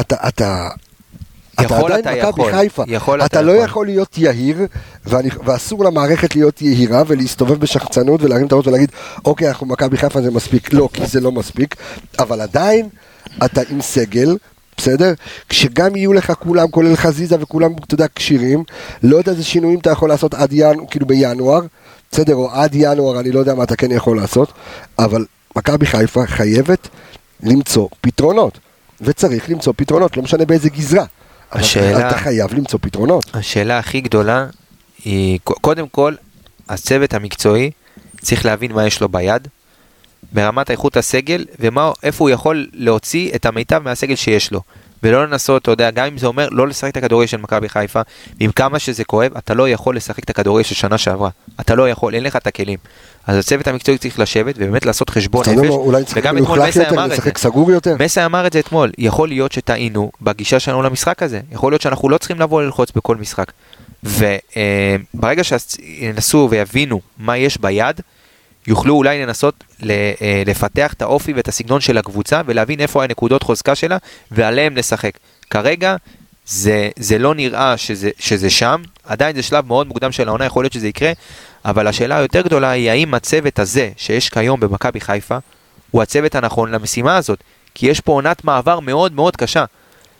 [0.00, 0.68] אתה, אתה,
[1.54, 2.52] אתה יכול, עדיין אתה מכבי יכול.
[2.52, 3.64] חיפה, יכול, אתה אתה לא יכול.
[3.64, 4.66] יכול להיות יהיר,
[5.04, 8.92] ואני, ואסור למערכת להיות יהירה ולהסתובב בשחצנות ולהרים את הראש ולהגיד,
[9.24, 11.76] אוקיי, אנחנו מכבי חיפה זה מספיק, לא, כי זה לא מספיק,
[12.18, 12.88] אבל עדיין
[13.44, 14.36] אתה עם סגל.
[14.80, 15.12] בסדר?
[15.48, 18.64] כשגם יהיו לך כולם, כולל חזיזה וכולם, אתה יודע, כשירים,
[19.02, 21.60] לא יודע איזה שינויים אתה יכול לעשות עד ינואר, כאילו בינואר,
[22.12, 22.34] בסדר?
[22.34, 24.52] או עד ינואר, אני לא יודע מה אתה כן יכול לעשות,
[24.98, 25.24] אבל
[25.56, 26.88] מכבי חיפה חייבת
[27.42, 28.58] למצוא פתרונות,
[29.00, 31.04] וצריך למצוא פתרונות, לא משנה באיזה גזרה.
[31.52, 33.24] השאלה- אתה חייב למצוא פתרונות.
[33.34, 34.46] השאלה הכי גדולה
[35.04, 36.14] היא, קודם כל,
[36.68, 37.70] הצוות המקצועי
[38.20, 39.48] צריך להבין מה יש לו ביד,
[40.32, 44.60] ברמת איכות הסגל, ואיפה הוא יכול להוציא את המיטב מהסגל שיש לו.
[45.02, 48.00] ולא לנסות, אתה יודע, גם אם זה אומר לא לשחק את הכדורגל של מכבי חיפה,
[48.40, 51.30] עם כמה שזה כואב, אתה לא יכול לשחק את הכדורגל של שנה שעברה.
[51.60, 52.78] אתה לא יכול, אין לך את הכלים.
[53.26, 55.68] אז הצוות המקצועי צריך לשבת ובאמת לעשות חשבון אומר נפש.
[55.68, 57.16] לו, אולי צריך וגם אתמול מסי אמר את זה.
[57.16, 57.96] לשחק סגור יותר?
[58.00, 62.08] מסי אמר את זה אתמול, יכול להיות שטעינו בגישה שלנו למשחק הזה, יכול להיות שאנחנו
[62.08, 63.52] לא צריכים לבוא ללחוץ בכל משחק.
[64.02, 68.00] וברגע שינסו ויבינו מה יש ביד,
[68.66, 73.74] יוכלו אולי לנסות אה, לפתח את האופי ואת הסגנון של הקבוצה ולהבין איפה הנקודות חוזקה
[73.74, 73.96] שלה
[74.30, 75.12] ועליהם לשחק.
[75.50, 75.96] כרגע
[76.46, 80.64] זה, זה לא נראה שזה, שזה שם, עדיין זה שלב מאוד מוקדם של העונה, יכול
[80.64, 81.12] להיות שזה יקרה,
[81.64, 85.38] אבל השאלה היותר גדולה היא האם הצוות הזה שיש כיום במכבי חיפה
[85.90, 87.38] הוא הצוות הנכון למשימה הזאת,
[87.74, 89.64] כי יש פה עונת מעבר מאוד מאוד קשה.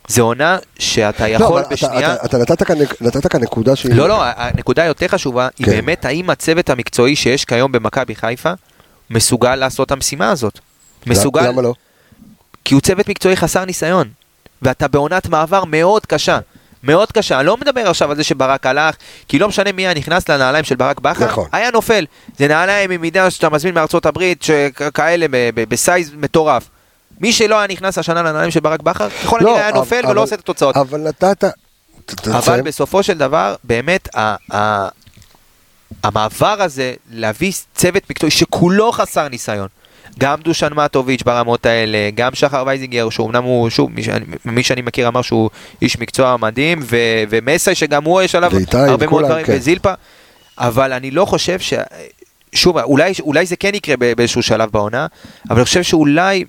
[0.08, 2.14] זו עונה שאתה לא, יכול אתה- בשנייה...
[2.14, 3.94] אתה- אתה נתת כאן- נתת כאן נקודה שהיא...
[3.94, 5.72] לא, לא, הנקודה היותר חשובה היא כן.
[5.72, 8.52] באמת האם הצוות המקצועי שיש כיום במכבי חיפה
[9.10, 10.58] מסוגל לעשות את המשימה הזאת.
[11.06, 11.74] מסוגל, למה לא?
[12.64, 14.08] כי הוא צוות מקצועי חסר ניסיון,
[14.62, 16.38] ואתה בעונת מעבר מאוד קשה.
[16.82, 18.94] מאוד קשה, אני לא מדבר עכשיו על זה שברק הלך,
[19.28, 21.48] כי לא משנה מי היה נכנס לנעליים של ברק בכר, נכון.
[21.52, 22.04] היה נופל.
[22.38, 26.68] זה נעליים עם מידה שאתה מזמין מארצות הברית, שכאלה בסייז מטורף.
[27.20, 30.10] מי שלא היה נכנס השנה לנעליים של ברק בכר, ככל לא, הנראה היה נופל אבל-
[30.10, 30.76] ולא עושה את התוצאות.
[30.76, 31.44] אבל נתת...
[32.32, 32.60] אבל.
[32.62, 34.08] בסופו של דבר, באמת,
[36.04, 39.68] המעבר הזה להביא צוות מקצועי שכולו חסר ניסיון.
[40.18, 44.82] גם דושן מטוביץ' ברמות האלה, גם שחר וייזינגר, שאומנם הוא, שוב, מי שאני, מי שאני
[44.82, 45.50] מכיר אמר שהוא
[45.82, 46.96] איש מקצוע מדהים, ו,
[47.30, 49.54] ומסי שגם הוא יש עליו הרבה מאוד דברים, כן.
[49.56, 49.92] וזילפה,
[50.58, 51.74] אבל אני לא חושב ש...
[52.52, 55.06] שוב, אולי, אולי זה כן יקרה באיזשהו שלב בעונה,
[55.50, 56.44] אבל אני חושב שאולי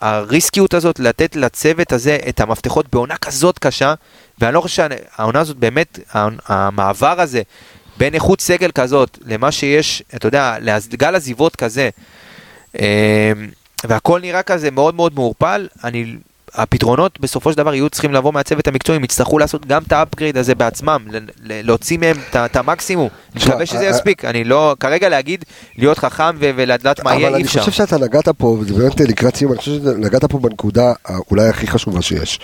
[0.00, 3.94] הריסקיות הזאת לתת לצוות הזה את המפתחות בעונה כזאת קשה,
[4.38, 5.98] ואני לא חושב שהעונה הזאת באמת,
[6.46, 7.42] המעבר הזה
[7.96, 10.56] בין איכות סגל כזאת למה שיש, אתה יודע,
[10.92, 11.90] לגל עזיבות כזה,
[12.80, 13.32] אה,
[13.84, 16.16] והכל נראה כזה מאוד מאוד מעורפל, אני...
[16.54, 20.36] הפתרונות בסופו של דבר יהיו צריכים לבוא מהצוות המקצועי, הם יצטרכו לעשות גם את האפגריד
[20.36, 21.06] הזה בעצמם,
[21.42, 23.08] להוציא מהם את המקסימום.
[23.34, 25.44] אני מקווה שזה אה, יספיק, אני לא, כרגע להגיד,
[25.78, 27.60] להיות חכם ולדעת מה יהיה, אבל אי אני אפשר.
[27.60, 30.92] חושב שאתה נגעת פה, וזה באמת לקראת סיום, אני חושב שנגעת פה בנקודה
[31.30, 32.40] אולי הכי חשובה שיש.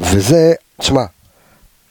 [0.00, 1.04] וזה, תשמע,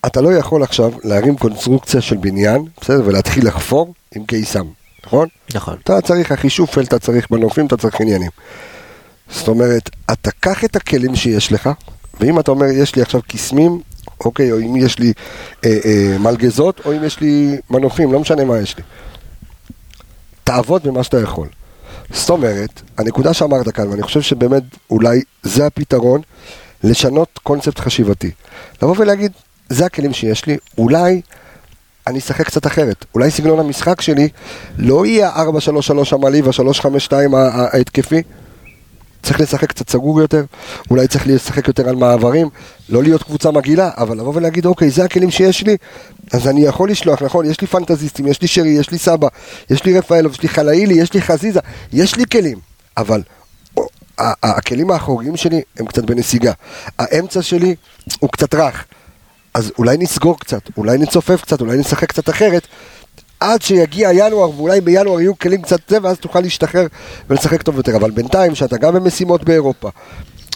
[0.06, 4.66] אתה לא יכול עכשיו להרים קונסטרוקציה של בניין, בסדר, ולהתחיל לחפור עם קיסם,
[5.06, 5.28] נכון?
[5.54, 5.76] נכון.
[5.84, 8.30] אתה צריך אחישופל, אתה צריך מנופים, אתה צריך עניינים.
[9.32, 11.70] זאת אומרת, אתה קח את הכלים שיש לך,
[12.20, 13.82] ואם אתה אומר, יש לי עכשיו קיסמים,
[14.26, 15.14] אוקיי, או אם יש לי
[15.66, 18.84] אה, אה, מלגזות, או אם יש לי מנופים, לא משנה מה יש לי.
[20.44, 21.48] תעבוד במה שאתה יכול.
[22.12, 26.22] זאת אומרת, הנקודה שאמרת כאן, ואני חושב שבאמת אולי זה הפתרון,
[26.84, 28.32] לשנות קונספט חשיבתי.
[28.82, 29.32] לבוא ולהגיד,
[29.70, 31.22] זה הכלים שיש לי, אולי
[32.08, 33.06] אני אשחק קצת אחרת.
[33.16, 34.30] אולי סגנון המשחק שלי
[34.78, 38.22] לא יהיה ה-4-3-3 המעלי וה-3-5-2 ההתקפי.
[39.24, 40.44] צריך לשחק קצת סגור יותר,
[40.92, 42.50] אולי צריך לשחק יותר על מעברים,
[42.90, 45.78] לא להיות קבוצה מגעילה, אבל לבוא ולהגיד, אוקיי, זה הכלים שיש לי,
[46.34, 49.28] אז אני יכול לשלוח, נכון, יש לי פנטזיסטים, יש לי שרי, יש לי סבא,
[49.70, 51.60] יש לי רפאלוב, יש לי חלאילי, יש לי חזיזה,
[51.94, 52.60] יש לי כלים,
[52.98, 53.22] אבל
[54.20, 56.52] הכלים האחוריים שלי הם קצת בנסיגה,
[57.00, 57.76] האמצע שלי
[58.20, 58.86] הוא קצת רך,
[59.54, 62.68] אז אולי נסגור קצת, אולי נצופף קצת, אולי נשחק קצת אחרת,
[63.40, 66.88] עד שיגיע ינואר, ואולי בינואר יהיו כלים קצת זה, ואז תוכל להשתחרר
[67.30, 67.96] ולשחק טוב יותר.
[67.96, 69.90] אבל בינתיים, שאתה גם במשימות באירופה,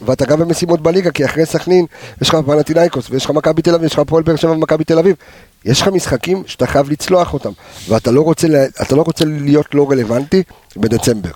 [0.05, 1.85] ואתה גם במשימות בליגה, כי אחרי סכנין
[2.21, 4.99] יש לך פנטינאיקוס, ויש לך מכבי תל אביב, יש לך הפועל באר שבע ומכבי תל
[4.99, 5.15] אביב.
[5.65, 7.51] יש לך משחקים שאתה חייב לצלוח אותם,
[7.87, 8.47] ואתה לא רוצה,
[8.91, 10.43] לא רוצה להיות לא רלוונטי
[10.77, 11.31] בדצמבר.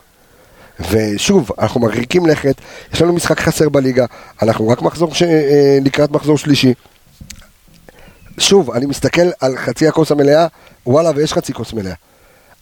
[0.92, 2.56] ושוב, אנחנו מרחיקים לכת,
[2.94, 4.06] יש לנו משחק חסר בליגה,
[4.42, 5.24] אנחנו רק מחזור ש...
[5.24, 6.74] אה, לקראת מחזור שלישי.
[8.38, 10.48] שוב, אני מסתכל על חצי הכוס המלאה,
[10.86, 11.94] וואלה, ויש חצי כוס מלאה.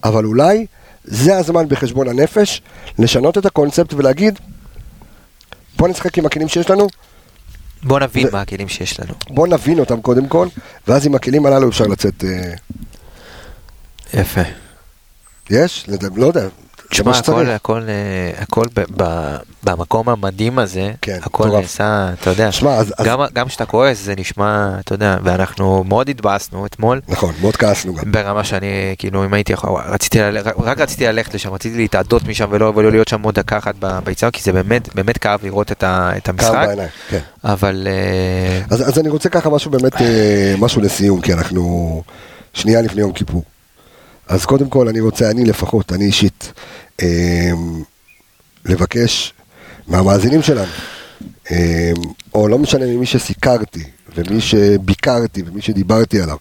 [0.04, 0.66] אבל אולי
[1.04, 2.62] זה הזמן בחשבון הנפש
[2.98, 4.38] לשנות את הקונספט ולהגיד,
[5.76, 6.86] בוא נשחק עם הכלים שיש לנו,
[7.82, 9.14] בוא נבין ו- מה הכלים שיש לנו.
[9.30, 10.48] בוא נבין אותם קודם כל,
[10.88, 12.24] ואז עם הכלים הללו אפשר לצאת...
[12.24, 12.54] אה,
[14.14, 14.40] יפה.
[15.50, 15.86] יש?
[16.16, 16.48] לא יודע.
[16.94, 17.50] תשמע, הכל.
[17.50, 21.62] הכל, אה, הכל ב- ב- במקום המדהים הזה, כן, הכל מטורף.
[21.62, 26.08] נעשה, אתה יודע, שמע, אז- אז- גם כשאתה כועס זה נשמע, אתה יודע, ואנחנו מאוד
[26.08, 27.00] התבאסנו אתמול.
[27.08, 28.12] נכון, מאוד כעסנו גם.
[28.12, 28.66] ברמה שאני,
[28.98, 32.90] כאילו, אם הייתי יכול, רציתי, ל- רק רציתי ללכת לשם, רציתי להתאדות משם ולא, ולא
[32.90, 36.10] להיות שם עוד דקה אחת ב- ביציאה, כי זה באמת, באמת כאב לראות את, ה,
[36.16, 37.18] את המשחק, בעיניים, כן.
[37.44, 42.02] אבל אה, אז, אז אני רוצה ככה משהו באמת, אה, משהו לסיום, כי אנחנו
[42.54, 43.42] שנייה לפני יום כיפור.
[44.28, 46.52] אז קודם כל אני רוצה, אני לפחות, אני אישית,
[48.64, 49.32] לבקש
[49.88, 50.72] מהמאזינים שלנו,
[51.50, 51.92] אה,
[52.34, 53.84] או לא משנה ממי שסיקרתי,
[54.16, 56.36] ומי שביקרתי, ומי שדיברתי עליו,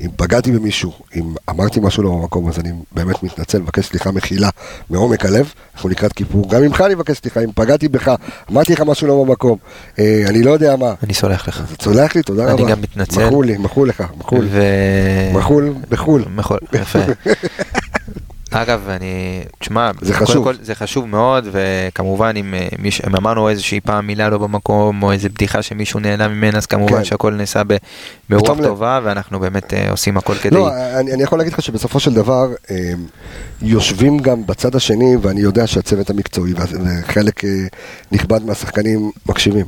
[0.00, 4.48] אם פגעתי במישהו, אם אמרתי משהו לא במקום, אז אני באמת מתנצל, מבקש סליחה מחילה
[4.90, 8.14] מעומק הלב, אנחנו לקראת כיפור, גם ממך אני מבקש סליחה, אם פגעתי בך,
[8.50, 9.58] אמרתי לך משהו לא במקום,
[9.98, 11.60] אה, אני לא יודע מה, אני סולח לך.
[11.60, 12.70] אז סולח לי, תודה אני רבה.
[12.70, 13.26] גם מתנצל.
[13.26, 14.46] מחול לי, מחול לך, מחול.
[14.50, 14.62] ו...
[15.34, 16.24] מחול בחו"ל.
[16.36, 16.98] מחול, יפה.
[18.50, 20.44] אגב, אני, תשמע, זה חשוב.
[20.44, 25.02] כל, זה חשוב מאוד, וכמובן אם, אה, מיש, אם אמרנו איזושהי פעם מילה לא במקום,
[25.02, 27.04] או איזה בדיחה שמישהו נהנה ממנה, אז כמובן כן.
[27.04, 27.76] שהכל נעשה ב-
[28.30, 28.64] ברוח בתום לב.
[28.64, 30.56] טובה, ואנחנו באמת אה, עושים הכל כדי...
[30.56, 30.70] לא,
[31.00, 32.92] אני, אני יכול להגיד לך שבסופו של דבר, אה,
[33.62, 37.50] יושבים גם בצד השני, ואני יודע שהצוות המקצועי וחלק אה,
[38.12, 39.66] נכבד מהשחקנים מקשיבים.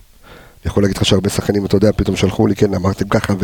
[0.66, 3.34] יכול להגיד לך שהרבה שחקנים, אתה יודע, פתאום שלחו לי, כן, אמרתם ככה,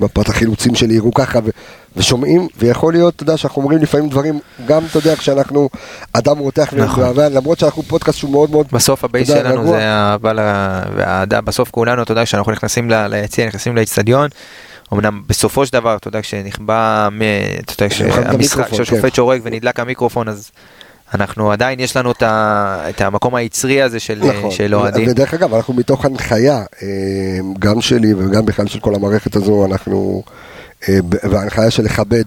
[0.00, 1.48] ומפת החילוצים שלי יראו ככה, ו,
[1.96, 5.68] ושומעים, ויכול להיות, אתה יודע, שאנחנו אומרים לפעמים דברים, גם, אתה יודע, כשאנחנו
[6.12, 7.02] אדם רותח נכון.
[7.02, 9.72] ומאהבה, למרות שאנחנו פודקאסט שהוא מאוד מאוד, בסוף ה base יודע, שלנו רגוע.
[9.72, 10.38] זה האהבה ל-
[10.96, 14.28] והאהדה, בסוף כולנו, אתה יודע, כשאנחנו נכנסים ליציע, נכנסים לאצטדיון,
[14.92, 17.08] אמנם בסופו של דבר, אתה יודע, כשנכבה,
[17.64, 17.94] אתה יודע,
[18.70, 19.14] כשהשופט כן.
[19.14, 20.50] שורק ונדלק המיקרופון, אז
[21.14, 25.08] אנחנו עדיין, יש לנו את ה- את המקום היצרי הזה של נכון, של אוהדים.
[25.10, 26.86] ודרך אגב, אנחנו מתוך הנחיה, אה,
[27.58, 30.22] גם שלי וגם בכלל של כל המערכת הזו, אנחנו,
[30.88, 30.98] אה,
[31.30, 32.24] וההנחיה של לכבד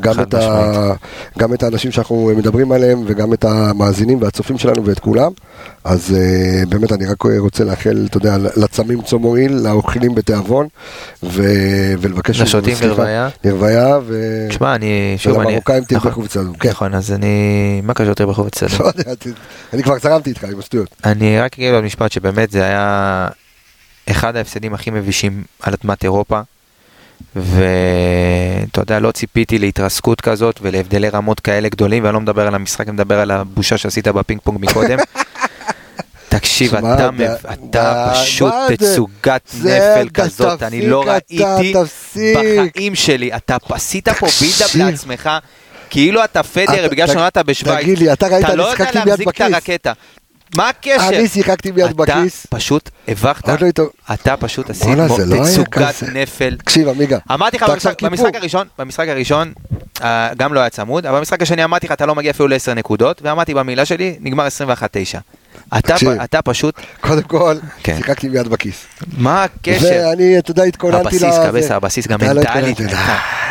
[0.00, 0.92] גם את, ה,
[1.38, 5.32] גם את האנשים שאנחנו מדברים עליהם וגם את המאזינים והצופים שלנו ואת כולם.
[5.84, 10.68] אז אה, באמת אני רק רוצה לאחל, אתה יודע, לצמים צום מועיל, לאוכלים בתיאבון,
[11.22, 11.42] ו,
[11.98, 12.74] ולבקש לשותים.
[12.82, 13.28] לרוויה.
[13.44, 14.46] לרוויה, ו...
[14.48, 15.46] תשמע, אני, שוב, אני...
[15.46, 16.68] ולמרוקאים תהיה נכון, הזו, כן.
[16.68, 17.80] נכון, אז אני...
[17.84, 18.98] מה קשור יותר בחופץ לא צדק?
[18.98, 19.12] יודע,
[19.72, 20.88] אני כבר צרמתי איתך עם השטויות.
[21.04, 23.28] אני רק אגיד לו משפט שבאמת זה היה
[24.10, 26.40] אחד ההפסדים הכי מבישים על אדמת אירופה.
[27.36, 32.80] ואתה יודע, לא ציפיתי להתרסקות כזאת ולהבדלי רמות כאלה גדולים, ואני לא מדבר על המשחק,
[32.88, 34.98] אני מדבר על הבושה שעשית בפינג פונג מקודם.
[36.28, 37.20] תקשיב, אתה, ד-
[37.52, 38.76] אתה ד- פשוט זה?
[38.76, 42.36] תצוגת נפל כזאת, אני לא תפסיק ראיתי תפסיק.
[42.38, 43.36] בחיים שלי.
[43.36, 44.74] אתה עשית פה בילדאפ.
[44.74, 45.30] לעצמך,
[45.90, 47.74] כאילו אתה פדר בגלל שנולדת בשוויץ.
[47.82, 49.40] תגיד לי, אתה ראית, אתה אני לא יודע להחזיק את.
[49.40, 49.92] הרקטה.
[50.56, 51.08] מה הקשר?
[51.08, 52.46] אני שיחקתי ביד בכיס.
[52.46, 54.88] אתה פשוט הבכת, לא אתה פשוט עשית
[55.26, 56.02] לא תצוגת.
[56.12, 56.56] נפל.
[56.56, 57.18] תקשיב, עמיגה.
[57.34, 57.64] אמרתי לך
[58.02, 58.34] במשחק.
[58.34, 59.52] הראשון, במשחק הראשון,
[60.36, 63.22] גם לא היה צמוד, אבל במשחק השני אמרתי לך, אתה לא מגיע אפילו ל-10 נקודות,
[63.22, 65.18] ואמרתי במילה שלי, נגמר 21-9.
[65.78, 65.94] אתה,
[66.24, 67.96] אתה פשוט, קודם כל, כן.
[67.96, 68.86] שיחקתי ביד בכיס.
[69.18, 70.06] מה הקשר?
[70.08, 71.46] ואני, אתה יודע, התכוננתי הבסיס, לזה.
[71.48, 72.90] קבסה, הבסיס גם לא מנטלית, תקשיב,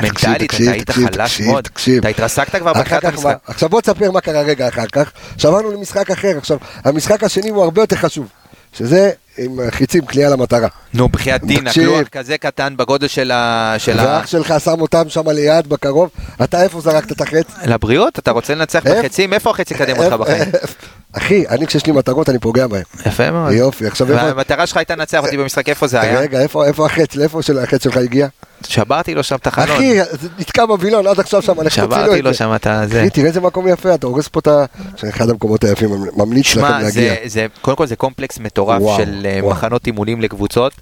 [0.01, 1.63] מנטלית, אתה היית חלש מאוד.
[1.63, 1.97] תקשיב.
[1.99, 3.37] אתה התרסקת כבר בתחילת המשחק.
[3.47, 5.11] עכשיו בוא תספר מה קרה רגע אחר כך.
[5.37, 6.37] שעברנו למשחק אחר.
[6.37, 8.27] עכשיו, המשחק השני הוא הרבה יותר חשוב.
[8.73, 10.67] שזה עם חיצים, קליעה למטרה.
[10.93, 11.67] נו, בחייאת דין.
[11.67, 13.75] הכלוח כזה קטן בגודל של ה...
[13.77, 14.03] של ה...
[14.05, 16.09] ואח שלך שם אותם שם ליד, בקרוב.
[16.43, 17.45] אתה איפה זרקת את החץ?
[17.65, 18.19] לבריאות?
[18.19, 18.83] אתה רוצה לנצח?
[18.85, 19.33] בחצים?
[19.33, 20.49] איפה החץ יקדם אותך בחיים?
[21.13, 22.83] אחי, אני כשיש לי מטרות אני פוגע בהם.
[23.05, 23.51] יפה מאוד.
[23.51, 24.25] יופי, עכשיו איפה...
[24.25, 26.19] והמטרה שלך הייתה לנצח אותי במשחק, איפה זה היה?
[26.19, 27.15] רגע, איפה החץ?
[27.15, 28.27] לאיפה של החץ שלך הגיע?
[28.67, 29.75] שברתי לו שם את החלון.
[29.75, 32.37] אחי, זה נתקע בווילון עד עכשיו שם, אנחנו שברתי את לו זה.
[32.37, 33.01] שם את הזה.
[33.01, 34.65] אחי, תראה איזה מקום יפה, אתה הורס פה את ה...
[34.99, 36.91] זה אחד המקומות היפים, ממליץ לכם להגיע.
[36.91, 38.97] זה, זה, קודם כל זה קומפלקס מטורף וואו,
[39.31, 39.55] של אה, וואו.
[39.55, 40.73] מחנות אימונים לקבוצות,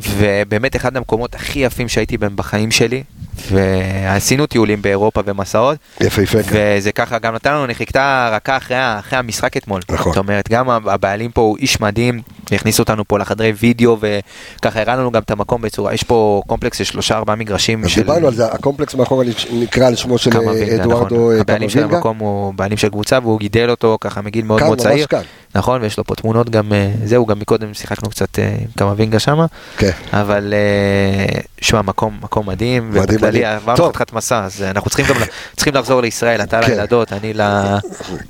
[0.00, 3.02] ובאמת אחד המקומות הכי יפים שהייתי בהם בחיים שלי,
[3.50, 6.58] ועשינו טיולים באירופה ומסעות, יפהפה כאן.
[6.76, 9.80] וזה ככה, גם נתן לנו נחיתה רכה אחרי, אחרי המשחק אתמול.
[9.90, 10.12] נכון.
[10.12, 12.22] זאת אומרת, גם הבעלים פה הוא איש מדהים,
[12.52, 16.78] הכניס אותנו פה לחדרי וידאו, וככה הראה לנו גם את המקום בצורה, יש פה קומפלקס
[16.78, 18.00] של שלושה ארבעה מגרשים אז של...
[18.00, 21.34] דיברנו על זה, הקומפלקס מאחורה נקרא על שמו של קמבינגה, אדוארדו נכון.
[21.34, 21.84] אה, הבעלים של.
[21.84, 25.06] המקום הוא בעלים של קבוצה והוא גידל אותו ככה מגיל מאוד כאן, מאוד ממש צעיר.
[25.06, 25.22] כאן.
[25.56, 29.18] נכון, ויש לו פה תמונות גם, אה, זהו, גם מקודם שיחקנו קצת אה, עם קמבינגה
[29.18, 29.46] שמה,
[29.78, 29.90] כן.
[30.12, 33.56] אבל אה, שמע, מקום, מקום מדהים, מדהים, ובכללי מדהים.
[33.56, 33.88] עברנו.
[33.88, 35.14] חתיכת מסע, אז אנחנו צריכים גם,
[35.56, 36.70] צריכים לחזור לישראל, אתה כן.
[36.70, 37.32] לילדות, אני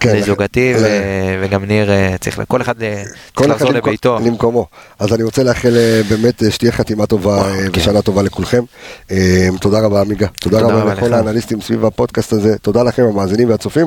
[0.01, 0.87] כן, לזוגתי, ל- ו-
[1.43, 1.89] וגם ניר,
[2.21, 2.75] צריך, כל אחד
[3.35, 4.19] כל צריך אחד לחזור למקום- לביתו.
[4.27, 4.67] למקומו.
[4.99, 5.75] אז אני רוצה לאחל
[6.09, 7.81] באמת שתהיה חתימה טובה כן.
[7.81, 8.63] ושנה טובה לכולכם.
[9.61, 10.27] תודה רבה עמיגה.
[10.41, 11.15] תודה תודה רבה לכל.
[11.15, 12.59] האנליסטים סביב הפודקאסט הזה.
[12.59, 13.87] תודה לכם המאזינים והצופים.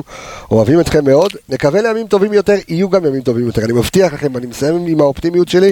[0.50, 1.32] אוהבים אתכם מאוד.
[1.48, 3.29] נקווה לימים טובים יותר, יהיו גם ימים טובים.
[3.30, 3.64] טובים יותר.
[3.64, 5.70] אני מבטיח לכם, אני מסיים עם האופטימיות שלי,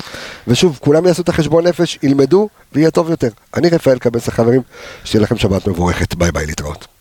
[0.49, 3.29] ושוב, כולם יעשו את החשבון נפש, ילמדו, ויהיה טוב יותר.
[3.57, 4.63] אני רפאל קבס החברים,
[5.05, 6.89] שתהיה לכם שבת מבורכת, ביי ביי להתראות.